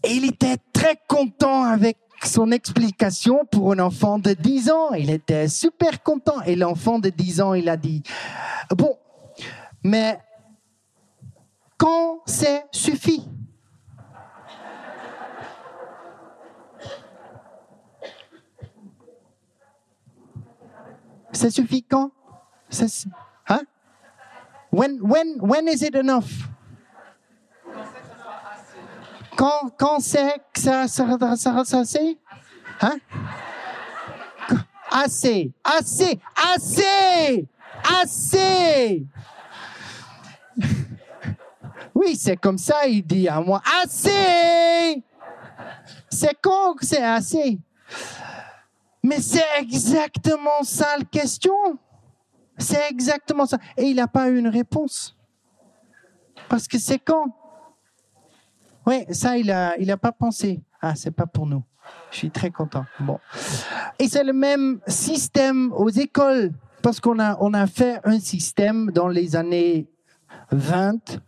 Et 0.03 0.15
il 0.15 0.25
était 0.25 0.57
très 0.73 0.97
content 1.07 1.63
avec 1.63 1.97
son 2.23 2.51
explication 2.51 3.45
pour 3.45 3.71
un 3.71 3.79
enfant 3.79 4.17
de 4.17 4.33
10 4.33 4.71
ans. 4.71 4.93
Il 4.93 5.11
était 5.11 5.47
super 5.47 6.01
content. 6.01 6.41
Et 6.45 6.55
l'enfant 6.55 6.97
de 6.97 7.09
10 7.09 7.41
ans, 7.41 7.53
il 7.53 7.69
a 7.69 7.77
dit, 7.77 8.01
bon, 8.71 8.97
mais 9.83 10.19
quand 11.77 12.21
c'est 12.25 12.65
suffit 12.71 13.27
Ça 21.31 21.49
suffit 21.49 21.83
quand? 21.83 22.11
Hein? 23.47 23.61
When, 24.71 24.99
when, 25.01 25.37
when 25.39 25.67
is 25.67 25.81
it 25.81 25.95
enough? 25.95 26.29
Quand, 29.35 29.71
quand 29.77 29.99
c'est 29.99 30.39
que 30.53 30.59
ça 30.59 30.87
sera 30.87 31.17
assez 31.21 32.17
Hein? 32.81 32.97
Assez, 34.91 35.51
assez, 35.63 36.19
assez, 36.35 37.47
assez. 38.03 39.05
Oui, 41.93 42.15
c'est 42.15 42.37
comme 42.37 42.57
ça, 42.57 42.87
il 42.87 43.05
dit 43.05 43.27
à 43.27 43.39
moi, 43.39 43.61
assez. 43.83 45.03
C'est 46.09 46.35
quand 46.41 46.73
que 46.73 46.85
c'est 46.85 47.03
assez? 47.03 47.59
Mais 49.03 49.19
c'est 49.19 49.43
exactement 49.59 50.63
ça 50.63 50.97
la 50.97 51.05
question. 51.05 51.53
C'est 52.57 52.89
exactement 52.89 53.45
ça. 53.45 53.57
Et 53.77 53.85
il 53.85 53.95
n'a 53.95 54.07
pas 54.07 54.29
eu 54.29 54.37
une 54.37 54.47
réponse. 54.47 55.17
Parce 56.49 56.67
que 56.67 56.77
c'est 56.77 56.99
quand? 56.99 57.27
Oui, 58.85 59.05
ça, 59.11 59.37
il 59.37 59.49
a, 59.51 59.75
il 59.79 59.89
a 59.91 59.97
pas 59.97 60.11
pensé. 60.11 60.61
Ah, 60.81 60.95
c'est 60.95 61.11
pas 61.11 61.25
pour 61.25 61.45
nous. 61.45 61.63
Je 62.11 62.17
suis 62.17 62.31
très 62.31 62.51
content. 62.51 62.85
Bon. 62.99 63.19
Et 63.99 64.07
c'est 64.07 64.23
le 64.23 64.33
même 64.33 64.79
système 64.87 65.71
aux 65.73 65.89
écoles. 65.89 66.51
Parce 66.81 66.99
qu'on 66.99 67.19
a, 67.19 67.37
on 67.39 67.53
a 67.53 67.67
fait 67.67 67.99
un 68.03 68.19
système 68.19 68.91
dans 68.91 69.07
les 69.07 69.35
années 69.35 69.87
20. 70.51 71.21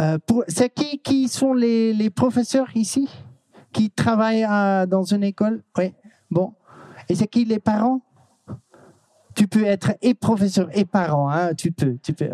Euh, 0.00 0.18
c'est 0.48 0.70
qui, 0.72 0.98
qui 0.98 1.28
sont 1.28 1.54
les, 1.54 1.92
les 1.92 2.10
professeurs 2.10 2.68
ici? 2.74 3.08
Qui 3.72 3.90
travaillent 3.90 4.44
à- 4.44 4.86
dans 4.86 5.04
une 5.04 5.22
école? 5.22 5.62
Oui. 5.76 5.94
Bon. 6.30 6.54
Et 7.08 7.14
c'est 7.14 7.26
qui 7.26 7.44
les 7.44 7.58
parents? 7.58 8.00
Tu 9.34 9.46
peux 9.46 9.64
être 9.64 9.92
et 10.02 10.14
professeur 10.14 10.68
et 10.72 10.84
parent, 10.84 11.30
hein? 11.30 11.54
Tu 11.54 11.70
peux, 11.70 11.96
tu 12.02 12.12
peux. 12.12 12.28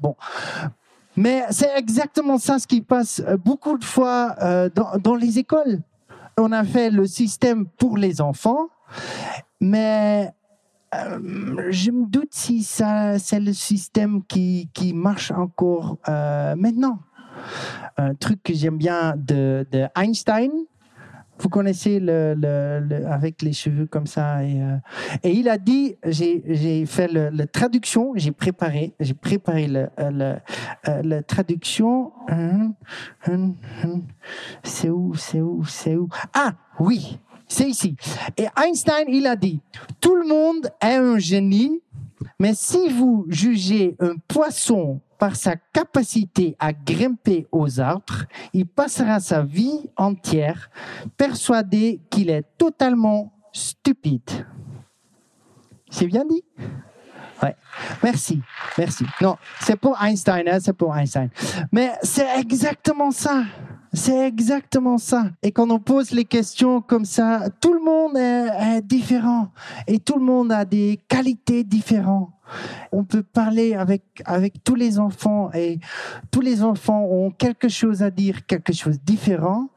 Bon. 0.00 0.16
Mais 1.16 1.44
c'est 1.50 1.76
exactement 1.76 2.38
ça 2.38 2.58
ce 2.58 2.66
qui 2.66 2.80
passe 2.80 3.22
euh, 3.26 3.36
beaucoup 3.36 3.76
de 3.76 3.84
fois 3.84 4.34
euh, 4.40 4.70
dans, 5.02 5.14
les 5.14 5.38
écoles. 5.38 5.80
On 6.38 6.52
a 6.52 6.64
fait 6.64 6.90
le 6.90 7.06
système 7.06 7.66
pour 7.66 7.98
les 7.98 8.22
enfants, 8.22 8.68
mais 9.60 10.32
euh, 10.94 11.68
je 11.70 11.90
me 11.90 12.06
doute 12.06 12.30
si 12.30 12.62
ça, 12.62 13.18
c'est 13.18 13.40
le 13.40 13.52
système 13.52 14.24
qui, 14.24 14.70
qui 14.72 14.94
marche 14.94 15.30
encore 15.30 15.98
maintenant. 16.06 16.98
Un 17.98 18.14
truc 18.14 18.42
que 18.42 18.54
j'aime 18.54 18.78
bien 18.78 19.14
de, 19.16 19.66
de 19.70 19.86
Einstein, 19.94 20.50
vous 21.42 21.48
connaissez 21.48 21.98
le, 21.98 22.34
le, 22.34 22.80
le- 22.88 23.06
avec 23.08 23.42
les 23.42 23.52
cheveux 23.52 23.86
comme 23.86 24.06
ça 24.06 24.44
et, 24.44 24.62
euh, 24.62 24.76
et 25.24 25.30
il 25.32 25.48
a 25.48 25.58
dit 25.58 25.96
j'ai 26.06 26.86
fait 26.86 27.08
le 27.12 27.44
traduction 27.46 28.12
j'ai 28.14 28.30
préparé 28.30 28.94
j'ai 29.00 29.14
préparé 29.14 29.66
euh, 29.68 29.86
euh, 29.98 31.02
la 31.02 31.22
traduction. 31.22 32.12
Hum, 32.30 32.74
hum, 33.26 33.56
hum. 33.82 34.02
c'est 34.62 34.88
où 34.90 35.14
c'est 35.14 35.40
où 35.40 35.64
c'est 35.64 35.96
où? 35.96 36.08
Ah 36.32 36.52
oui 36.78 37.18
c'est 37.48 37.68
ici. 37.68 37.96
Et 38.36 38.46
Einstein 38.56 39.04
il 39.08 39.26
a 39.26 39.34
dit 39.36 39.60
tout 40.00 40.14
le 40.14 40.26
monde 40.26 40.70
est 40.80 40.94
un 40.94 41.18
génie 41.18 41.80
mais 42.38 42.54
si 42.54 42.88
vous 42.88 43.26
jugez 43.28 43.96
un 43.98 44.14
poisson 44.28 45.00
par 45.22 45.36
sa 45.36 45.54
capacité 45.54 46.56
à 46.58 46.72
grimper 46.72 47.46
aux 47.52 47.78
arbres, 47.78 48.24
il 48.52 48.66
passera 48.66 49.20
sa 49.20 49.40
vie 49.42 49.88
entière 49.96 50.68
persuadé 51.16 52.00
qu'il 52.10 52.28
est 52.28 52.42
totalement 52.58 53.32
stupide. 53.52 54.48
C'est 55.88 56.08
bien 56.08 56.24
dit? 56.24 56.42
Ouais. 57.40 57.54
Merci, 58.02 58.42
merci. 58.76 59.06
Non, 59.20 59.36
c'est 59.60 59.76
pour 59.76 59.96
Einstein, 60.02 60.42
hein, 60.48 60.58
c'est 60.60 60.72
pour 60.72 60.92
Einstein. 60.96 61.30
Mais 61.70 61.92
c'est 62.02 62.40
exactement 62.40 63.12
ça. 63.12 63.44
C'est 63.94 64.26
exactement 64.26 64.96
ça. 64.96 65.26
Et 65.42 65.52
quand 65.52 65.70
on 65.70 65.78
pose 65.78 66.12
les 66.12 66.24
questions 66.24 66.80
comme 66.80 67.04
ça, 67.04 67.50
tout 67.60 67.74
le 67.74 67.80
monde 67.80 68.16
est, 68.16 68.80
différent 68.82 69.50
et 69.86 69.98
tout 69.98 70.18
le 70.18 70.24
monde 70.24 70.50
a 70.50 70.64
des 70.64 70.98
qualités 71.08 71.62
différentes. 71.62 72.30
On 72.90 73.04
peut 73.04 73.22
parler 73.22 73.74
avec, 73.74 74.02
avec 74.24 74.64
tous 74.64 74.74
les 74.74 74.98
enfants 74.98 75.50
et 75.52 75.78
tous 76.30 76.40
les 76.40 76.62
enfants 76.62 77.04
ont 77.04 77.30
quelque 77.30 77.68
chose 77.68 78.02
à 78.02 78.10
dire, 78.10 78.46
quelque 78.46 78.72
chose 78.72 78.98
de 78.98 79.04
différent, 79.04 79.68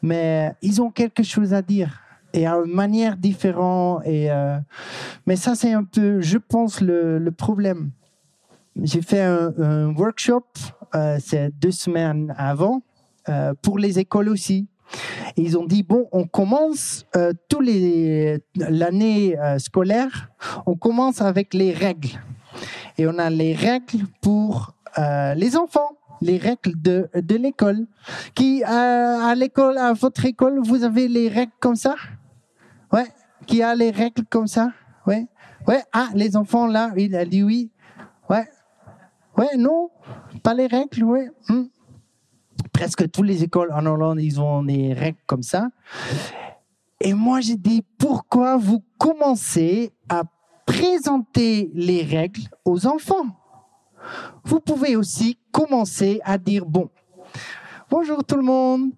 mais 0.00 0.54
ils 0.62 0.80
ont 0.80 0.90
quelque 0.90 1.22
chose 1.22 1.52
à 1.52 1.60
dire 1.60 2.00
et 2.32 2.46
à 2.46 2.54
une 2.54 2.72
manière 2.72 3.16
différente. 3.18 4.02
Et, 4.06 4.30
euh, 4.30 4.58
mais 5.26 5.36
ça, 5.36 5.54
c'est 5.54 5.72
un 5.74 5.84
peu, 5.84 6.22
je 6.22 6.38
pense, 6.38 6.80
le, 6.80 7.18
le 7.18 7.30
problème. 7.32 7.90
J'ai 8.82 9.02
fait 9.02 9.22
un, 9.22 9.52
un 9.58 9.94
workshop, 9.94 10.44
euh, 10.94 11.18
c'est 11.20 11.50
deux 11.58 11.70
semaines 11.70 12.34
avant, 12.38 12.82
euh, 13.28 13.54
pour 13.62 13.78
les 13.78 13.98
écoles 13.98 14.28
aussi. 14.28 14.68
Ils 15.36 15.58
ont 15.58 15.66
dit 15.66 15.82
bon, 15.82 16.08
on 16.12 16.26
commence 16.26 17.04
euh, 17.16 17.32
tous 17.48 17.60
les 17.60 18.38
l'année 18.56 19.38
euh, 19.38 19.58
scolaire, 19.58 20.30
on 20.66 20.74
commence 20.74 21.20
avec 21.20 21.54
les 21.54 21.72
règles. 21.72 22.10
Et 22.96 23.06
on 23.06 23.18
a 23.18 23.30
les 23.30 23.54
règles 23.54 24.06
pour 24.20 24.74
les 25.36 25.56
enfants, 25.56 25.90
les 26.20 26.38
règles 26.38 26.72
de, 26.82 27.08
de 27.14 27.36
l'école. 27.36 27.86
Qui 28.34 28.64
à 28.64 29.32
l'école, 29.36 29.78
à 29.78 29.92
votre 29.92 30.24
école, 30.24 30.58
vous 30.64 30.82
avez 30.82 31.06
les 31.06 31.28
règles 31.28 31.52
comme 31.60 31.76
ça? 31.76 31.94
Ouais. 32.92 33.06
Qui 33.46 33.62
a 33.62 33.76
les 33.76 33.90
règles 33.90 34.24
comme 34.28 34.48
ça? 34.48 34.72
Ouais. 35.06 35.28
Ouais. 35.68 35.82
Ah, 35.92 36.08
les 36.14 36.36
enfants 36.36 36.66
là, 36.66 36.90
il 36.96 37.14
a 37.14 37.24
dit 37.24 37.44
oui. 37.44 37.70
Ouais. 38.28 38.48
Ouais, 39.36 39.56
non, 39.56 39.90
pas 40.42 40.52
les 40.52 40.66
règles, 40.66 41.04
ouais. 41.04 41.30
Hmm. 41.48 41.66
Presque 42.78 43.10
toutes 43.10 43.26
les 43.26 43.42
écoles 43.42 43.72
en 43.72 43.84
Hollande, 43.86 44.20
ils 44.20 44.40
ont 44.40 44.62
des 44.62 44.92
règles 44.92 45.18
comme 45.26 45.42
ça. 45.42 45.68
Et 47.00 47.12
moi, 47.12 47.40
j'ai 47.40 47.56
dit, 47.56 47.84
pourquoi 47.98 48.56
vous 48.56 48.84
commencez 48.98 49.92
à 50.08 50.22
présenter 50.64 51.72
les 51.74 52.04
règles 52.04 52.42
aux 52.64 52.86
enfants? 52.86 53.26
Vous 54.44 54.60
pouvez 54.60 54.94
aussi 54.94 55.40
commencer 55.50 56.20
à 56.22 56.38
dire, 56.38 56.66
bon, 56.66 56.88
bonjour 57.90 58.22
tout 58.22 58.36
le 58.36 58.44
monde. 58.44 58.92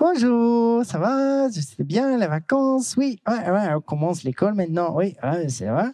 Bonjour, 0.00 0.84
ça 0.84 0.98
va? 0.98 1.48
C'est 1.48 1.84
bien 1.84 2.18
les 2.18 2.26
vacances? 2.26 2.96
Oui, 2.96 3.20
ouais, 3.28 3.50
ouais, 3.52 3.74
on 3.76 3.80
commence 3.80 4.24
l'école 4.24 4.54
maintenant. 4.54 4.96
Oui, 4.96 5.14
ouais, 5.22 5.46
vrai. 5.46 5.92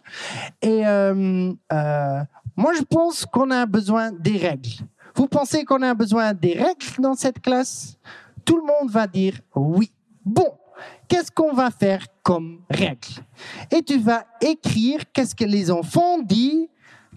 Et 0.63 0.87
euh, 0.87 1.53
euh, 1.71 2.23
moi, 2.55 2.73
je 2.75 2.81
pense 2.81 3.27
qu'on 3.27 3.51
a 3.51 3.67
besoin 3.67 4.11
des 4.11 4.37
règles. 4.37 4.83
Vous 5.15 5.27
pensez 5.27 5.63
qu'on 5.63 5.81
a 5.81 5.93
besoin 5.93 6.33
des 6.33 6.53
règles 6.53 6.85
dans 6.99 7.15
cette 7.15 7.41
classe? 7.41 7.97
Tout 8.43 8.57
le 8.57 8.63
monde 8.63 8.91
va 8.91 9.07
dire 9.07 9.39
oui. 9.55 9.91
Bon, 10.23 10.53
qu'est-ce 11.07 11.31
qu'on 11.31 11.53
va 11.53 11.71
faire 11.71 12.05
comme 12.21 12.61
règle? 12.69 13.07
Et 13.71 13.81
tu 13.81 13.97
vas 13.97 14.25
écrire 14.41 15.01
qu'est-ce 15.13 15.35
que 15.35 15.45
les 15.45 15.71
enfants 15.71 16.19
disent 16.19 16.67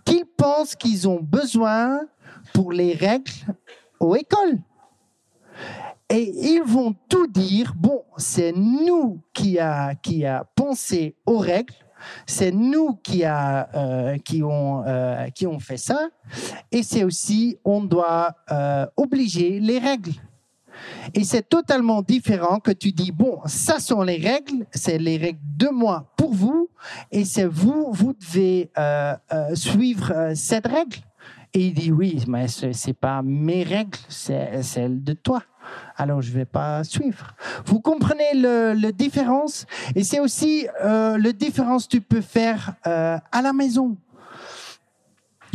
qu'ils 0.05 0.25
pensent 0.25 0.75
qu'ils 0.75 1.09
ont 1.09 1.21
besoin 1.21 2.01
pour 2.53 2.73
les 2.73 2.95
règles 2.95 3.33
aux 4.01 4.17
écoles. 4.17 4.59
Et 6.09 6.55
ils 6.55 6.63
vont 6.63 6.95
tout 7.09 7.27
dire, 7.27 7.75
bon, 7.77 8.03
c'est 8.17 8.53
nous 8.53 9.21
qui 9.35 9.59
a, 9.59 9.95
pensé 10.55 11.15
aux 11.27 11.39
règles, 11.39 11.75
c'est 12.27 12.53
nous 12.53 12.95
qui, 13.03 13.25
a, 13.25 13.69
euh, 13.75 14.19
qui, 14.19 14.43
ont, 14.43 14.85
euh, 14.87 15.29
qui 15.31 15.47
ont 15.47 15.59
fait 15.59 15.77
ça, 15.77 16.09
et 16.71 16.83
c'est 16.83 17.05
aussi, 17.05 17.59
on 17.65 17.83
doit 17.83 18.35
euh, 18.51 18.87
obliger 18.97 19.61
les 19.61 19.79
règles. 19.79 20.13
Et 21.13 21.25
c'est 21.25 21.49
totalement 21.49 22.03
différent 22.03 22.61
que 22.61 22.71
tu 22.71 22.93
dis, 22.93 23.11
bon, 23.11 23.41
ça 23.47 23.81
sont 23.81 24.03
les 24.03 24.19
règles, 24.19 24.65
c'est 24.73 24.99
les 24.99 25.17
règles 25.17 25.41
de 25.57 25.69
moi 25.69 26.13
pour 26.17 26.33
vous, 26.33 26.69
et 27.11 27.25
c'est 27.25 27.47
vous, 27.47 27.91
vous 27.93 28.15
devez 28.15 28.71
suivre 29.55 30.33
cette 30.35 30.69
règle. 30.69 30.99
Et 31.55 31.67
il 31.67 31.75
dit, 31.75 31.91
oui, 31.91 32.23
mais 32.29 32.47
ce 32.47 32.73
c'est 32.73 32.93
pas 32.93 33.23
mes 33.23 33.65
règles, 33.65 33.99
c'est 34.09 34.63
celles 34.63 35.03
de 35.03 35.15
toi. 35.15 35.43
Alors 35.97 36.23
je 36.23 36.33
vais 36.33 36.45
pas 36.45 36.85
suivre. 36.85 37.35
Vous 37.67 37.81
comprenez 37.81 38.35
le, 38.35 38.91
différence? 38.93 39.67
Et 39.95 40.05
c'est 40.05 40.21
aussi 40.21 40.69
euh, 40.83 41.17
le 41.17 41.33
différence 41.33 41.85
que 41.87 41.91
tu 41.91 42.01
peux 42.01 42.21
faire 42.21 42.75
euh, 42.87 43.19
à 43.33 43.43
la 43.43 43.53
maison. 43.53 43.97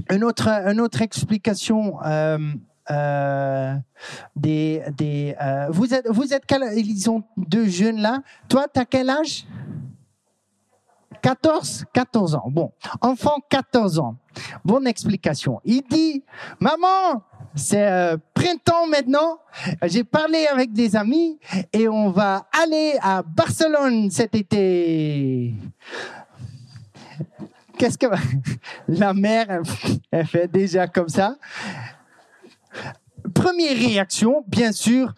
Une 0.10 0.23
autre, 0.23 0.47
une 0.49 0.82
autre 0.82 1.02
explication. 1.02 1.99
euh, 2.06 2.38
euh, 2.91 3.76
des, 4.36 4.84
des, 4.97 5.36
vous 5.69 5.93
êtes, 5.93 6.06
vous 6.10 6.34
êtes 6.34 6.43
ils 6.76 7.10
ont 7.10 7.23
deux 7.38 7.65
jeunes 7.65 8.02
là. 8.02 8.21
Toi, 8.49 8.65
tu 8.73 8.78
as 8.78 8.86
quel 8.86 9.10
âge? 9.10 9.45
14 11.23 11.86
14 11.93 12.36
ans. 12.36 12.43
Bon, 12.47 12.71
enfant 13.02 13.38
14 13.49 13.99
ans. 13.99 14.17
Bonne 14.65 14.86
explication. 14.88 15.62
Il 15.63 15.82
dit, 15.89 16.23
maman, 16.60 17.23
c'est 17.55 17.87
euh, 17.87 18.17
printemps 18.33 18.87
maintenant. 18.87 19.39
J'ai 19.83 20.03
parlé 20.03 20.47
avec 20.47 20.73
des 20.73 20.95
amis 20.95 21.39
et 21.71 21.87
on 21.87 22.09
va 22.09 22.47
aller 22.51 22.95
à 23.01 23.21
Barcelone 23.21 24.09
cet 24.09 24.35
été. 24.35 25.53
Qu'est-ce 27.77 27.97
que 27.97 28.07
la 28.87 29.13
mère 29.13 29.61
elle, 30.11 30.25
fait 30.25 30.47
déjà 30.47 30.87
comme 30.87 31.09
ça? 31.09 31.35
Première 33.33 33.77
réaction, 33.77 34.43
bien 34.47 34.71
sûr, 34.71 35.13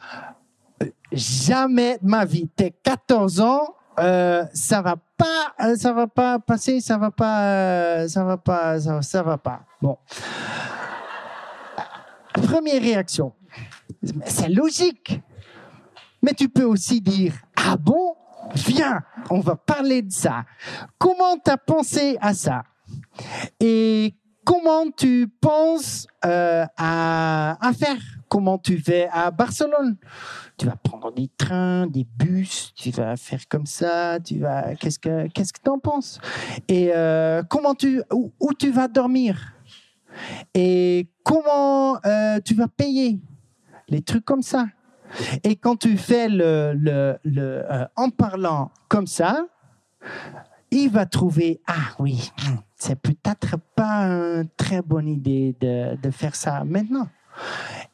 jamais 1.12 1.98
de 2.02 2.08
ma 2.08 2.26
vie. 2.26 2.48
T'es 2.56 2.74
14 2.84 3.40
ans, 3.42 3.76
euh, 4.00 4.44
ça 4.54 4.82
va 4.82 4.96
pas, 5.18 5.54
euh, 5.64 5.76
ça 5.76 5.94
va 5.94 6.08
pas 6.08 6.40
passer, 6.40 6.82
ça 6.82 6.98
va 6.98 7.12
pas, 7.12 7.42
euh, 7.44 8.08
ça 8.08 8.24
va 8.24 8.38
pas, 8.38 8.80
ça 8.80 9.24
va 9.24 9.38
pas. 9.38 9.62
Bon. 9.82 9.98
Première 12.56 12.82
réaction, 12.82 13.34
c'est 14.26 14.48
logique. 14.48 15.20
Mais 16.22 16.34
tu 16.34 16.48
peux 16.48 16.64
aussi 16.64 17.02
dire, 17.02 17.34
ah 17.58 17.76
bon, 17.76 18.16
viens, 18.54 19.02
on 19.30 19.42
va 19.42 19.58
parler 19.58 20.02
de 20.02 20.12
ça. 20.14 20.46
Comment 20.98 21.36
tu 21.44 21.52
as 21.52 21.58
pensé 21.58 22.18
à 22.22 22.34
ça 22.34 22.64
Et 23.60 24.16
comment 24.46 24.90
tu 24.90 25.28
penses 25.42 26.08
euh, 26.24 26.66
à, 26.78 27.58
à 27.60 27.74
faire? 27.74 28.02
Comment 28.30 28.58
tu 28.58 28.80
fais 28.80 29.10
à 29.12 29.32
Barcelone? 29.32 29.98
Tu 30.58 30.66
vas 30.66 30.78
prendre 30.78 31.12
des 31.14 31.30
trains, 31.38 31.88
des 31.88 32.06
bus, 32.06 32.74
tu 32.74 32.90
vas 32.92 33.18
faire 33.18 33.50
comme 33.50 33.66
ça, 33.66 34.18
tu 34.22 34.40
vas. 34.40 34.76
Qu'est-ce 34.76 35.00
que 35.00 35.28
qu'est-ce 35.28 35.52
que 35.52 35.60
t'en 35.62 35.78
penses? 35.78 36.22
Et 36.70 36.92
euh, 36.96 37.44
comment 37.50 37.76
tu 37.76 38.02
où, 38.14 38.32
où 38.40 38.54
tu 38.54 38.72
vas 38.72 38.88
dormir? 38.88 39.55
Et 40.54 41.10
comment 41.24 42.00
euh, 42.06 42.40
tu 42.44 42.54
vas 42.56 42.68
payer 42.68 43.20
Les 43.90 44.02
trucs 44.02 44.26
comme 44.26 44.42
ça? 44.42 44.66
Et 45.44 45.56
quand 45.56 45.78
tu 45.78 45.98
fais 45.98 46.28
le, 46.30 46.76
euh, 47.26 47.86
en 47.96 48.10
parlant 48.10 48.72
comme 48.88 49.08
ça, 49.08 49.46
il 50.72 50.90
va 50.90 51.06
trouver 51.06 51.62
ah 51.68 51.96
oui, 52.00 52.32
c'est 52.76 53.00
peut-être 53.00 53.58
pas 53.76 54.04
une 54.04 54.50
très 54.58 54.82
bonne 54.82 55.08
idée 55.08 55.56
de 55.62 56.12
faire 56.12 56.36
ça 56.36 56.64
maintenant. 56.64 57.08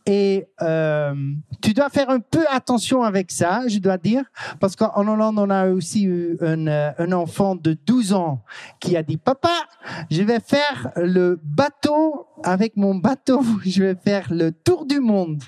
Et 0.05 0.47
euh, 0.61 1.13
tu 1.61 1.73
dois 1.73 1.89
faire 1.89 2.09
un 2.09 2.19
peu 2.19 2.43
attention 2.49 3.03
avec 3.03 3.31
ça, 3.31 3.67
je 3.67 3.77
dois 3.77 3.97
dire, 3.97 4.23
parce 4.59 4.75
qu'en 4.75 5.07
Hollande, 5.07 5.37
on 5.37 5.49
a 5.49 5.69
aussi 5.69 6.05
eu 6.05 6.37
un, 6.41 6.67
euh, 6.67 7.11
enfant 7.11 7.55
de 7.55 7.77
12 7.85 8.13
ans 8.13 8.41
qui 8.79 8.97
a 8.97 9.03
dit, 9.03 9.17
papa, 9.17 9.53
je 10.09 10.23
vais 10.23 10.39
faire 10.39 10.91
le 10.95 11.39
bateau, 11.43 12.27
avec 12.43 12.75
mon 12.77 12.95
bateau, 12.95 13.41
je 13.65 13.83
vais 13.83 13.95
faire 13.95 14.33
le 14.33 14.51
tour 14.51 14.85
du 14.85 14.99
monde. 14.99 15.43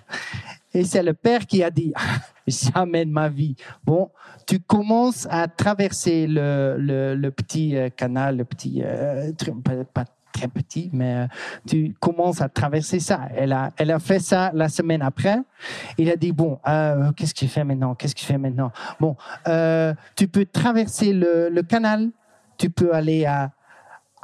Et 0.76 0.84
c'est 0.84 1.04
le 1.04 1.13
père 1.13 1.46
qui 1.46 1.63
a 1.63 1.70
dit, 1.70 1.94
jamais 2.48 3.06
de 3.06 3.12
ma 3.12 3.30
vie. 3.30 3.56
Bon, 3.84 4.10
tu 4.48 4.60
commences 4.60 5.28
à 5.30 5.48
traverser 5.48 6.26
le, 6.28 7.30
petit 7.30 7.76
euh, 7.78 7.89
canal, 7.89 8.38
le 8.38 8.46
petit, 8.46 8.82
euh, 8.84 9.32
très 10.34 10.50
petit, 10.50 10.89
mais 10.91 11.15
euh, 11.15 11.28
tu 11.65 11.96
commences 12.00 12.41
à 12.41 12.50
traverser 12.50 13.00
ça. 13.00 13.30
Elle 13.36 13.54
a, 13.54 13.72
elle 13.78 13.91
a 13.91 14.00
fait 14.00 14.19
ça 14.19 14.52
la 14.54 14.67
semaine 14.67 15.02
après. 15.02 15.38
Il 15.98 16.10
a 16.10 16.17
dit, 16.17 16.34
bon, 16.34 16.60
euh, 16.67 17.12
qu'est-ce 17.13 17.34
que 17.34 17.39
tu 17.39 17.48
fais 17.48 17.63
maintenant? 17.63 17.96
Qu'est-ce 17.96 18.15
que 18.15 18.19
tu 18.19 18.26
fais 18.26 18.38
maintenant? 18.38 18.72
Bon, 19.00 19.15
euh, 19.48 19.93
tu 20.15 20.28
peux 20.28 20.46
traverser 20.46 21.13
le, 21.13 21.62
canal, 21.62 22.10
tu 22.58 22.69
peux 22.69 22.93
aller 22.93 23.26
à, 23.26 23.52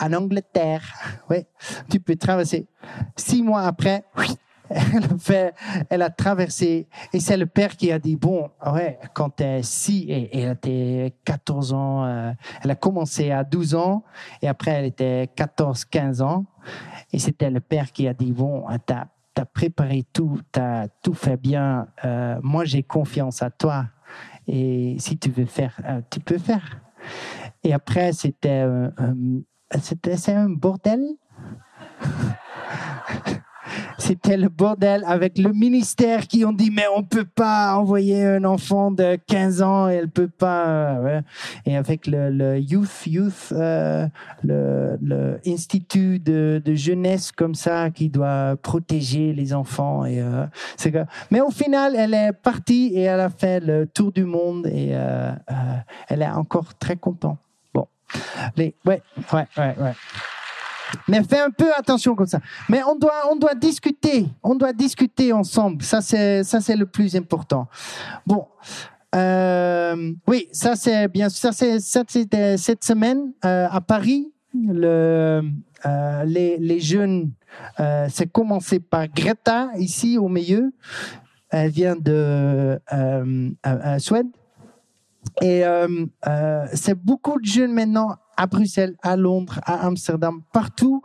en 0.02 0.12
Angleterre, 0.12 0.84
oui, 1.30 1.45
tu 1.89 2.00
peux 2.02 2.15
traverser. 2.15 2.67
Six 3.15 3.41
mois 3.41 3.62
après, 3.62 4.04
oui, 4.17 4.36
elle 4.69 5.03
a 5.03 5.17
fait, 5.17 5.53
elle 5.89 6.01
a 6.01 6.10
traversé, 6.10 6.88
et 7.13 7.19
c'est 7.19 7.38
le 7.38 7.45
père 7.45 7.75
qui 7.75 7.91
a 7.91 7.99
dit, 7.99 8.15
bon, 8.15 8.49
ouais, 8.71 8.99
quand 9.13 9.29
t'es 9.32 9.62
si, 9.63 10.05
et, 10.10 10.39
elle 10.39 10.51
était 10.51 11.15
14 11.25 11.73
ans, 11.73 12.05
euh, 12.05 12.32
elle 12.63 12.71
a 12.71 12.75
commencé 12.75 13.32
à 13.32 13.43
12 13.43 13.75
ans, 13.75 14.03
et 14.41 14.47
après 14.47 14.71
elle 14.71 14.86
était 14.86 15.29
14, 15.36 15.86
15 15.86 16.21
ans, 16.21 16.45
et 17.12 17.19
c'était 17.19 17.49
le 17.49 17.60
père 17.60 17.91
qui 17.91 18.08
a 18.08 18.13
dit, 18.13 18.32
bon, 18.32 18.65
t'as, 18.86 19.05
t'as 19.34 19.45
préparé 19.45 20.05
tout, 20.13 20.39
t'as 20.51 20.88
tout 21.01 21.13
fait 21.13 21.38
bien, 21.38 21.88
euh, 22.05 22.39
moi 22.43 22.65
j'ai 22.65 22.84
confiance 22.84 23.41
à 23.41 23.49
toi, 23.49 23.88
et 24.47 24.95
si 24.99 25.17
tu 25.17 25.29
veux 25.29 25.45
faire, 25.45 25.79
euh, 25.86 26.01
tu 26.10 26.19
peux 26.19 26.38
faire. 26.38 26.82
Et 27.63 27.73
après, 27.73 28.13
c'était, 28.13 28.65
c'était, 29.82 30.15
c'est 30.15 30.34
un 30.34 30.49
bordel. 30.49 31.01
C'était 34.10 34.38
le 34.38 34.50
bordel 34.50 35.04
avec 35.06 35.38
le 35.38 35.54
ministère 35.54 36.26
qui 36.26 36.43
ont 36.43 36.52
dit 36.52 36.72
mais 36.72 36.86
on 36.95 37.04
peut 37.04 37.28
pas 37.28 37.76
envoyer 37.76 38.26
un 38.26 38.43
enfant 38.43 38.89
de 38.89 39.19
15 39.28 39.62
ans, 39.62 39.88
elle 39.88 40.10
peut 40.10 40.28
pas. 40.28 40.98
euh. 40.98 41.22
Et 41.67 41.78
avec 41.78 42.08
le, 42.08 42.58
youth 42.58 43.06
youth 43.06 43.50
euh, 43.52 44.08
le, 44.43 44.98
le 45.00 45.39
de, 46.60 46.74
jeunesse 46.74 47.32
comme 47.32 47.54
ça 47.54 47.91
qui 47.91 48.10
doit 48.10 48.56
protéger 48.60 49.32
les 49.32 49.54
enfants 49.54 50.06
et 50.06 50.19
euh, 50.19 50.48
c'est. 50.76 50.91
Mais 51.30 51.41
au 51.41 51.52
final, 51.52 51.93
elle 51.95 52.15
est 52.15 52.34
partie 52.34 52.91
et 52.95 53.02
elle 53.02 53.19
a 53.19 53.30
fait 53.30 53.60
le 53.60 53.86
tour 53.86 54.12
du 54.12 54.24
monde 54.24 54.65
et 54.65 54.88
elle 56.08 56.24
est 56.24 56.32
encore 56.32 56.74
très 56.80 56.95
contente. 56.95 57.38
Bon, 57.76 57.88
les 58.58 58.74
ouais 58.88 59.04
ouais 59.32 59.45
ouais 59.56 59.76
ouais. 59.80 59.93
Mais 61.08 61.23
fais 61.23 61.39
un 61.39 61.52
peu 61.52 61.71
attention 61.75 62.15
comme 62.15 62.28
ça. 62.28 62.39
Mais 62.69 62.84
on 62.84 62.95
doit, 62.95 63.32
on 63.32 63.36
doit 63.36 63.56
discuter. 63.56 64.28
On 64.43 64.56
doit 64.56 64.73
discuter 64.73 65.34
ensemble. 65.34 65.84
Ça, 65.84 66.02
c'est, 66.02 66.43
ça, 66.43 66.62
c'est 66.62 66.75
le 66.75 66.86
plus 66.86 67.15
important. 67.15 67.67
Bon. 68.25 68.47
Euh, 69.15 70.13
oui, 70.28 70.47
ça, 70.52 70.75
c'est 70.75 71.08
bien 71.08 71.30
sûr. 71.30 71.52
Ça, 71.52 71.80
c'est, 71.80 71.80
c'était 72.08 72.58
cette 72.58 72.84
semaine 72.84 73.34
euh, 73.43 73.67
à 73.69 73.82
Paris. 73.82 74.32
Euh, 74.56 75.41
les, 76.25 76.58
les 76.58 76.80
jeunes, 76.80 77.32
c'est 78.10 78.32
commencé 78.32 78.80
par 78.80 79.08
Greta, 79.08 79.69
ici 79.78 80.17
au 80.17 80.28
milieu. 80.28 80.71
Elle 81.49 81.71
vient 81.71 81.95
de 81.95 82.80
Suède. 83.97 84.28
Et 85.41 85.63
c'est 86.73 86.95
beaucoup 86.95 87.39
de 87.39 87.45
jeunes 87.45 87.73
maintenant 87.73 88.15
à 88.39 88.47
Bruxelles, 88.47 88.95
à 89.02 89.17
Londres, 89.17 89.60
à 89.65 89.86
Amsterdam, 89.86 90.41
partout, 90.54 91.02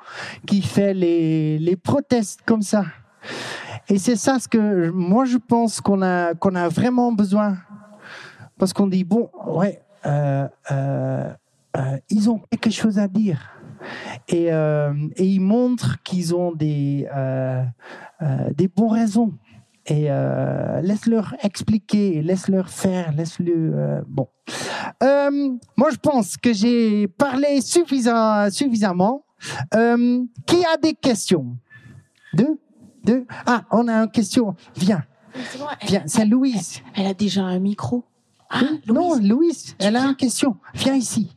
qui 0.46 0.62
fait 0.62 0.94
les, 0.94 1.58
les 1.58 1.76
protestes 1.76 2.40
comme 2.46 2.62
ça. 2.62 2.84
Et 3.88 3.98
c'est 3.98 4.14
ça 4.16 4.38
ce 4.38 4.46
que 4.46 4.90
moi 4.90 5.24
je 5.24 5.36
pense 5.36 5.80
qu'on 5.80 6.00
a 6.02 6.34
qu'on 6.34 6.54
a 6.54 6.68
vraiment 6.68 7.10
besoin, 7.12 7.58
parce 8.56 8.72
qu'on 8.72 8.86
dit 8.86 9.02
bon, 9.02 9.30
ouais, 9.46 9.82
euh, 10.06 10.46
euh, 10.70 11.32
euh, 11.76 11.98
ils 12.08 12.30
ont 12.30 12.38
quelque 12.50 12.70
chose 12.70 12.98
à 12.98 13.08
dire. 13.08 13.50
Et, 14.28 14.46
et 14.46 15.24
ils 15.24 15.40
montrent 15.40 16.02
qu'ils 16.02 16.34
ont 16.34 16.52
des, 16.52 17.06
des 18.56 18.68
bonnes 18.68 18.92
raisons. 18.92 19.32
Et 19.86 20.06
euh, 20.10 20.80
laisse-leur 20.80 21.34
expliquer, 21.42 22.22
laisse-leur 22.22 22.70
faire, 22.70 23.12
laisse-le. 23.12 23.72
euh, 23.74 24.00
bon. 24.08 24.28
Euh, 25.02 25.30
moi, 25.76 25.90
je 25.90 25.96
pense 25.96 26.36
que 26.38 26.52
j'ai 26.54 27.06
parlé 27.08 27.60
suffisant, 27.60 28.50
suffisamment. 28.50 29.24
Euh, 29.74 30.22
qui 30.46 30.64
a 30.64 30.78
des 30.78 30.94
questions? 30.94 31.58
Deux? 32.32 32.58
Deux? 33.04 33.26
Ah, 33.44 33.64
on 33.70 33.86
a 33.88 33.92
une 34.04 34.10
question. 34.10 34.54
Viens, 34.74 35.04
C'est 35.50 35.58
bon, 35.58 35.66
elle, 35.80 35.88
viens. 35.88 36.02
C'est 36.06 36.24
Louise. 36.24 36.80
elle 36.94 37.06
a 37.06 37.12
déjà 37.14 37.42
un 37.42 37.58
micro. 37.58 38.04
Ah, 38.48 38.60
Non, 38.86 39.18
Louise, 39.20 39.74
elle 39.78 39.96
a 39.96 40.04
une 40.06 40.16
question. 40.16 40.56
Viens 40.74 40.94
ici. 40.94 41.36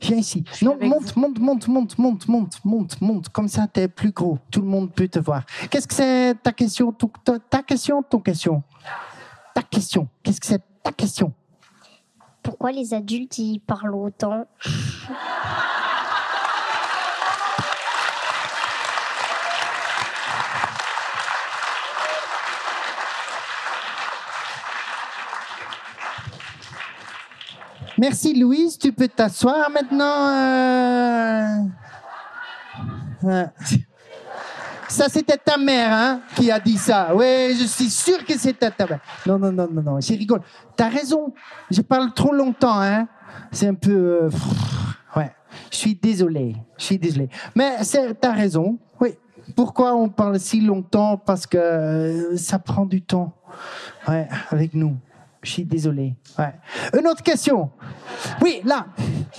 Viens 0.00 0.16
ici. 0.16 0.44
Non, 0.62 0.78
monte, 0.80 1.14
monte, 1.16 1.38
monte, 1.38 1.68
monte, 1.68 1.98
monte, 1.98 2.28
monte, 2.28 2.64
monte, 2.64 3.00
monte. 3.00 3.28
Comme 3.28 3.48
ça, 3.48 3.66
t'es 3.66 3.86
plus 3.88 4.12
gros. 4.12 4.38
Tout 4.50 4.62
le 4.62 4.66
monde 4.68 4.90
peut 4.92 5.08
te 5.08 5.18
voir. 5.18 5.42
Qu'est-ce 5.70 5.86
que 5.86 5.94
c'est 5.94 6.34
ta 6.42 6.52
question 6.52 6.90
ton- 6.92 7.10
ta, 7.24 7.38
ta 7.38 7.62
question 7.62 8.02
ton 8.02 8.18
question? 8.20 8.62
Ta 9.54 9.62
question. 9.62 10.08
Qu'est-ce 10.22 10.40
que 10.40 10.46
c'est 10.46 10.62
ta 10.82 10.92
question? 10.92 11.32
Pourquoi 12.42 12.72
les 12.72 12.94
adultes 12.94 13.36
ils 13.36 13.58
parlent 13.60 13.94
autant? 13.94 14.46
Merci 28.00 28.32
Louise, 28.32 28.78
tu 28.78 28.92
peux 28.92 29.08
t'asseoir 29.08 29.68
maintenant. 29.70 30.26
euh. 30.26 31.44
Ouais. 33.22 33.44
Ça, 34.88 35.10
c'était 35.10 35.36
ta 35.36 35.58
mère 35.58 35.92
hein, 35.92 36.20
qui 36.34 36.50
a 36.50 36.58
dit 36.58 36.78
ça. 36.78 37.14
Oui, 37.14 37.54
je 37.60 37.66
suis 37.66 37.90
sûr 37.90 38.24
que 38.24 38.38
c'était 38.38 38.70
ta 38.70 38.86
mère. 38.86 39.00
Non, 39.26 39.38
non, 39.38 39.52
non, 39.52 39.68
non, 39.70 39.82
non, 39.82 40.00
je 40.00 40.14
rigole. 40.14 40.40
T'as 40.74 40.88
raison, 40.88 41.34
je 41.70 41.82
parle 41.82 42.14
trop 42.14 42.32
longtemps. 42.32 42.80
Hein. 42.80 43.06
C'est 43.52 43.66
un 43.66 43.74
peu... 43.74 43.90
euh, 44.22 44.30
ouais, 45.14 45.30
je 45.70 45.76
suis 45.76 45.94
désolé, 45.94 46.56
je 46.78 46.84
suis 46.84 46.98
désolé. 46.98 47.28
Mais 47.54 47.76
t'as 48.18 48.32
raison, 48.32 48.78
oui. 48.98 49.10
Pourquoi 49.54 49.94
on 49.94 50.08
parle 50.08 50.40
si 50.40 50.62
longtemps? 50.62 51.18
Parce 51.18 51.46
que 51.46 51.58
euh, 51.58 52.36
ça 52.38 52.58
prend 52.58 52.86
du 52.86 53.02
temps. 53.02 53.34
Ouais, 54.08 54.26
avec 54.50 54.72
nous. 54.72 54.96
Je 55.42 55.50
suis 55.50 55.64
désolé. 55.64 56.14
Ouais. 56.38 56.54
Une 56.98 57.06
autre 57.06 57.22
question. 57.22 57.70
Oui, 58.42 58.60
là. 58.64 58.86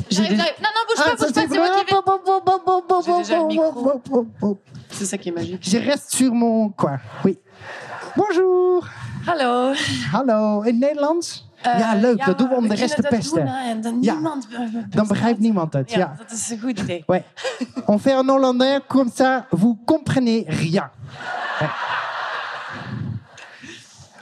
J'arrive, 0.10 0.32
des- 0.32 0.38
j'arrive. 0.38 0.54
Non, 0.62 0.70
non, 0.76 0.82
bouge 0.88 0.98
Ah, 0.98 1.04
pas, 1.04 1.16
bouge 1.16 1.20
ça, 1.20 1.42
pas, 1.42 1.48
c'est 1.48 1.58
moi 1.58 1.68
qui 3.50 3.58
vais. 3.58 4.56
C'est 4.90 5.06
ça 5.06 5.18
qui 5.18 5.30
est 5.30 5.32
magique. 5.32 5.60
Je 5.62 5.78
reste 5.78 6.12
sur 6.14 6.34
mon 6.34 6.70
coin. 6.70 7.00
Oui. 7.24 7.38
Bonjour. 8.16 8.88
Hallo. 9.28 9.74
Hallo. 10.14 10.64
In 10.64 10.80
Nederlands? 10.80 11.50
ja, 11.64 11.94
leuk. 11.96 12.26
dat 12.26 12.38
doen 12.38 12.50
we 12.50 12.56
om 12.56 12.68
de 12.68 12.76
rest 12.76 12.96
te 12.96 13.02
pesten. 13.02 13.48
En 13.48 13.82
dan 13.82 13.97
Ja, 14.02 14.14
niemand 14.14 14.47
Dan 14.89 15.08
begrijpt 15.08 15.39
niemand 15.39 15.74
het. 15.74 15.91
Ja, 15.91 15.97
Ja. 15.97 16.16
dat 16.18 16.32
is 16.32 16.49
een 16.49 16.60
goed 16.60 16.80
idee. 16.80 17.04
Ouais. 17.08 17.24
On 17.86 17.99
fait 17.99 18.16
en 18.16 18.28
hollandais 18.30 18.80
comme 18.88 19.12
ça, 19.16 19.45
vous 19.49 19.78
comprenez 19.86 20.43
rien. 20.47 20.89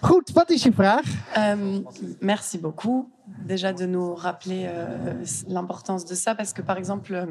Goed, 0.01 0.31
wat 0.33 0.49
is 0.49 0.61
je 0.61 0.71
vraag? 0.71 1.03
Euh, 1.37 1.81
merci 2.21 2.57
beaucoup 2.57 3.09
déjà 3.45 3.73
de 3.73 3.85
nous 3.85 4.15
rappeler 4.15 4.65
euh, 4.67 5.23
l'importance 5.47 6.05
de 6.05 6.15
ça 6.15 6.35
parce 6.35 6.53
que 6.53 6.61
par 6.61 6.77
exemple, 6.77 7.13
euh, 7.13 7.25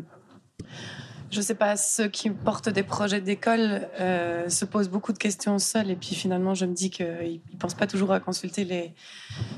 je 1.30 1.40
sais 1.40 1.54
pas, 1.54 1.76
ceux 1.76 2.08
qui 2.08 2.30
portent 2.30 2.68
des 2.68 2.82
projets 2.82 3.20
d'école 3.20 3.88
euh, 4.00 4.48
se 4.48 4.64
posent 4.64 4.88
beaucoup 4.88 5.12
de 5.12 5.18
questions 5.18 5.58
seuls 5.58 5.90
et 5.90 5.96
puis 5.96 6.14
finalement 6.14 6.54
je 6.54 6.66
me 6.66 6.72
dis 6.74 6.90
qu'ils 6.90 7.40
ne 7.52 7.58
pensent 7.58 7.74
pas 7.74 7.86
toujours 7.86 8.12
à 8.12 8.20
consulter 8.20 8.64
les, 8.64 8.94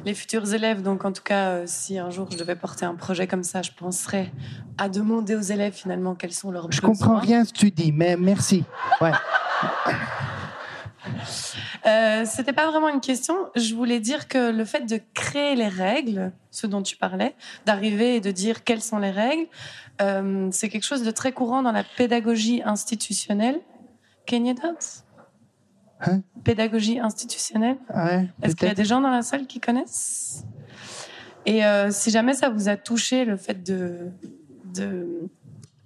les 0.04 0.14
futurs 0.14 0.52
élèves. 0.54 0.82
Donc 0.82 1.04
en 1.04 1.12
tout 1.12 1.22
cas, 1.22 1.66
si 1.66 1.98
un 1.98 2.10
jour 2.10 2.28
je 2.30 2.36
devais 2.36 2.56
porter 2.56 2.84
un 2.86 2.94
projet 2.94 3.26
comme 3.26 3.44
ça, 3.44 3.62
je 3.62 3.70
penserais 3.72 4.30
à 4.78 4.88
demander 4.88 5.34
aux 5.36 5.40
élèves 5.40 5.74
finalement 5.74 6.14
quels 6.14 6.32
sont 6.32 6.50
leurs 6.50 6.70
Je 6.70 6.80
besoins. 6.80 6.90
comprends 6.90 7.18
rien 7.18 7.44
ce 7.44 7.52
que 7.52 7.58
tu 7.58 7.70
dis, 7.70 7.92
mais 7.92 8.16
merci. 8.16 8.64
Ouais. 9.00 9.12
Euh, 11.86 12.24
C'était 12.26 12.52
pas 12.52 12.70
vraiment 12.70 12.88
une 12.88 13.00
question. 13.00 13.34
Je 13.56 13.74
voulais 13.74 14.00
dire 14.00 14.28
que 14.28 14.50
le 14.50 14.64
fait 14.64 14.86
de 14.86 15.00
créer 15.14 15.54
les 15.54 15.68
règles, 15.68 16.32
ce 16.50 16.66
dont 16.66 16.82
tu 16.82 16.96
parlais, 16.96 17.34
d'arriver 17.66 18.16
et 18.16 18.20
de 18.20 18.30
dire 18.30 18.64
quelles 18.64 18.82
sont 18.82 18.98
les 18.98 19.10
règles, 19.10 19.46
euh, 20.00 20.48
c'est 20.52 20.68
quelque 20.68 20.84
chose 20.84 21.02
de 21.02 21.10
très 21.10 21.32
courant 21.32 21.62
dans 21.62 21.72
la 21.72 21.84
pédagogie 21.84 22.62
institutionnelle. 22.64 23.60
Kenya 24.26 24.54
Hein? 26.02 26.22
Pédagogie 26.44 26.98
institutionnelle. 26.98 27.76
Ouais, 27.94 28.26
Est-ce 28.42 28.56
qu'il 28.56 28.68
y 28.68 28.70
a 28.70 28.74
des 28.74 28.84
gens 28.84 29.00
dans 29.00 29.10
la 29.10 29.22
salle 29.22 29.46
qui 29.46 29.60
connaissent? 29.60 30.44
Et 31.46 31.64
euh, 31.64 31.90
si 31.90 32.10
jamais 32.10 32.32
ça 32.32 32.48
vous 32.48 32.68
a 32.68 32.76
touché, 32.76 33.24
le 33.24 33.36
fait 33.36 33.62
de, 33.62 34.10
de 34.74 35.28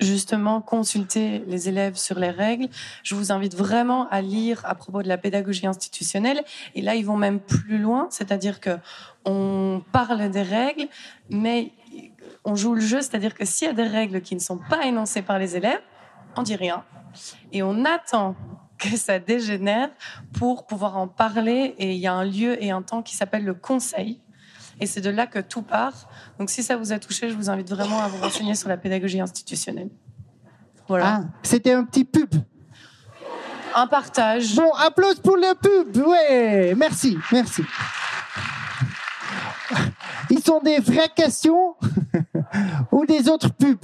justement 0.04 0.60
consulter 0.60 1.42
les 1.46 1.68
élèves 1.68 1.96
sur 1.96 2.18
les 2.18 2.30
règles, 2.30 2.68
je 3.02 3.14
vous 3.14 3.32
invite 3.32 3.54
vraiment 3.54 4.08
à 4.10 4.20
lire 4.20 4.62
à 4.64 4.74
propos 4.74 5.02
de 5.02 5.08
la 5.08 5.18
pédagogie 5.18 5.66
institutionnelle. 5.66 6.42
Et 6.74 6.82
là, 6.82 6.94
ils 6.94 7.04
vont 7.04 7.16
même 7.16 7.40
plus 7.40 7.78
loin, 7.78 8.06
c'est-à-dire 8.10 8.60
que 8.60 8.78
on 9.24 9.82
parle 9.92 10.30
des 10.30 10.42
règles, 10.42 10.86
mais 11.30 11.72
on 12.44 12.54
joue 12.54 12.74
le 12.74 12.80
jeu, 12.80 13.00
c'est-à-dire 13.00 13.34
que 13.34 13.44
s'il 13.44 13.66
y 13.66 13.70
a 13.70 13.74
des 13.74 13.86
règles 13.86 14.20
qui 14.20 14.34
ne 14.34 14.40
sont 14.40 14.58
pas 14.58 14.84
énoncées 14.84 15.22
par 15.22 15.38
les 15.38 15.56
élèves, 15.56 15.80
on 16.36 16.42
dit 16.42 16.56
rien. 16.56 16.84
Et 17.52 17.62
on 17.62 17.84
attend 17.84 18.36
que 18.78 18.96
ça 18.96 19.18
dégénère 19.18 19.90
pour 20.38 20.66
pouvoir 20.66 20.96
en 20.96 21.08
parler. 21.08 21.74
Et 21.78 21.92
il 21.94 21.98
y 21.98 22.06
a 22.06 22.12
un 22.12 22.24
lieu 22.24 22.62
et 22.62 22.70
un 22.70 22.82
temps 22.82 23.02
qui 23.02 23.16
s'appelle 23.16 23.44
le 23.44 23.54
conseil. 23.54 24.20
Et 24.80 24.86
c'est 24.86 25.00
de 25.00 25.10
là 25.10 25.26
que 25.26 25.38
tout 25.38 25.62
part. 25.62 25.92
Donc 26.38 26.50
si 26.50 26.62
ça 26.62 26.76
vous 26.76 26.92
a 26.92 26.98
touché, 26.98 27.30
je 27.30 27.34
vous 27.34 27.48
invite 27.50 27.70
vraiment 27.70 28.00
à 28.02 28.08
vous 28.08 28.18
renseigner 28.22 28.54
sur 28.54 28.68
la 28.68 28.76
pédagogie 28.76 29.20
institutionnelle. 29.20 29.88
Voilà. 30.88 31.06
Ah, 31.06 31.20
c'était 31.42 31.72
un 31.72 31.84
petit 31.84 32.04
pub. 32.04 32.34
Un 33.74 33.86
partage. 33.86 34.54
Bon, 34.54 34.70
applause 34.74 35.18
pour 35.20 35.36
le 35.36 35.54
pub. 35.54 35.96
Ouais, 36.06 36.74
merci, 36.76 37.16
merci. 37.32 37.62
Ils 40.30 40.42
sont 40.42 40.60
des 40.60 40.78
vraies 40.78 41.10
questions 41.14 41.74
ou 42.92 43.04
des 43.06 43.28
autres 43.28 43.50
pubs? 43.52 43.78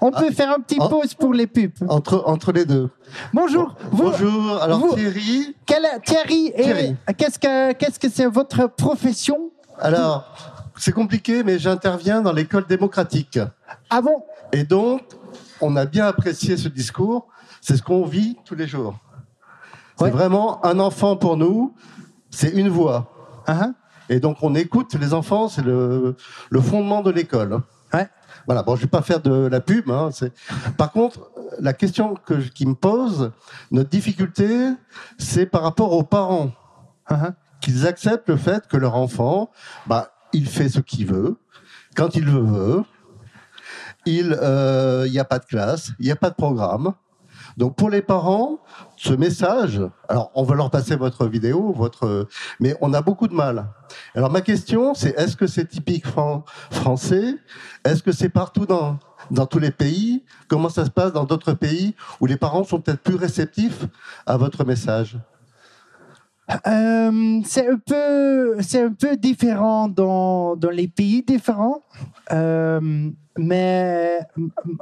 On 0.00 0.10
peut 0.10 0.30
faire 0.30 0.50
un 0.50 0.60
petit 0.60 0.78
Ah. 0.80 0.88
pause 0.88 1.14
pour 1.14 1.34
les 1.34 1.46
pubs. 1.46 1.72
Entre, 1.88 2.22
entre 2.26 2.52
les 2.52 2.64
deux. 2.64 2.88
Bonjour. 3.32 3.74
vous- 3.90 4.04
Bonjour, 4.10 4.62
alors 4.62 4.78
vous- 4.78 4.94
Thierry. 4.94 5.56
quel- 5.66 6.00
Thierry, 6.04 6.52
Thierry. 6.56 6.96
qu'est-ce 7.18 7.38
que 7.38 7.72
qu'est-ce 7.72 7.98
que 7.98 8.08
c'est 8.08 8.26
votre 8.26 8.68
profession? 8.68 9.50
Alors, 9.80 10.24
c'est 10.76 10.92
compliqué, 10.92 11.42
mais 11.42 11.58
j'interviens 11.58 12.20
dans 12.22 12.32
l'école 12.32 12.66
démocratique. 12.66 13.38
Ah 13.88 14.00
bon? 14.02 14.22
Et 14.52 14.64
donc, 14.64 15.02
on 15.60 15.76
a 15.76 15.84
bien 15.86 16.06
apprécié 16.06 16.56
ce 16.56 16.68
discours. 16.68 17.26
C'est 17.60 17.76
ce 17.76 17.82
qu'on 17.82 18.04
vit 18.04 18.36
tous 18.44 18.54
les 18.54 18.66
jours. 18.66 18.96
C'est 19.98 20.04
Ouais. 20.04 20.10
vraiment 20.10 20.64
un 20.64 20.78
enfant 20.80 21.16
pour 21.16 21.36
nous. 21.36 21.74
C'est 22.30 22.50
une 22.50 22.68
voix. 22.68 23.12
Hein 23.46 23.74
Et 24.08 24.18
donc, 24.20 24.38
on 24.42 24.54
écoute 24.54 24.94
les 24.94 25.12
enfants. 25.14 25.48
C'est 25.48 25.62
le, 25.62 26.16
le 26.50 26.60
fondement 26.60 27.02
de 27.02 27.10
l'école. 27.10 27.60
Ouais. 27.92 28.08
Voilà. 28.46 28.62
Bon, 28.62 28.76
je 28.76 28.82
vais 28.82 28.86
pas 28.88 29.02
faire 29.02 29.20
de 29.20 29.46
la 29.46 29.60
pub. 29.60 29.90
Hein, 29.90 30.10
c'est- 30.12 30.32
Par 30.78 30.90
contre, 30.92 31.30
la 31.58 31.72
question 31.74 32.14
que, 32.14 32.40
je- 32.40 32.50
qui 32.50 32.66
me 32.66 32.74
pose, 32.74 33.32
notre 33.70 33.90
difficulté, 33.90 34.70
c'est 35.18 35.46
par 35.46 35.62
rapport 35.62 35.92
aux 35.92 36.02
parents. 36.04 36.50
Hein 37.08 37.34
qu'ils 37.60 37.86
acceptent 37.86 38.28
le 38.28 38.36
fait 38.36 38.66
que 38.66 38.76
leur 38.76 38.94
enfant, 38.94 39.50
bah, 39.86 40.12
il 40.32 40.46
fait 40.46 40.68
ce 40.68 40.80
qu'il 40.80 41.06
veut, 41.06 41.36
quand 41.96 42.14
il 42.14 42.26
veut. 42.26 42.84
Il 44.06 44.36
euh, 44.40 45.08
n'y 45.08 45.18
a 45.18 45.24
pas 45.24 45.38
de 45.38 45.44
classe, 45.44 45.92
il 45.98 46.06
n'y 46.06 46.12
a 46.12 46.16
pas 46.16 46.30
de 46.30 46.34
programme. 46.34 46.94
Donc 47.56 47.76
pour 47.76 47.90
les 47.90 48.00
parents, 48.00 48.58
ce 48.96 49.12
message, 49.12 49.82
alors 50.08 50.30
on 50.34 50.42
va 50.44 50.54
leur 50.54 50.70
passer 50.70 50.96
votre 50.96 51.26
vidéo, 51.26 51.72
votre, 51.72 52.26
mais 52.60 52.76
on 52.80 52.94
a 52.94 53.02
beaucoup 53.02 53.28
de 53.28 53.34
mal. 53.34 53.66
Alors 54.14 54.30
ma 54.30 54.40
question, 54.40 54.94
c'est 54.94 55.18
est-ce 55.18 55.36
que 55.36 55.46
c'est 55.46 55.66
typique 55.66 56.06
fran- 56.06 56.44
français? 56.70 57.36
Est-ce 57.84 58.02
que 58.02 58.12
c'est 58.12 58.28
partout 58.30 58.66
dans 58.66 58.98
dans 59.30 59.46
tous 59.46 59.58
les 59.58 59.70
pays? 59.70 60.24
Comment 60.48 60.68
ça 60.70 60.84
se 60.84 60.90
passe 60.90 61.12
dans 61.12 61.24
d'autres 61.24 61.52
pays 61.52 61.94
où 62.20 62.26
les 62.26 62.36
parents 62.36 62.64
sont 62.64 62.80
peut-être 62.80 63.02
plus 63.02 63.16
réceptifs 63.16 63.84
à 64.26 64.36
votre 64.36 64.64
message? 64.64 65.18
Euh, 66.66 67.40
c'est 67.44 67.68
un 67.68 67.78
peu, 67.78 68.56
c'est 68.60 68.82
un 68.82 68.92
peu 68.92 69.16
différent 69.16 69.88
dans, 69.88 70.56
dans 70.56 70.70
les 70.70 70.88
pays 70.88 71.22
différents. 71.22 71.82
Euh, 72.32 73.10
mais 73.38 74.20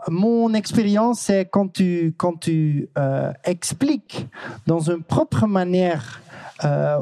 mon 0.09 0.55
expérience, 0.55 1.21
c'est 1.21 1.47
quand 1.47 1.73
tu, 1.73 2.15
quand 2.17 2.41
tu 2.41 2.89
euh, 2.97 3.33
expliques 3.45 4.29
dans 4.67 4.81
une 4.81 5.03
propre 5.03 5.47
manière 5.47 6.23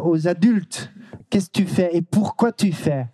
aux 0.04 0.28
adultes 0.28 0.92
qu'est-ce 1.30 1.46
que 1.46 1.62
tu 1.62 1.66
fais 1.66 1.96
et 1.96 2.02
pourquoi 2.02 2.52
tu 2.52 2.72
fais. 2.72 3.06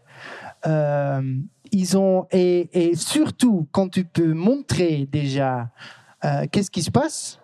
Ils 1.74 1.96
ont 1.96 2.26
et, 2.32 2.68
et 2.72 2.96
surtout 2.96 3.68
quand 3.70 3.88
tu 3.88 4.04
peux 4.04 4.32
montrer 4.32 5.08
déjà 5.12 5.70
qu'est-ce 6.50 6.72
qui 6.72 6.82
se 6.82 6.90
passe, 6.90 7.38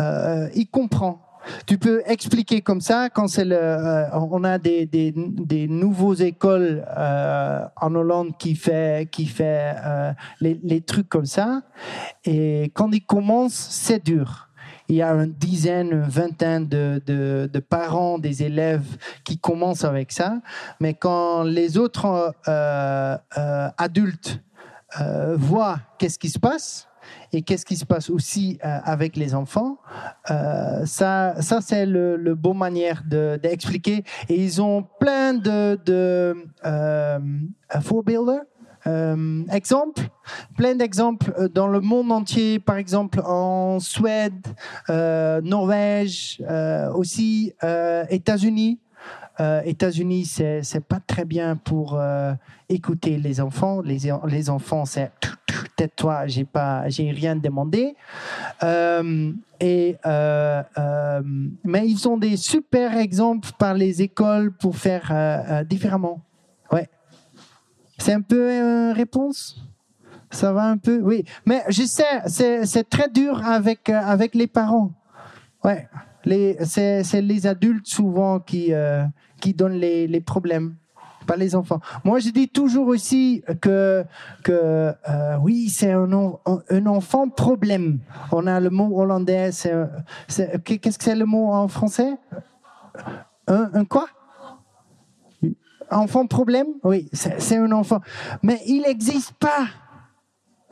euh, 0.00 0.48
il 0.54 0.66
comprend. 0.68 1.20
Tu 1.66 1.78
peux 1.78 2.02
expliquer 2.06 2.60
comme 2.60 2.80
ça 2.80 3.08
quand 3.10 3.28
c'est 3.28 3.44
le, 3.44 3.56
euh, 3.56 4.08
on 4.12 4.44
a 4.44 4.58
des, 4.58 4.86
des, 4.86 5.12
des 5.16 5.68
nouveaux 5.68 6.14
écoles 6.14 6.84
euh, 6.96 7.64
en 7.80 7.94
Hollande 7.94 8.36
qui 8.38 8.54
fait 8.54 9.08
qui 9.10 9.26
fait 9.26 9.74
euh, 9.84 10.12
les, 10.40 10.58
les 10.62 10.80
trucs 10.80 11.08
comme 11.08 11.26
ça 11.26 11.62
et 12.24 12.70
quand 12.74 12.90
ils 12.92 13.04
commencent 13.04 13.68
c'est 13.70 14.04
dur. 14.04 14.48
Il 14.88 14.96
y 14.96 15.02
a 15.02 15.10
une 15.12 15.32
dizaine, 15.32 15.92
une 15.92 16.02
vingtaine 16.02 16.68
de, 16.68 17.00
de, 17.06 17.48
de 17.50 17.58
parents, 17.60 18.18
des 18.18 18.42
élèves 18.42 18.84
qui 19.24 19.38
commencent 19.38 19.84
avec 19.84 20.12
ça, 20.12 20.40
mais 20.80 20.92
quand 20.92 21.44
les 21.44 21.78
autres 21.78 22.34
adultes 23.78 24.42
voient 25.36 25.78
qu'est-ce 25.98 26.18
qui 26.18 26.28
se 26.28 26.38
passe, 26.38 26.88
et 27.32 27.42
qu'est-ce 27.42 27.64
qui 27.64 27.76
se 27.76 27.84
passe 27.84 28.10
aussi 28.10 28.58
euh, 28.64 28.78
avec 28.84 29.16
les 29.16 29.34
enfants? 29.34 29.78
Euh, 30.30 30.84
ça, 30.86 31.40
ça 31.40 31.60
c'est 31.60 31.86
le, 31.86 32.16
le 32.16 32.34
manière 32.54 33.02
de- 33.08 33.38
d'expliquer. 33.42 34.04
et 34.28 34.42
ils 34.42 34.60
ont 34.60 34.84
plein 35.00 35.34
de, 35.34 35.78
de 35.84 36.34
euh, 36.64 37.18
plein 40.56 40.74
d'exemples 40.74 41.32
dans 41.54 41.68
le 41.68 41.80
monde 41.80 42.10
entier, 42.10 42.58
par 42.58 42.76
exemple 42.78 43.20
en 43.24 43.78
Suède, 43.78 44.44
Norvège, 45.42 46.42
euh, 46.50 46.92
aussi 46.92 47.52
États-Unis. 48.10 48.80
Euh, 49.40 49.62
États-Unis, 49.64 50.26
c'est 50.26 50.62
c'est 50.62 50.84
pas 50.84 51.00
très 51.00 51.24
bien 51.24 51.56
pour 51.56 51.94
euh, 51.94 52.34
écouter 52.68 53.16
les 53.16 53.40
enfants. 53.40 53.80
Les, 53.80 54.50
enfants, 54.50 54.84
c'est 54.84 55.10
tais-toi, 55.76 56.26
j'ai 56.26 56.44
pas, 56.44 56.88
j'ai 56.88 57.10
rien 57.10 57.34
demandé. 57.34 57.96
Euh, 58.62 59.32
euh, 59.62 60.62
mais 61.64 61.88
ils 61.88 62.08
ont 62.08 62.18
des 62.18 62.36
super 62.36 62.96
exemples 62.96 63.48
par 63.58 63.74
les 63.74 64.02
écoles 64.02 64.52
pour 64.52 64.76
faire 64.76 65.64
différemment. 65.66 66.20
Ouais. 66.70 66.88
C'est 67.98 68.12
un 68.12 68.22
peu 68.22 68.50
une 68.50 68.92
réponse? 68.92 69.64
Ça 70.30 70.52
va 70.52 70.64
un 70.64 70.78
peu, 70.78 71.00
oui. 71.02 71.24
Mais 71.44 71.62
je 71.68 71.82
sais, 71.82 72.22
c'est 72.26 72.88
très 72.88 73.08
dur 73.08 73.46
avec 73.46 73.88
avec 73.88 74.34
les 74.34 74.46
parents. 74.46 74.90
Ouais. 75.64 75.88
C'est, 76.24 77.22
les 77.22 77.46
adultes 77.46 77.86
souvent 77.86 78.40
qui, 78.40 78.72
euh, 78.72 79.04
qui 79.40 79.54
donnent 79.54 79.78
les, 79.78 80.06
les 80.06 80.20
problèmes, 80.20 80.76
pas 81.26 81.36
les 81.36 81.54
enfants. 81.54 81.80
Moi, 82.04 82.20
je 82.20 82.30
dis 82.30 82.48
toujours 82.48 82.88
aussi 82.88 83.42
que, 83.60 84.04
que 84.42 84.92
euh, 85.08 85.36
oui, 85.42 85.68
c'est 85.68 85.92
un, 85.92 86.08
un 86.70 86.86
enfant 86.86 87.28
problème. 87.28 87.98
On 88.30 88.46
a 88.46 88.60
le 88.60 88.70
mot 88.70 88.90
hollandais. 89.00 89.50
Qu'est-ce 89.52 90.98
que 90.98 91.04
c'est 91.04 91.16
le 91.16 91.26
mot 91.26 91.52
en 91.52 91.68
français? 91.68 92.16
Un, 93.46 93.70
un 93.74 93.84
quoi? 93.84 94.06
Enfant 95.90 96.26
problème? 96.26 96.68
Oui, 96.84 97.08
c'est 97.12 97.56
un 97.56 97.72
enfant. 97.72 98.00
Mais 98.42 98.60
il 98.66 98.82
n'existe 98.82 99.32
pas. 99.34 99.66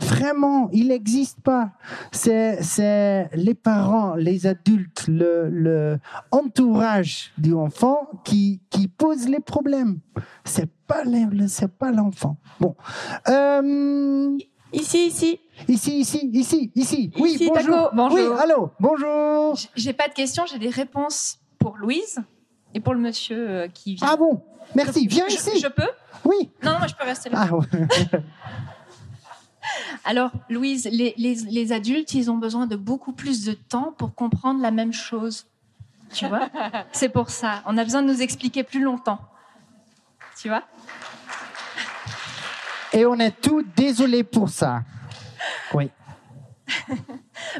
Vraiment, 0.00 0.68
il 0.72 0.88
n'existe 0.88 1.40
pas. 1.40 1.70
C'est, 2.12 2.62
c'est 2.62 3.28
les 3.34 3.54
parents, 3.54 4.14
les 4.14 4.46
adultes, 4.46 5.04
le, 5.08 5.48
le 5.50 5.98
entourage 6.30 7.32
du 7.38 7.52
enfant 7.54 8.08
qui, 8.24 8.60
qui 8.70 8.88
pose 8.88 9.28
les 9.28 9.40
problèmes. 9.40 9.98
C'est 10.44 10.70
pas 10.86 11.04
les- 11.04 11.48
c'est 11.48 11.70
pas 11.72 11.92
l'enfant. 11.92 12.36
Bon. 12.60 12.74
Euh, 13.28 14.36
Ici, 14.72 15.08
ici. 15.08 15.40
ici, 15.68 15.98
ici, 16.00 16.30
ici, 16.32 16.70
ici. 16.76 17.10
Oui, 17.18 17.32
Ici, 17.32 17.50
bonjour. 17.52 17.76
Taco, 17.76 17.96
bonjour. 17.96 18.18
Oui, 18.34 18.40
allô, 18.40 18.70
bonjour. 18.78 19.56
J'ai 19.74 19.92
pas 19.92 20.06
de 20.06 20.14
questions, 20.14 20.44
j'ai 20.46 20.60
des 20.60 20.68
réponses 20.68 21.38
pour 21.58 21.76
Louise 21.76 22.20
et 22.72 22.78
pour 22.78 22.94
le 22.94 23.00
monsieur 23.00 23.50
euh, 23.50 23.68
qui 23.68 23.96
vient. 23.96 24.06
Ah 24.12 24.16
bon, 24.16 24.40
merci. 24.76 25.08
Viens 25.08 25.26
Je- 25.28 25.34
ici. 25.34 25.58
Je 25.60 25.66
peux? 25.66 25.88
Oui. 26.24 26.50
Non, 26.62 26.72
non, 26.72 26.78
moi 26.78 26.86
je 26.86 26.94
peux 26.94 27.02
rester 27.04 27.30
là. 27.30 27.48
Ah, 27.50 27.54
ouais. 27.56 27.66
Alors, 30.04 30.30
Louise, 30.48 30.88
les, 30.90 31.14
les- 31.18 31.34
les 31.34 31.72
adultes, 31.72 32.14
ils 32.14 32.30
ont 32.30 32.36
besoin 32.38 32.66
de 32.66 32.76
beaucoup 32.76 33.12
plus 33.12 33.44
de 33.44 33.52
temps 33.52 33.92
pour 33.96 34.14
comprendre 34.14 34.60
la 34.62 34.70
même 34.70 34.92
chose. 34.92 35.46
Tu 36.12 36.26
vois 36.26 36.48
C'est 36.92 37.08
pour 37.10 37.30
ça. 37.30 37.62
On 37.66 37.76
a 37.78 37.84
besoin 37.84 38.02
de 38.02 38.08
nous 38.08 38.22
expliquer 38.22 38.62
plus 38.64 38.80
longtemps. 38.82 39.20
Tu 40.40 40.48
vois 40.48 40.62
Et 42.92 43.04
on 43.06 43.14
est 43.18 43.40
tout 43.40 43.62
désolé 43.76 44.24
pour 44.24 44.48
ça. 44.48 44.82
Oui. 45.74 45.90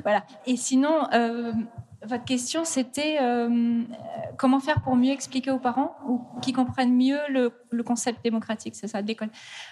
Voilà. 0.03 0.25
Et 0.47 0.57
sinon, 0.57 1.09
euh, 1.13 1.53
votre 2.03 2.25
question, 2.25 2.65
c'était 2.65 3.19
euh, 3.21 3.83
comment 4.39 4.61
faire 4.61 4.81
pour 4.83 4.97
mieux 4.97 5.13
expliquer 5.13 5.51
aux 5.51 5.59
parents 5.59 5.97
ou 6.07 6.23
qui 6.41 6.53
comprennent 6.53 6.97
mieux 6.97 7.19
le, 7.29 7.53
concept 7.83 8.25
démocratique, 8.25 8.75
c'est 8.75 8.89
ça, 8.89 9.03
de 9.03 9.07
l'école. 9.07 9.31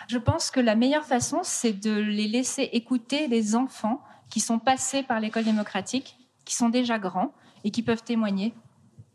Je 0.09 0.19
pense 0.19 0.51
que 0.51 0.61
la 0.61 0.75
meilleure 0.75 1.05
façon, 1.05 1.41
c'est 1.43 1.73
de 1.73 1.93
les 1.93 2.29
laisser 2.29 2.69
écouter 2.73 3.29
les 3.29 3.57
enfants 3.57 4.03
qui 4.29 4.41
sont 4.41 4.59
passés 4.59 5.03
par 5.03 5.21
l'école 5.21 5.45
démocratique, 5.45 6.19
qui 6.45 6.55
sont 6.55 6.69
déjà 6.69 6.99
grands 6.99 7.33
et 7.65 7.71
qui 7.71 7.83
peuvent 7.83 8.05
témoigner. 8.05 8.55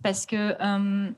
Parce 0.02 0.26
que. 0.26 0.56
euh, 0.62 1.12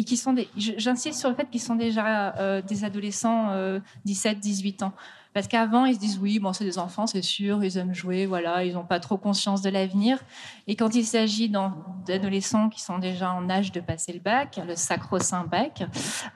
et 0.00 0.04
qui 0.04 0.16
sont 0.16 0.34
J'insiste 0.56 1.20
sur 1.20 1.28
le 1.28 1.34
fait 1.34 1.50
qu'ils 1.50 1.60
sont 1.60 1.74
déjà 1.74 2.34
euh, 2.36 2.62
des 2.62 2.84
adolescents, 2.84 3.50
euh, 3.50 3.80
17, 4.06 4.40
18 4.40 4.82
ans. 4.82 4.92
Parce 5.32 5.46
qu'avant, 5.46 5.84
ils 5.84 5.94
se 5.94 6.00
disent 6.00 6.18
oui, 6.18 6.40
bon, 6.40 6.52
c'est 6.52 6.64
des 6.64 6.78
enfants, 6.78 7.06
c'est 7.06 7.22
sûr, 7.22 7.62
ils 7.62 7.78
aiment 7.78 7.94
jouer, 7.94 8.26
voilà, 8.26 8.64
ils 8.64 8.74
n'ont 8.74 8.84
pas 8.84 8.98
trop 8.98 9.16
conscience 9.16 9.62
de 9.62 9.70
l'avenir. 9.70 10.18
Et 10.66 10.74
quand 10.74 10.94
il 10.96 11.04
s'agit 11.04 11.48
d'adolescents 12.04 12.68
qui 12.68 12.80
sont 12.80 12.98
déjà 12.98 13.32
en 13.32 13.48
âge 13.48 13.70
de 13.70 13.80
passer 13.80 14.12
le 14.12 14.18
bac, 14.18 14.60
le 14.66 14.74
sacro-saint 14.74 15.44
bac, 15.44 15.84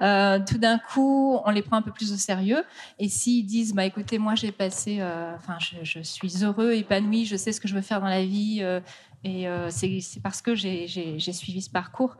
euh, 0.00 0.38
tout 0.46 0.58
d'un 0.58 0.78
coup, 0.78 1.40
on 1.44 1.50
les 1.50 1.62
prend 1.62 1.76
un 1.76 1.82
peu 1.82 1.90
plus 1.90 2.12
au 2.12 2.16
sérieux. 2.16 2.62
Et 3.00 3.08
s'ils 3.08 3.44
disent, 3.44 3.74
bah, 3.74 3.84
écoutez, 3.84 4.18
moi, 4.18 4.36
j'ai 4.36 4.52
passé, 4.52 4.98
euh, 5.00 5.34
enfin, 5.34 5.58
je, 5.58 6.00
suis 6.02 6.44
heureux, 6.44 6.72
épanoui, 6.72 7.24
je 7.24 7.36
sais 7.36 7.50
ce 7.50 7.60
que 7.60 7.66
je 7.66 7.74
veux 7.74 7.82
faire 7.82 8.00
dans 8.00 8.06
la 8.06 8.24
vie, 8.24 8.58
euh, 8.62 8.80
et 9.24 9.48
c'est 9.70 10.22
parce 10.22 10.40
que 10.40 10.54
j'ai- 10.54 11.18
suivi 11.18 11.62
ce 11.62 11.70
parcours. 11.70 12.16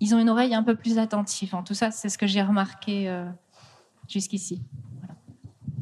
Ils 0.00 0.14
ont 0.14 0.18
une 0.18 0.28
oreille 0.28 0.54
un 0.54 0.64
peu 0.64 0.74
plus 0.74 0.98
attentive. 0.98 1.54
En 1.54 1.62
tout 1.62 1.74
ça, 1.74 1.90
c'est 1.90 2.08
ce 2.08 2.18
que 2.18 2.26
j'ai 2.26 2.42
remarqué 2.42 3.08
jusqu'ici. 4.08 4.60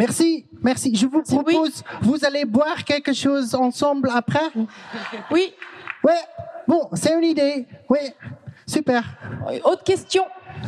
Merci, 0.01 0.47
merci. 0.63 0.97
Je 0.97 1.07
vous 1.07 1.21
propose, 1.21 1.85
vous 2.01 2.25
allez 2.25 2.47
boire 2.47 2.85
quelque 2.85 3.13
chose 3.13 3.55
ensemble 3.55 4.09
après? 4.15 4.49
Oui. 5.31 5.53
Ouais, 6.03 6.23
bon, 6.67 6.89
c'est 6.95 7.13
une 7.13 7.25
idée. 7.25 7.67
Oui, 7.91 7.99
super. 8.71 9.05
Autre 9.65 9.85
question 9.85 10.23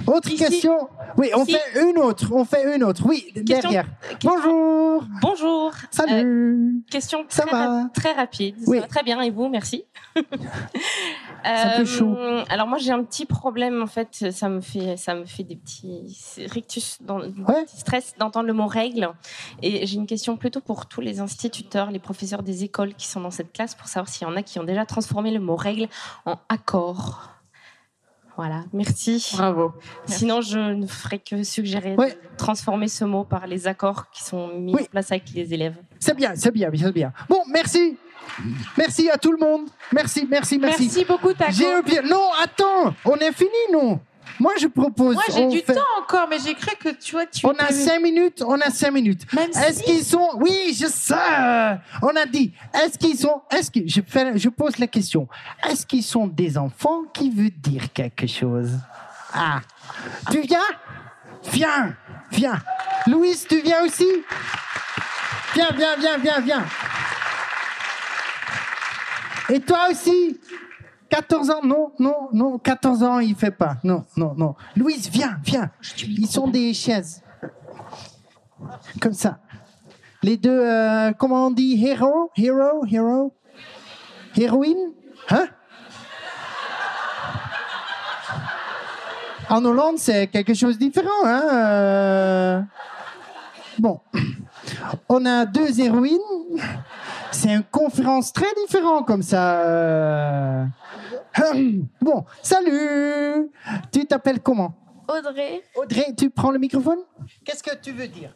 Autre 0.06 0.30
question 0.30 0.88
Oui, 1.18 1.30
on 1.36 1.44
Ici. 1.44 1.52
fait 1.74 1.82
une 1.90 1.98
autre, 1.98 2.26
on 2.32 2.44
fait 2.44 2.74
une 2.76 2.84
autre. 2.84 3.02
Oui, 3.06 3.26
Question- 3.34 3.56
derrière. 3.60 3.86
Bonjour 4.22 5.04
Bonjour. 5.20 5.72
Salut 5.90 6.12
Euh, 6.24 6.70
question 6.90 7.24
Ça 7.28 7.42
très, 7.42 7.50
va 7.52 7.82
rap- 7.82 7.92
très 7.92 8.12
rapide. 8.12 8.54
Oui. 8.66 8.76
Ça 8.78 8.82
va 8.82 8.88
très 8.88 9.02
bien 9.02 9.20
et 9.20 9.30
vous, 9.30 9.48
merci. 9.48 9.84
peu 11.76 11.84
chaud. 11.84 12.14
Euh, 12.16 12.44
Alors 12.48 12.66
moi 12.68 12.78
j'ai 12.78 12.92
un 12.92 13.02
petit 13.02 13.26
problème 13.26 13.82
en 13.82 13.86
fait, 13.86 14.30
ça 14.30 14.48
me 14.48 14.60
fait 14.60 14.96
ça 14.96 15.14
me 15.14 15.24
fait 15.24 15.42
des 15.42 15.56
petits 15.56 16.02
rictus, 16.50 16.98
dans, 17.02 17.18
des 17.20 17.30
petits 17.32 17.78
stress 17.80 18.14
d'entendre 18.18 18.46
le 18.46 18.52
mot 18.52 18.66
règle. 18.66 19.10
Et 19.62 19.86
j'ai 19.86 19.96
une 19.96 20.06
question 20.06 20.36
plutôt 20.36 20.60
pour 20.60 20.86
tous 20.86 21.00
les 21.00 21.20
instituteurs, 21.20 21.90
les 21.90 21.98
professeurs 21.98 22.42
des 22.42 22.64
écoles 22.64 22.94
qui 22.94 23.08
sont 23.08 23.20
dans 23.20 23.30
cette 23.30 23.52
classe 23.52 23.74
pour 23.74 23.88
savoir 23.88 24.08
s'il 24.08 24.26
y 24.26 24.30
en 24.30 24.36
a 24.36 24.42
qui 24.42 24.58
ont 24.58 24.64
déjà 24.64 24.86
transformé 24.86 25.30
le 25.32 25.40
mot 25.40 25.56
règle 25.56 25.88
en 26.24 26.36
accord. 26.48 27.28
Voilà, 28.36 28.62
merci. 28.72 29.24
Bravo. 29.36 29.72
Sinon, 30.06 30.40
je 30.40 30.58
ne 30.58 30.86
ferai 30.86 31.18
que 31.18 31.42
suggérer 31.42 31.94
Ouais. 31.96 32.10
de 32.12 32.36
transformer 32.36 32.88
ce 32.88 33.04
mot 33.04 33.24
par 33.24 33.46
les 33.46 33.66
accords 33.66 34.10
qui 34.10 34.22
sont 34.22 34.48
mis 34.48 34.74
en 34.74 34.84
place 34.84 35.12
avec 35.12 35.24
les 35.34 35.52
élèves. 35.52 35.76
C'est 36.00 36.16
bien, 36.16 36.32
c'est 36.34 36.50
bien, 36.50 36.70
c'est 36.74 36.92
bien. 36.92 37.12
Bon, 37.28 37.40
merci. 37.48 37.96
Merci 38.78 39.10
à 39.10 39.18
tout 39.18 39.32
le 39.32 39.38
monde. 39.38 39.68
Merci, 39.92 40.26
merci, 40.30 40.58
merci. 40.58 40.84
Merci 40.84 41.04
beaucoup, 41.04 41.32
Taco. 41.34 41.52
J'ai. 41.52 42.02
Non, 42.08 42.28
attends, 42.42 42.94
on 43.04 43.16
est 43.16 43.32
fini, 43.32 43.50
non 43.72 44.00
Moi, 44.40 44.52
je 44.60 44.66
propose. 44.66 45.14
Moi, 45.14 45.24
j'ai 45.34 45.46
du 45.48 45.58
fait- 45.60 45.74
temps 45.74 45.80
encore, 46.00 46.26
mais 46.28 46.38
j'ai 46.38 46.54
cru 46.54 46.74
que 46.76 46.88
tu 46.90 47.12
vois, 47.12 47.26
tu. 47.26 47.44
On 47.46 47.54
a 47.58 47.70
cinq 47.70 48.00
minutes, 48.02 48.42
on 48.46 48.60
a 48.60 48.70
cinq 48.70 48.90
minutes. 48.92 49.22
Est-ce 49.38 49.78
si- 49.78 49.84
qu'ils 49.84 50.04
sont 50.04 50.28
Oui, 50.36 50.76
je 50.78 50.86
sais. 50.86 51.14
On 52.02 52.14
a 52.16 52.26
dit. 52.26 52.52
Est-ce 52.74 52.98
qu'ils 52.98 53.16
sont 53.18 53.42
Est-ce 53.50 53.70
que 53.70 53.80
je 53.86 54.00
fais 54.06 54.36
Je 54.38 54.48
pose 54.48 54.78
la 54.78 54.86
question. 54.86 55.28
Est-ce 55.68 55.86
qu'ils 55.86 56.02
sont 56.02 56.26
des 56.26 56.56
enfants 56.58 57.02
qui 57.12 57.30
veut 57.30 57.50
dire 57.50 57.92
quelque 57.92 58.26
chose? 58.26 58.70
Ah, 59.34 59.60
tu 60.30 60.40
viens? 60.40 60.58
Viens, 61.52 61.94
viens. 62.30 62.58
Louise, 63.06 63.46
tu 63.48 63.60
viens 63.62 63.82
aussi? 63.84 64.06
Viens, 65.54 65.68
viens, 65.76 65.96
viens, 65.98 66.18
viens, 66.18 66.40
viens. 66.40 66.64
Et 69.48 69.60
toi 69.60 69.88
aussi? 69.90 70.38
14 71.12 71.50
ans, 71.50 71.60
non, 71.62 71.92
non, 71.98 72.28
non, 72.32 72.58
14 72.58 73.02
ans, 73.02 73.18
il 73.18 73.34
fait 73.34 73.50
pas. 73.50 73.76
Non, 73.84 74.06
non, 74.16 74.32
non. 74.34 74.54
Louise, 74.74 75.10
viens, 75.10 75.38
viens. 75.44 75.70
Ils 76.08 76.26
sont 76.26 76.48
des 76.48 76.72
chaises. 76.72 77.22
Comme 78.98 79.12
ça. 79.12 79.38
Les 80.22 80.38
deux, 80.38 80.58
euh, 80.58 81.12
comment 81.12 81.48
on 81.48 81.50
dit, 81.50 81.86
héros, 81.86 82.30
héros, 82.34 82.86
héros, 82.90 83.34
héroïne, 84.38 84.92
hein? 85.28 85.48
En 89.50 89.62
Hollande, 89.66 89.98
c'est 89.98 90.28
quelque 90.28 90.54
chose 90.54 90.78
de 90.78 90.84
différent, 90.84 91.10
hein 91.26 91.42
euh. 91.52 92.62
Bon, 93.78 94.00
on 95.10 95.26
a 95.26 95.44
deux 95.44 95.78
héroïnes. 95.78 96.20
C'est 97.32 97.50
une 97.52 97.64
conférence 97.64 98.32
très 98.32 98.52
différente 98.64 99.06
comme 99.06 99.22
ça. 99.22 99.60
euh. 99.62 100.64
Bon, 102.00 102.24
salut. 102.42 103.50
Tu 103.90 104.04
t'appelles 104.06 104.40
comment? 104.40 104.74
Audrey, 105.08 105.62
Audrey, 105.74 106.14
tu 106.16 106.30
prends 106.30 106.50
le 106.50 106.58
microphone? 106.58 106.98
Qu'est-ce 107.44 107.62
que 107.62 107.74
tu 107.76 107.92
veux 107.92 108.06
dire? 108.08 108.34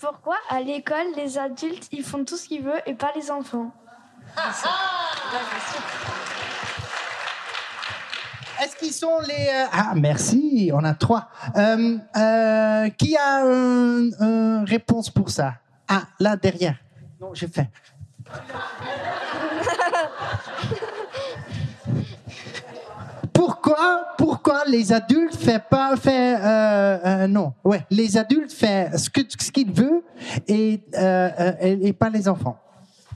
Pourquoi 0.00 0.36
à 0.50 0.60
l'école 0.60 1.06
les 1.16 1.38
adultes 1.38 1.88
ils 1.92 2.02
font 2.02 2.24
tout 2.24 2.36
ce 2.36 2.48
qu'ils 2.48 2.62
veulent 2.62 2.82
et 2.86 2.94
pas 2.94 3.12
les 3.14 3.30
enfants? 3.30 3.70
Est-ce 8.62 8.76
qu'ils 8.76 8.92
sont 8.92 9.18
les... 9.26 9.48
euh, 9.48 9.66
Ah, 9.72 9.92
merci, 9.96 10.70
on 10.74 10.84
a 10.84 10.94
trois. 10.94 11.28
Euh, 11.56 11.98
euh, 12.16 12.88
qui 12.90 13.16
a 13.16 13.40
une 13.44 14.12
une 14.20 14.64
réponse 14.66 15.10
pour 15.10 15.30
ça? 15.30 15.54
Ah, 15.88 16.02
là, 16.20 16.36
derrière. 16.36 16.76
Non, 17.20 17.30
j'ai 17.34 17.48
fait. 17.48 17.68
Pourquoi, 23.32 24.06
pourquoi 24.18 24.64
les 24.66 24.92
adultes 24.92 25.36
fait 25.36 25.62
pas 25.68 25.96
fait 25.96 26.36
euh, 26.36 26.98
euh, 27.04 27.26
non 27.26 27.54
ouais 27.64 27.84
les 27.90 28.16
adultes 28.16 28.52
fait 28.52 28.90
ce 28.96 29.50
qu'ils 29.50 29.72
veulent 29.72 30.02
et, 30.46 30.80
euh, 30.96 31.52
et 31.60 31.88
et 31.88 31.92
pas 31.92 32.08
les 32.08 32.28
enfants 32.28 32.56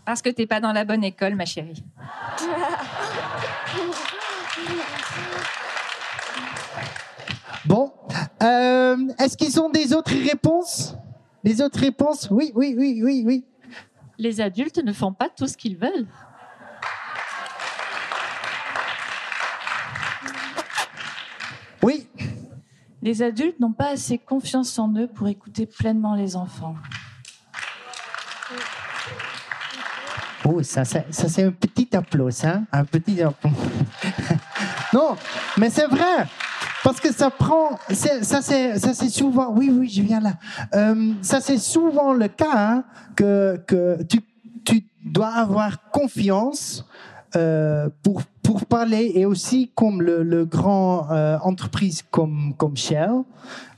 Parce 0.04 0.22
que 0.22 0.30
t'es 0.30 0.46
pas 0.46 0.58
dans 0.58 0.72
la 0.72 0.84
bonne 0.84 1.04
école, 1.04 1.34
ma 1.34 1.44
chérie. 1.44 1.84
Bon, 7.64 7.92
est-ce 9.18 9.36
qu'ils 9.36 9.60
ont 9.60 9.68
des 9.68 9.92
autres 9.92 10.14
réponses? 10.14 10.94
Des 11.42 11.60
autres 11.60 11.80
réponses? 11.80 12.28
Oui, 12.30 12.52
oui, 12.54 12.76
oui, 12.78 13.00
oui, 13.02 13.24
oui. 13.26 13.44
Les 14.18 14.40
adultes 14.40 14.78
ne 14.78 14.92
font 14.92 15.12
pas 15.12 15.28
tout 15.28 15.46
ce 15.46 15.56
qu'ils 15.56 15.76
veulent. 15.76 16.06
Oui. 21.82 22.08
Les 23.02 23.22
adultes 23.22 23.60
n'ont 23.60 23.72
pas 23.72 23.90
assez 23.90 24.18
confiance 24.18 24.78
en 24.78 24.92
eux 24.94 25.06
pour 25.06 25.28
écouter 25.28 25.66
pleinement 25.66 26.14
les 26.14 26.34
enfants. 26.34 26.74
Oh, 30.44 30.62
ça, 30.62 30.84
ça, 30.84 31.00
ça, 31.10 31.28
c'est 31.28 31.42
un 31.42 31.50
petit 31.50 31.94
applause, 31.94 32.44
hein 32.44 32.64
Un 32.72 32.84
petit 32.84 33.20
applause. 33.20 33.52
non, 34.92 35.16
mais 35.56 35.70
c'est 35.70 35.86
vrai. 35.86 36.26
Parce 36.86 37.00
que 37.00 37.12
ça 37.12 37.30
prend, 37.30 37.70
ça 37.90 38.40
c'est, 38.42 38.78
ça 38.78 38.94
c'est 38.94 39.08
souvent, 39.08 39.52
oui 39.52 39.72
oui, 39.76 39.88
je 39.88 40.02
viens 40.02 40.20
là. 40.20 40.34
Euh, 40.72 41.14
ça 41.20 41.40
c'est 41.40 41.58
souvent 41.58 42.12
le 42.12 42.28
cas 42.28 42.52
hein, 42.54 42.84
que 43.16 43.60
que 43.66 44.00
tu 44.04 44.20
tu 44.64 44.86
dois 45.04 45.30
avoir 45.30 45.90
confiance 45.90 46.86
euh, 47.34 47.88
pour 48.04 48.22
pour 48.40 48.66
parler 48.66 49.10
et 49.16 49.26
aussi 49.26 49.72
comme 49.74 50.00
le, 50.00 50.22
le 50.22 50.44
grand 50.44 51.10
euh, 51.10 51.38
entreprise 51.42 52.04
comme 52.08 52.54
comme 52.56 52.76
Shell, 52.76 53.24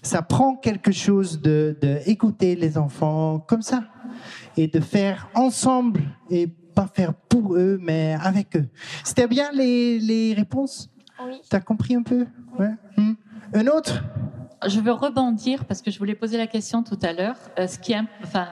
ça 0.02 0.20
prend 0.20 0.56
quelque 0.56 0.92
chose 0.92 1.40
de 1.40 1.78
de 1.80 2.00
écouter 2.04 2.56
les 2.56 2.76
enfants 2.76 3.38
comme 3.38 3.62
ça 3.62 3.84
et 4.59 4.66
de 4.66 4.80
faire 4.80 5.30
ensemble 5.34 6.02
et 6.28 6.46
pas 6.46 6.86
faire 6.94 7.14
pour 7.14 7.54
eux 7.56 7.78
mais 7.80 8.18
avec 8.22 8.54
eux. 8.54 8.68
C'était 9.02 9.28
bien 9.28 9.50
les 9.54 9.98
les 9.98 10.34
réponses? 10.34 10.90
Oui. 11.24 11.40
T'as 11.48 11.60
compris 11.60 11.94
un 11.94 12.02
peu 12.02 12.26
Ouais. 12.58 12.74
Hmm. 12.96 13.14
Un 13.54 13.66
autre? 13.66 14.02
Je 14.66 14.80
veux 14.80 14.92
rebondir 14.92 15.64
parce 15.64 15.82
que 15.82 15.90
je 15.90 15.98
voulais 15.98 16.14
poser 16.14 16.36
la 16.36 16.46
question 16.46 16.82
tout 16.82 16.98
à 17.02 17.12
l'heure. 17.12 17.36
Euh, 17.58 17.66
ce 17.66 17.78
qui 17.78 17.94
enfin, 18.22 18.48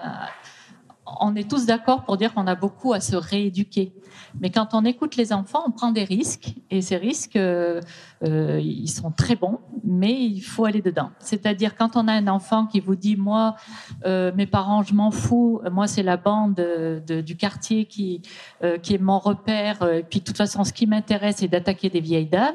on 1.21 1.35
est 1.37 1.49
tous 1.49 1.67
d'accord 1.67 2.05
pour 2.05 2.17
dire 2.17 2.35
qu'on 2.35 2.47
a 2.47 2.55
beaucoup 2.55 2.93
à 2.93 3.01
se 3.01 3.17
rééduquer. 3.17 3.93
Mais 4.41 4.51
quand 4.51 4.69
on 4.73 4.85
écoute 4.85 5.17
les 5.17 5.33
enfants, 5.33 5.63
on 5.67 5.71
prend 5.71 5.93
des 5.93 6.05
risques. 6.05 6.55
Et 6.71 6.83
ces 6.83 6.97
risques, 6.97 7.37
euh, 7.37 7.81
euh, 8.25 8.61
ils 8.61 8.89
sont 8.89 9.11
très 9.11 9.37
bons, 9.37 9.61
mais 9.85 10.13
il 10.25 10.41
faut 10.41 10.65
aller 10.65 10.83
dedans. 10.83 11.11
C'est-à-dire 11.19 11.77
quand 11.77 11.97
on 11.97 12.09
a 12.09 12.13
un 12.13 12.27
enfant 12.29 12.67
qui 12.67 12.81
vous 12.81 12.97
dit, 12.97 13.17
moi, 13.17 13.55
euh, 14.05 14.33
mes 14.35 14.47
parents, 14.47 14.83
je 14.83 14.95
m'en 14.95 15.11
fous, 15.11 15.61
moi, 15.71 15.87
c'est 15.87 16.03
la 16.03 16.17
bande 16.17 16.55
de- 16.55 17.21
du 17.21 17.37
quartier 17.37 17.85
qui, 17.85 18.23
qui 18.83 18.95
est 18.95 18.99
mon 18.99 19.19
repère, 19.19 19.83
et 19.83 20.03
puis 20.03 20.21
de 20.21 20.25
toute 20.25 20.37
façon, 20.37 20.65
ce 20.65 20.73
qui 20.73 20.87
m'intéresse, 20.87 21.37
c'est 21.39 21.49
d'attaquer 21.49 21.89
des 21.89 22.01
vieilles 22.01 22.27
dames. 22.27 22.55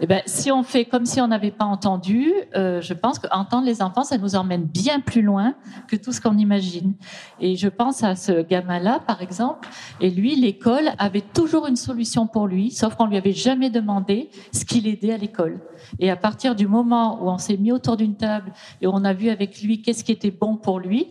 Eh 0.00 0.06
ben, 0.06 0.22
si 0.26 0.50
on 0.52 0.62
fait 0.62 0.84
comme 0.84 1.06
si 1.06 1.20
on 1.20 1.28
n'avait 1.28 1.50
pas 1.50 1.64
entendu, 1.64 2.32
je 2.54 2.92
pense 2.92 3.18
qu'entendre 3.18 3.66
les 3.66 3.82
enfants, 3.82 4.04
ça 4.04 4.18
nous 4.18 4.34
emmène 4.36 4.64
bien 4.64 5.00
plus 5.00 5.22
loin 5.22 5.54
que 5.88 5.96
tout 5.96 6.12
ce 6.12 6.20
qu'on 6.20 6.36
imagine. 6.36 6.94
Et 7.40 7.56
je 7.56 7.68
pense 7.78 8.02
à 8.02 8.16
ce 8.16 8.42
gamin-là, 8.42 9.00
par 9.06 9.22
exemple, 9.22 9.68
et 10.00 10.10
lui, 10.10 10.34
l'école 10.34 10.90
avait 10.98 11.22
toujours 11.22 11.68
une 11.68 11.76
solution 11.76 12.26
pour 12.26 12.48
lui, 12.48 12.72
sauf 12.72 12.96
qu'on 12.96 13.06
lui 13.06 13.16
avait 13.16 13.32
jamais 13.32 13.70
demandé 13.70 14.30
ce 14.52 14.64
qui 14.64 14.80
l'aidait 14.80 15.12
à 15.12 15.16
l'école. 15.16 15.60
Et 16.00 16.10
à 16.10 16.16
partir 16.16 16.56
du 16.56 16.66
moment 16.66 17.22
où 17.22 17.30
on 17.30 17.38
s'est 17.38 17.56
mis 17.56 17.70
autour 17.70 17.96
d'une 17.96 18.16
table 18.16 18.52
et 18.82 18.88
on 18.88 19.04
a 19.04 19.14
vu 19.14 19.28
avec 19.30 19.62
lui 19.62 19.80
qu'est-ce 19.80 20.02
qui 20.02 20.12
était 20.12 20.32
bon 20.32 20.56
pour 20.56 20.80
lui, 20.80 21.06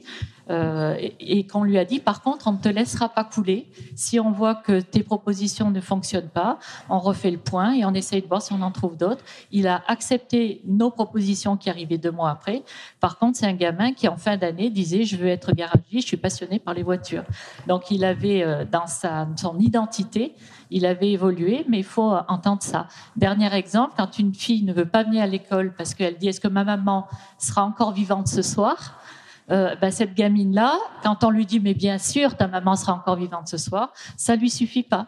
euh, 0.50 0.95
et, 1.00 1.39
et 1.39 1.48
qu'on 1.48 1.64
lui 1.64 1.78
a 1.78 1.86
dit, 1.86 2.00
par 2.00 2.22
contre, 2.22 2.48
on 2.48 2.54
ne 2.54 2.58
te 2.58 2.70
laissera 2.70 3.10
pas 3.10 3.24
couler. 3.24 3.70
Si 3.95 4.20
on 4.20 4.32
voit 4.32 4.56
que 4.56 4.80
tes 4.80 5.04
propositions 5.04 5.72
ne 5.72 5.82
fonctionnent 5.82 6.30
pas, 6.30 6.60
on 6.89 7.00
refait 7.00 7.32
le 7.32 7.38
point 7.38 7.74
et 7.74 7.86
on 7.86 7.93
essaye 7.93 8.22
de 8.22 8.28
voir 8.28 8.41
si 8.41 8.54
on 8.54 8.62
en 8.62 8.72
trouve 8.72 8.98
d'autres. 8.98 9.24
Il 9.52 9.68
a 9.68 9.84
accepté 9.88 10.62
nos 10.66 10.89
propositions 10.89 11.58
qui 11.58 11.70
arrivaient 11.70 11.98
deux 11.98 12.12
mois 12.12 12.30
après. 12.30 12.64
Par 13.00 13.18
contre, 13.18 13.38
c'est 13.38 13.45
un 13.45 13.54
gamin 13.54 13.93
qui, 13.93 14.08
en 14.08 14.18
fin 14.18 14.38
d'année, 14.38 14.70
disait, 14.70 15.04
je 15.04 15.18
veux 15.18 15.28
être 15.28 15.52
garagiste, 15.52 16.02
je 16.02 16.08
suis 16.08 16.18
passionné 16.18 16.60
par 16.60 16.74
les 16.74 16.84
voitures. 16.84 17.24
Donc, 17.68 17.91
il 17.91 18.06
avait 18.06 18.43
euh, 18.43 18.66
dans 18.66 18.88
sa, 18.88 19.28
son 19.36 19.60
identité, 19.60 20.36
il 20.70 20.86
avait 20.86 21.12
évolué, 21.12 21.66
mais 21.68 21.80
il 21.80 21.84
faut 21.84 22.14
entendre 22.28 22.62
ça. 22.62 22.88
Dernier 23.16 23.54
exemple, 23.54 23.93
quand 23.98 24.20
une 24.20 24.34
fille 24.34 24.64
ne 24.64 24.74
veut 24.74 24.86
pas 24.86 25.04
venir 25.04 25.24
à 25.24 25.28
l'école 25.28 25.74
parce 25.74 25.93
qu'elle 25.93 26.18
dit, 26.18 26.28
est-ce 26.28 26.41
que 26.41 26.48
ma 26.48 26.64
maman 26.64 27.08
sera 27.38 27.64
encore 27.64 27.91
vivante 27.91 28.28
ce 28.28 28.41
soir? 28.41 29.00
Euh, 29.52 29.76
bah, 29.76 29.91
cette 29.91 30.14
gamine-là, 30.14 30.74
quand 31.04 31.24
on 31.24 31.30
lui 31.30 31.45
dit 31.45 31.60
mais 31.60 31.74
bien 31.74 31.98
sûr 31.98 32.36
ta 32.36 32.48
maman 32.48 32.76
sera 32.76 32.93
encore 32.93 33.16
vivante 33.16 33.48
ce 33.48 33.58
soir, 33.58 33.91
ça 34.16 34.36
lui 34.36 34.50
suffit 34.50 34.84
pas. 34.84 35.08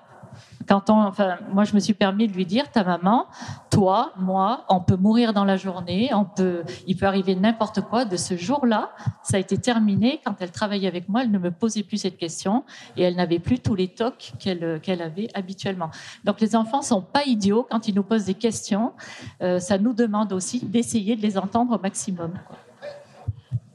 Quand 0.68 0.90
on, 0.90 1.02
enfin, 1.02 1.38
moi 1.52 1.64
je 1.64 1.74
me 1.74 1.80
suis 1.80 1.94
permis 1.94 2.28
de 2.28 2.34
lui 2.34 2.46
dire 2.46 2.70
ta 2.72 2.84
maman, 2.84 3.26
toi, 3.72 4.14
moi, 4.18 4.66
on 4.70 4.80
peut 4.80 4.98
mourir 4.98 5.34
dans 5.34 5.46
la 5.46 5.58
journée, 5.58 6.12
on 6.14 6.26
peut, 6.26 6.64
il 6.86 6.96
peut 6.96 7.06
arriver 7.06 7.36
n'importe 7.36 7.82
quoi. 7.82 8.06
De 8.06 8.18
ce 8.18 8.38
jour-là, 8.38 8.92
ça 9.24 9.38
a 9.38 9.40
été 9.40 9.58
terminé. 9.58 10.22
Quand 10.24 10.36
elle 10.42 10.52
travaillait 10.52 10.88
avec 10.88 11.10
moi, 11.10 11.24
elle 11.24 11.32
ne 11.32 11.40
me 11.40 11.52
posait 11.52 11.84
plus 11.84 11.98
cette 11.98 12.18
question 12.18 12.64
et 12.98 13.04
elle 13.04 13.16
n'avait 13.16 13.40
plus 13.40 13.60
tous 13.60 13.76
les 13.76 13.88
tocs 13.88 14.34
qu'elle 14.40 14.80
qu'elle 14.82 15.02
avait 15.02 15.30
habituellement. 15.34 15.90
Donc 16.24 16.40
les 16.40 16.56
enfants 16.56 16.82
sont 16.82 17.02
pas 17.02 17.24
idiots 17.26 17.66
quand 17.70 17.88
ils 17.88 17.96
nous 17.96 18.04
posent 18.04 18.26
des 18.26 18.36
questions. 18.36 18.94
Euh, 19.42 19.60
ça 19.60 19.78
nous 19.78 19.94
demande 19.94 20.34
aussi 20.34 20.60
d'essayer 20.64 21.16
de 21.16 21.22
les 21.22 21.38
entendre 21.38 21.78
au 21.78 21.80
maximum. 21.80 22.34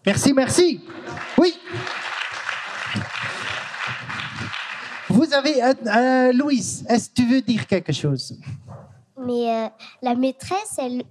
Merci, 0.06 0.32
merci. 0.32 0.80
Oui. 1.38 1.54
Vous 5.08 5.32
avez, 5.32 5.62
euh, 5.62 5.74
euh, 5.86 6.32
Louise, 6.32 6.84
est-ce 6.88 7.08
que 7.10 7.14
tu 7.14 7.26
veux 7.26 7.40
dire 7.40 7.66
quelque 7.66 7.92
chose? 7.92 8.36
Mais 9.18 9.50
euh, 9.50 9.68
la 10.02 10.14
maîtresse, 10.14 10.76
elle, 10.78 11.04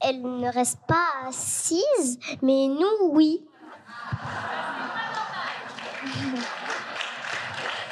elle 0.00 0.22
ne 0.22 0.50
reste 0.52 0.78
pas 0.86 1.28
assise, 1.28 2.18
mais 2.42 2.66
nous, 2.68 3.10
oui. 3.10 3.44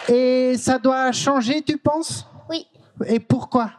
Et 0.08 0.56
ça 0.56 0.78
doit 0.78 1.12
changer, 1.12 1.62
tu 1.62 1.76
penses? 1.78 2.26
Oui. 2.48 2.66
Et 3.06 3.20
pourquoi? 3.20 3.70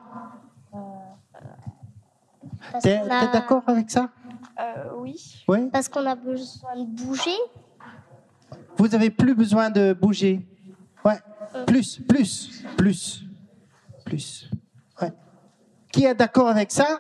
T'es 2.82 2.98
a- 3.10 3.28
d'accord 3.28 3.64
avec 3.68 3.90
ça? 3.92 4.10
Oui. 4.96 5.44
Oui. 5.48 5.70
Parce 5.72 5.88
qu'on 5.90 6.06
a 6.06 6.16
besoin 6.16 6.76
de 6.76 6.86
bouger. 6.86 7.38
Vous 8.78 8.94
avez 8.96 9.10
plus 9.10 9.36
besoin 9.36 9.70
de 9.70 9.94
bouger. 9.94 10.46
Ouais. 11.04 11.20
Plus, 11.66 12.00
plus, 12.08 12.64
plus, 12.78 13.24
plus. 14.06 14.50
Ouais. 15.02 15.12
Qui 15.92 16.06
est 16.06 16.16
d'accord 16.16 16.48
avec 16.48 16.72
ça? 16.72 16.88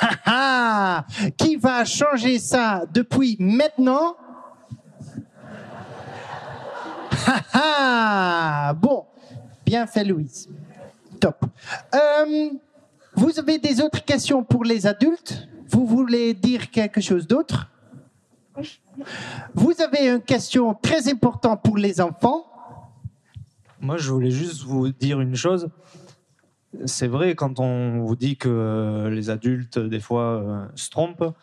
Ah, 0.00 0.16
ah. 0.26 1.06
Qui 1.36 1.56
va 1.56 1.84
changer 1.84 2.38
ça 2.38 2.84
depuis 2.92 3.36
maintenant? 3.38 4.16
Ah. 7.52 8.74
Bon, 8.76 9.06
bien 9.64 9.86
fait 9.86 10.04
Louise. 10.04 10.48
Top. 11.20 11.44
Euh, 11.94 12.50
vous 13.16 13.38
avez 13.38 13.58
des 13.58 13.80
autres 13.80 14.04
questions 14.04 14.42
pour 14.44 14.64
les 14.64 14.86
adultes? 14.86 15.48
Vous 15.68 15.86
voulez 15.86 16.34
dire 16.34 16.70
quelque 16.70 17.00
chose 17.00 17.26
d'autre? 17.26 17.70
Vous 19.54 19.74
avez 19.80 20.08
une 20.08 20.20
question 20.20 20.74
très 20.74 21.08
importante 21.10 21.62
pour 21.62 21.76
les 21.76 22.00
enfants 22.00 22.44
Moi, 23.80 23.96
je 23.96 24.10
voulais 24.10 24.30
juste 24.30 24.62
vous 24.62 24.90
dire 24.90 25.20
une 25.20 25.34
chose. 25.34 25.68
C'est 26.86 27.06
vrai 27.06 27.34
quand 27.34 27.60
on 27.60 28.00
vous 28.04 28.16
dit 28.16 28.36
que 28.36 29.08
les 29.10 29.30
adultes, 29.30 29.78
des 29.78 30.00
fois, 30.00 30.22
euh, 30.22 30.66
se 30.74 30.90
trompent, 30.90 31.34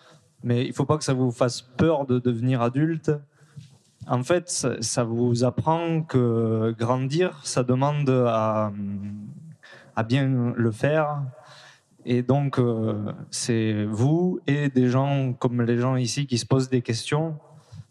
mais 0.43 0.65
il 0.65 0.73
faut 0.73 0.85
pas 0.85 0.97
que 0.97 1.03
ça 1.03 1.13
vous 1.13 1.31
fasse 1.31 1.61
peur 1.61 2.05
de 2.05 2.19
devenir 2.19 2.61
adulte. 2.61 3.11
En 4.07 4.23
fait, 4.23 4.49
ça, 4.49 5.03
vous 5.03 5.43
apprend 5.43 6.01
que 6.01 6.75
grandir, 6.77 7.39
ça 7.43 7.63
demande 7.63 8.09
à 8.09 8.71
bien 10.03 10.53
le 10.55 10.71
faire. 10.71 11.21
Et 12.05 12.23
donc, 12.23 12.57
euh, 12.57 13.13
c'est 13.29 13.85
vous 13.85 14.39
et 14.47 14.69
des 14.69 14.87
gens 14.87 15.33
comme 15.33 15.61
les 15.61 15.77
gens 15.77 15.95
ici 15.95 16.25
qui 16.25 16.37
se 16.37 16.45
posent 16.45 16.69
des 16.69 16.81
questions. 16.81 17.37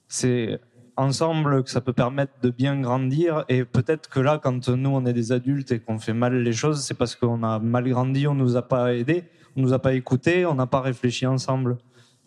C'est 0.08 0.60
ensemble 0.96 1.62
que 1.62 1.70
ça 1.70 1.80
peut 1.80 1.92
permettre 1.92 2.32
de 2.42 2.50
bien 2.50 2.80
grandir. 2.80 3.44
Et 3.48 3.64
peut-être 3.64 4.08
que 4.08 4.20
là, 4.20 4.40
quand 4.42 4.68
nous, 4.68 4.90
on 4.90 5.06
est 5.06 5.12
des 5.12 5.32
adultes 5.32 5.72
et 5.72 5.78
qu'on 5.78 5.98
fait 5.98 6.12
mal 6.12 6.34
les 6.34 6.52
choses, 6.52 6.82
c'est 6.82 6.94
parce 6.94 7.14
qu'on 7.14 7.42
a 7.42 7.58
mal 7.58 7.88
grandi, 7.88 8.26
on 8.26 8.34
nous 8.34 8.56
a 8.56 8.62
pas 8.62 8.94
aidés, 8.94 9.24
on 9.56 9.62
nous 9.62 9.72
a 9.72 9.78
pas 9.78 9.94
écoutés, 9.94 10.44
on 10.46 10.54
n'a 10.54 10.66
pas 10.66 10.80
réfléchi 10.80 11.26
ensemble. 11.26 11.78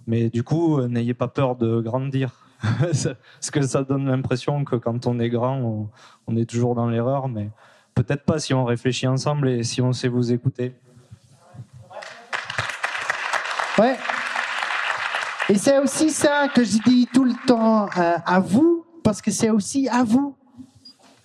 Mais 0.08 0.30
du 0.30 0.44
coup, 0.44 0.80
euh, 0.80 0.88
n'ayez 0.88 1.14
pas 1.14 1.28
peur 1.28 1.56
de 1.56 1.82
grandir. 1.82 2.32
Parce 2.80 3.52
que 3.52 3.62
ça 3.62 3.84
donne 3.84 4.06
l'impression 4.06 4.64
que 4.64 4.78
quand 4.78 5.06
on 5.06 5.20
est 5.20 5.30
grand, 5.30 5.90
on 6.28 6.38
est 6.38 6.50
toujours 6.50 6.76
dans 6.76 6.90
l'erreur. 6.90 7.28
Mais 7.28 7.50
peut-être 7.94 8.24
pas 8.24 8.40
si 8.40 8.54
on 8.54 8.64
réfléchit 8.64 9.08
ensemble 9.08 9.50
et 9.50 9.64
si 9.64 9.82
on 9.82 9.92
sait 9.92 10.08
vous 10.08 10.32
écouter. 10.32 10.74
Et 15.50 15.58
c'est 15.58 15.80
aussi 15.80 16.10
ça 16.10 16.48
que 16.48 16.64
je 16.64 16.78
dis 16.86 17.08
tout 17.14 17.26
le 17.26 17.34
temps 17.46 17.88
euh, 17.98 18.18
à 18.26 18.40
vous, 18.40 18.86
parce 19.04 19.22
que 19.22 19.32
c'est 19.32 19.50
aussi 19.50 19.90
à 19.90 20.04
vous. 20.04 20.36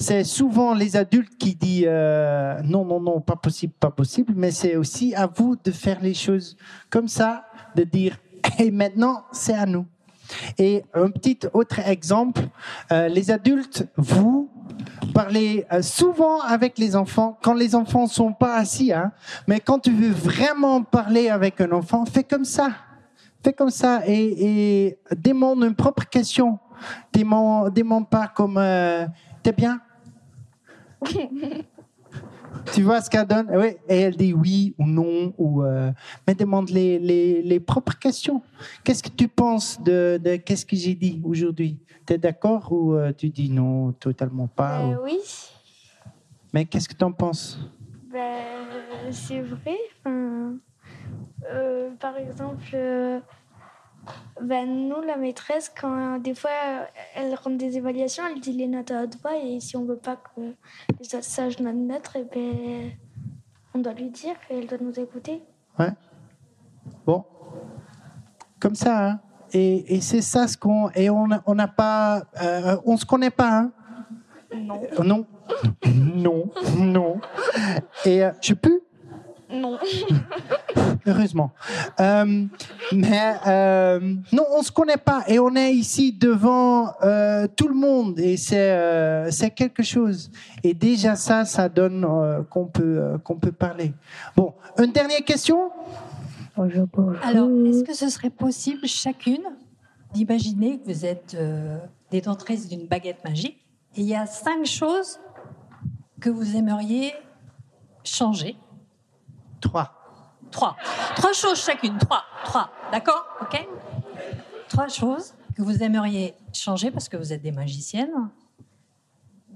C'est 0.00 0.24
souvent 0.24 0.74
les 0.74 0.96
adultes 0.96 1.36
qui 1.38 1.54
disent 1.54 1.84
euh, 1.86 2.60
non, 2.62 2.84
non, 2.84 3.00
non, 3.00 3.20
pas 3.20 3.36
possible, 3.36 3.72
pas 3.78 3.90
possible, 3.90 4.32
mais 4.36 4.50
c'est 4.50 4.76
aussi 4.76 5.14
à 5.14 5.26
vous 5.26 5.56
de 5.62 5.70
faire 5.70 6.00
les 6.00 6.14
choses 6.14 6.56
comme 6.90 7.08
ça, 7.08 7.46
de 7.74 7.84
dire 7.84 8.16
et 8.58 8.70
maintenant 8.70 9.24
c'est 9.32 9.54
à 9.54 9.66
nous. 9.66 9.86
Et 10.58 10.84
un 10.94 11.10
petit 11.10 11.38
autre 11.52 11.80
exemple, 11.80 12.42
euh, 12.92 13.08
les 13.08 13.30
adultes, 13.30 13.86
vous 13.96 14.50
parlez 15.14 15.64
euh, 15.72 15.82
souvent 15.82 16.40
avec 16.40 16.78
les 16.78 16.94
enfants 16.94 17.38
quand 17.42 17.54
les 17.54 17.74
enfants 17.74 18.06
sont 18.06 18.32
pas 18.32 18.56
assis, 18.56 18.92
hein, 18.92 19.12
mais 19.46 19.60
quand 19.60 19.78
tu 19.78 19.92
veux 19.92 20.12
vraiment 20.12 20.82
parler 20.82 21.28
avec 21.28 21.60
un 21.60 21.72
enfant, 21.72 22.04
fais 22.04 22.24
comme 22.24 22.44
ça. 22.44 22.70
Fais 23.43 23.53
comme 23.53 23.70
ça 23.70 24.03
et, 24.07 24.86
et 24.89 24.99
demande 25.16 25.62
une 25.64 25.74
propre 25.74 26.05
question. 26.09 26.59
Demande, 27.12 27.72
demande 27.74 28.09
pas 28.09 28.28
comme 28.28 28.57
euh, 28.59 29.07
T'es 29.43 29.53
bien 29.53 29.80
Tu 32.72 32.82
vois 32.82 33.01
ce 33.01 33.09
qu'elle 33.09 33.26
donne? 33.26 33.49
Oui, 33.55 33.76
et 33.89 34.01
elle 34.01 34.16
dit 34.16 34.32
oui 34.34 34.74
ou 34.78 34.84
non, 34.86 35.32
ou, 35.39 35.62
euh, 35.62 35.91
mais 36.26 36.34
demande 36.34 36.68
les, 36.70 36.99
les, 36.99 37.41
les 37.43 37.61
propres 37.61 37.99
questions. 37.99 38.43
Qu'est-ce 38.84 39.03
que 39.03 39.09
tu 39.09 39.26
penses 39.28 39.80
de, 39.82 40.20
de 40.22 40.36
qu'est-ce 40.36 40.66
que 40.66 40.76
j'ai 40.76 40.95
dit 40.95 41.20
aujourd'hui? 41.24 41.78
Tu 42.07 42.12
es 42.14 42.18
d'accord 42.18 42.70
ou 42.72 42.95
euh, 42.95 43.12
tu 43.16 43.30
dis 43.30 43.51
non, 43.51 43.93
totalement 43.93 44.49
pas 44.49 44.82
ou- 44.84 44.97
oui, 45.05 45.18
Mais 46.53 46.64
qu'est-ce 46.66 46.89
que 46.89 46.95
tu 46.95 47.05
en 47.05 47.12
penses? 47.12 47.59
Ben, 48.12 48.45
c'est 49.12 49.41
vrai. 49.41 49.78
Euh, 51.50 51.90
par 52.00 52.16
exemple, 52.16 52.62
euh, 52.74 53.20
ben, 54.40 54.88
nous, 54.88 55.00
la 55.02 55.16
maîtresse, 55.16 55.70
quand 55.78 56.16
euh, 56.16 56.18
des 56.18 56.34
fois 56.34 56.50
elle 57.14 57.34
rend 57.34 57.50
des 57.50 57.76
évaluations, 57.76 58.24
elle 58.32 58.40
dit 58.40 58.52
les 58.52 58.66
notes 58.66 58.90
à 58.90 59.02
haute 59.02 59.16
voix 59.20 59.36
et 59.36 59.60
si 59.60 59.76
on 59.76 59.84
veut 59.84 59.96
pas 59.96 60.16
que 60.16 60.40
les 61.00 61.14
autres 61.14 61.24
sachent 61.24 61.60
notre 61.60 61.78
note, 61.78 62.10
eh 62.14 62.24
ben, 62.24 62.90
on 63.74 63.80
doit 63.80 63.92
lui 63.94 64.10
dire 64.10 64.34
et 64.50 64.58
elle 64.58 64.66
doit 64.66 64.78
nous 64.80 64.98
écouter. 64.98 65.42
Ouais. 65.78 65.92
Bon. 67.04 67.24
Comme 68.60 68.74
ça, 68.74 69.08
hein 69.08 69.20
Et, 69.52 69.94
et 69.96 70.00
c'est 70.00 70.22
ça 70.22 70.48
ce 70.48 70.56
qu'on. 70.56 70.90
Et 70.94 71.10
on 71.10 71.26
n'a 71.28 71.42
on 71.46 71.56
pas. 71.76 72.22
euh, 72.42 72.76
on 72.84 72.96
se 72.96 73.04
connaît 73.06 73.30
pas, 73.30 73.50
hein 73.58 73.72
Non. 74.54 74.80
Non. 75.04 75.26
Non. 75.86 76.50
Non. 76.76 77.20
Et 78.04 78.22
je 78.40 78.54
peux 78.54 78.80
Non. 79.51 79.78
Heureusement. 81.07 81.53
Euh, 82.01 82.44
mais 82.92 83.34
euh, 83.46 84.01
non, 84.32 84.44
on 84.53 84.62
se 84.62 84.70
connaît 84.70 84.99
pas 84.99 85.24
et 85.26 85.38
on 85.38 85.55
est 85.55 85.72
ici 85.72 86.12
devant 86.12 86.92
euh, 87.03 87.46
tout 87.57 87.68
le 87.68 87.74
monde 87.74 88.18
et 88.18 88.36
c'est 88.36 88.70
euh, 88.72 89.30
c'est 89.30 89.51
quelque 89.51 89.82
chose. 89.82 90.30
Et 90.62 90.74
déjà 90.74 91.16
ça, 91.16 91.44
ça 91.44 91.68
donne 91.68 92.05
euh, 92.05 92.42
qu'on 92.42 92.66
peut 92.66 92.99
euh, 92.99 93.18
qu'on 93.18 93.36
peut 93.36 93.53
parler. 93.53 93.92
Bon, 94.36 94.53
une 94.78 94.92
dernière 94.92 95.24
question? 95.24 95.70
Alors, 97.22 97.49
est-ce 97.66 97.84
que 97.84 97.94
ce 97.94 98.09
serait 98.09 98.30
possible, 98.30 98.86
chacune, 98.86 99.44
d'imaginer 100.12 100.80
que 100.80 100.92
vous 100.92 101.07
êtes 101.07 101.36
euh, 101.38 101.78
détentrice 102.11 102.68
d'une 102.68 102.86
baguette 102.86 103.22
magique 103.24 103.64
et 103.96 104.01
il 104.01 104.07
y 104.07 104.14
a 104.16 104.26
cinq 104.26 104.66
choses 104.66 105.20
que 106.20 106.30
vous 106.30 106.57
aimeriez 106.57 107.12
changer? 108.03 108.57
Trois. 109.61 109.92
Trois. 110.50 110.76
Trois 111.16 111.32
choses 111.32 111.61
chacune. 111.62 111.98
Trois. 111.98 112.22
Trois. 112.44 112.70
D'accord? 112.92 113.24
Ok? 113.42 113.66
Trois 114.68 114.88
choses 114.88 115.34
que 115.56 115.62
vous 115.62 115.82
aimeriez 115.82 116.34
changer 116.52 116.90
parce 116.90 117.09
que 117.09 117.16
vous 117.16 117.32
êtes 117.32 117.42
des 117.42 117.52
magiciennes 117.52 118.30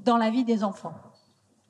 dans 0.04 0.16
la 0.16 0.30
vie 0.30 0.44
des 0.44 0.64
enfants 0.64 0.94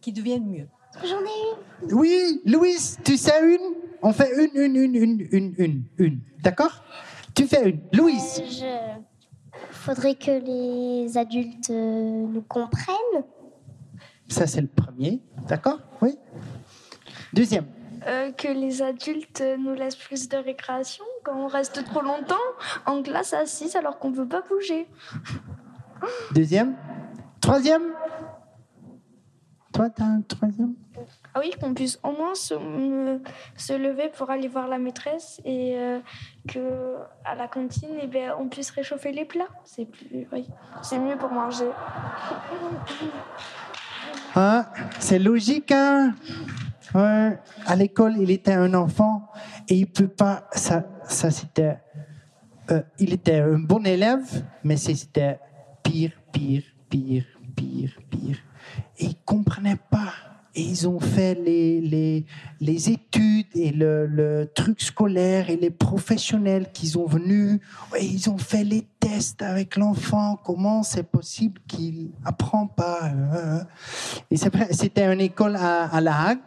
qui 0.01 0.13
deviennent 0.13 0.47
mieux. 0.49 0.69
J'en 1.03 1.21
ai 1.21 1.87
une. 1.87 1.95
Oui, 1.95 2.43
Louise, 2.45 2.99
tu 3.05 3.17
sais 3.17 3.55
une? 3.55 3.75
On 4.03 4.13
fait 4.13 4.31
une, 4.45 4.61
une, 4.61 4.77
une, 4.77 4.95
une, 4.95 5.29
une, 5.31 5.55
une, 5.59 5.85
une. 5.99 6.21
D'accord? 6.41 6.83
Tu 7.35 7.47
fais 7.47 7.71
une. 7.71 7.81
Louise. 7.93 8.41
Euh, 8.41 8.47
je- 8.51 9.03
Faudrait 9.71 10.15
que 10.15 10.31
les 10.31 11.17
adultes 11.19 11.71
euh, 11.71 12.27
nous 12.27 12.43
comprennent. 12.43 13.25
Ça, 14.29 14.47
c'est 14.47 14.61
le 14.61 14.67
premier. 14.69 15.21
D'accord? 15.49 15.79
Oui. 16.01 16.17
Deuxième. 17.33 17.67
Euh, 18.07 18.33
que 18.33 18.49
les 18.49 18.83
adultes 18.83 19.43
nous 19.59 19.75
laissent 19.75 19.97
plus 19.97 20.29
de 20.29 20.37
récréation 20.37 21.05
quand 21.25 21.37
on 21.37 21.47
reste 21.47 21.85
trop 21.85 22.01
longtemps 22.03 22.35
en 22.87 23.01
classe 23.03 23.33
assise 23.33 23.77
alors 23.77 23.99
qu'on 23.99 24.11
ne 24.11 24.17
veut 24.17 24.29
pas 24.29 24.43
bouger. 24.43 24.89
Deuxième. 26.35 26.75
Troisième. 27.41 27.83
Toi, 29.73 29.89
t'as 29.89 30.05
un 30.05 30.21
troisième? 30.21 30.75
Ah 31.33 31.41
oui, 31.41 31.51
qu'on 31.61 31.73
puisse 31.73 31.99
au 32.03 32.13
moins 32.13 32.35
se, 32.35 32.53
me- 32.55 33.23
se 33.57 33.73
lever 33.73 34.11
pour 34.11 34.31
aller 34.31 34.47
voir 34.49 34.69
la 34.69 34.79
maîtresse 34.79 35.41
et 35.47 35.79
euh, 35.79 35.99
que 36.49 36.97
à 37.25 37.35
la 37.35 37.49
cantine, 37.49 37.89
eh 38.03 38.07
ben, 38.07 38.35
on 38.39 38.49
puisse 38.49 38.71
réchauffer 38.71 39.13
les 39.13 39.25
plats. 39.25 39.49
C'est 39.65 39.87
plus, 39.87 40.29
oui, 40.33 40.47
c'est 40.83 40.99
mieux 40.99 41.17
pour 41.17 41.31
manger. 41.31 41.71
Hein 44.37 44.67
C'est 44.99 45.19
logique, 45.19 45.73
hein? 45.73 46.15
À 46.95 47.77
l'école, 47.77 48.17
il 48.19 48.31
était 48.31 48.53
un 48.53 48.75
enfant 48.75 49.29
et 49.69 49.75
il 49.77 49.87
peut 49.87 50.09
pas. 50.09 50.49
Ça, 50.53 50.85
ça 51.05 51.31
c'était. 51.31 51.79
euh, 52.71 52.83
il 52.99 53.13
était 53.15 53.41
un 53.41 53.59
bon 53.59 53.85
élève, 53.87 54.45
mais 54.65 54.77
c'était 54.77 55.39
pire, 55.83 56.13
pire, 56.33 56.63
pire, 56.89 57.25
pire, 57.57 57.93
pire. 58.11 58.37
Et 58.99 59.07
il 59.07 59.17
comprenait 59.25 59.79
pas. 59.91 60.13
Et 60.55 60.63
ils 60.63 60.87
ont 60.87 61.01
fait 61.01 61.35
les, 61.35 61.81
les, 61.81 62.27
les 62.61 62.91
études 62.91 63.47
et 63.55 63.71
le, 63.71 64.07
le 64.07 64.51
truc 64.55 64.83
scolaire 64.83 65.49
et 65.49 65.57
les 65.57 65.71
professionnels 65.71 66.69
qui 66.73 66.89
sont 66.89 67.07
venus. 67.07 67.61
Et 67.99 68.05
ils 68.05 68.29
ont 68.29 68.37
fait 68.37 68.63
les 68.63 68.87
tests 69.01 69.41
avec 69.41 69.77
l'enfant. 69.77 70.39
Comment 70.45 70.83
c'est 70.83 71.05
possible 71.05 71.61
qu'il 71.67 72.11
apprend 72.25 72.67
pas 72.67 73.11
euh, 73.35 73.61
Et 74.31 74.37
c'est 74.37 74.53
vrai, 74.53 74.69
c'était 74.73 75.11
une 75.11 75.23
école 75.23 75.57
à, 75.57 75.85
à 75.85 76.01
La 76.03 76.21
Hague. 76.21 76.39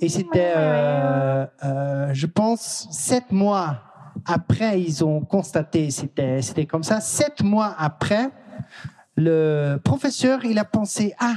Et 0.00 0.08
c'était, 0.08 0.52
euh, 0.56 1.44
euh, 1.64 2.10
je 2.12 2.26
pense, 2.26 2.86
sept 2.92 3.32
mois 3.32 3.82
après, 4.26 4.80
ils 4.80 5.04
ont 5.04 5.20
constaté, 5.20 5.90
c'était, 5.90 6.40
c'était 6.40 6.66
comme 6.66 6.84
ça. 6.84 7.00
Sept 7.00 7.42
mois 7.42 7.74
après, 7.76 8.30
le 9.16 9.76
professeur, 9.82 10.44
il 10.44 10.58
a 10.58 10.64
pensé, 10.64 11.14
ah, 11.18 11.34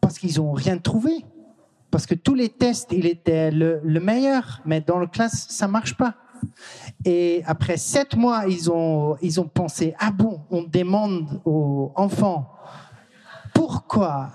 parce 0.00 0.18
qu'ils 0.18 0.40
ont 0.40 0.52
rien 0.52 0.78
trouvé. 0.78 1.24
Parce 1.92 2.06
que 2.06 2.16
tous 2.16 2.34
les 2.34 2.48
tests, 2.48 2.90
il 2.90 3.06
était 3.06 3.52
le, 3.52 3.80
le 3.84 4.00
meilleur, 4.00 4.60
mais 4.64 4.80
dans 4.80 4.98
le 4.98 5.06
classe, 5.06 5.46
ça 5.48 5.68
marche 5.68 5.96
pas. 5.96 6.14
Et 7.04 7.44
après 7.46 7.76
sept 7.76 8.16
mois, 8.16 8.46
ils 8.48 8.68
ont, 8.68 9.16
ils 9.22 9.40
ont 9.40 9.46
pensé, 9.46 9.94
ah 10.00 10.10
bon, 10.10 10.40
on 10.50 10.64
demande 10.64 11.40
aux 11.44 11.92
enfants 11.94 12.48
pourquoi 13.54 14.30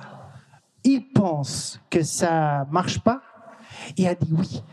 ils 0.84 1.02
pensent 1.02 1.82
que 1.90 2.04
ça 2.04 2.66
marche 2.72 3.00
pas? 3.00 3.22
Il 3.98 4.08
a 4.08 4.16
dit 4.16 4.32
oui, 4.32 4.64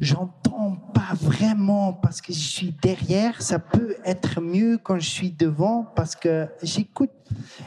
j'entends 0.00 0.76
pas 0.92 1.14
vraiment 1.14 1.92
parce 1.92 2.20
que 2.20 2.32
je 2.32 2.38
suis 2.38 2.74
derrière. 2.82 3.40
Ça 3.40 3.58
peut 3.58 3.96
être 4.04 4.40
mieux 4.40 4.78
quand 4.78 4.98
je 4.98 5.08
suis 5.08 5.30
devant 5.30 5.86
parce 5.94 6.16
que 6.16 6.48
j'écoute. 6.62 7.10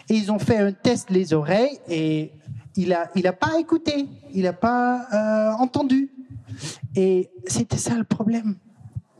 Et 0.09 0.15
ils 0.15 0.31
ont 0.31 0.39
fait 0.39 0.57
un 0.57 0.71
test 0.71 1.09
les 1.09 1.33
oreilles 1.33 1.79
et 1.87 2.33
il 2.77 2.93
a, 2.93 3.09
il 3.15 3.27
a 3.27 3.33
pas 3.33 3.59
écouté, 3.59 4.07
il 4.33 4.47
a 4.47 4.53
pas 4.53 5.07
euh, 5.13 5.51
entendu. 5.59 6.09
Et 6.95 7.29
c'était 7.45 7.77
ça 7.77 7.95
le 7.95 8.03
problème. 8.03 8.55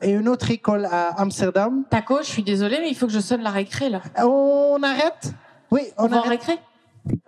Et 0.01 0.11
une 0.11 0.29
autre 0.29 0.49
école 0.51 0.85
à 0.85 1.19
Amsterdam. 1.19 1.83
Taco, 1.89 2.19
je 2.21 2.27
suis 2.27 2.43
désolée, 2.43 2.77
mais 2.79 2.89
il 2.89 2.95
faut 2.95 3.07
que 3.07 3.13
je 3.13 3.19
sonne 3.19 3.41
la 3.41 3.49
récré 3.49 3.89
là. 3.89 4.01
On 4.23 4.77
arrête? 4.83 5.33
Oui, 5.71 5.81
on, 5.97 6.05
On 6.05 6.07
va 6.07 6.17
en 6.17 6.19
arrête. 6.19 6.43
récré? 6.43 6.59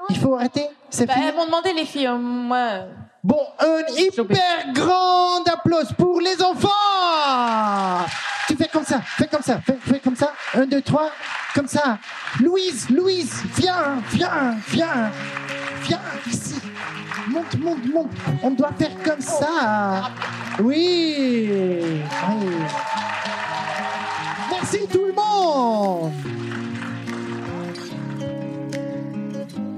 Il 0.10 0.18
faut 0.18 0.36
arrêter 0.36 0.66
C'est 0.90 1.06
Bah, 1.06 1.14
elles 1.18 1.36
m'ont 1.36 1.46
demandé 1.46 1.74
les 1.74 1.86
filles, 1.86 2.08
euh, 2.08 2.18
moi. 2.18 2.86
Bon, 3.24 3.40
un 3.60 3.82
hyper 3.98 4.74
grand 4.74 5.44
applause 5.52 5.92
pour 5.98 6.22
les 6.22 6.42
enfants 6.42 6.70
Tu 8.50 8.56
fais 8.56 8.68
comme 8.68 8.84
ça, 8.84 9.00
fais 9.00 9.28
comme 9.28 9.44
ça, 9.44 9.62
fais, 9.62 9.78
fais 9.80 10.00
comme 10.00 10.16
ça. 10.16 10.34
Un, 10.56 10.66
deux, 10.66 10.82
trois, 10.82 11.12
comme 11.54 11.68
ça. 11.68 12.00
Louise, 12.44 12.90
Louise, 12.90 13.44
viens, 13.56 14.02
viens, 14.12 14.56
viens, 14.70 15.12
viens 15.84 16.00
ici. 16.28 16.56
Monte, 17.28 17.60
monte, 17.60 17.86
monte. 17.94 18.10
On 18.42 18.50
doit 18.50 18.72
faire 18.76 18.90
comme 19.06 19.22
ça. 19.22 20.10
Oui. 20.64 21.48
oui. 21.52 22.56
Merci 24.50 24.80
tout 24.92 25.06
le 25.06 25.14
monde. 25.14 26.12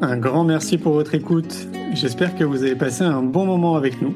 Un 0.01 0.15
grand 0.15 0.45
merci 0.45 0.77
pour 0.77 0.93
votre 0.93 1.13
écoute. 1.13 1.67
J'espère 1.93 2.37
que 2.37 2.45
vous 2.45 2.63
avez 2.63 2.77
passé 2.77 3.03
un 3.03 3.21
bon 3.21 3.45
moment 3.45 3.75
avec 3.75 4.01
nous. 4.01 4.15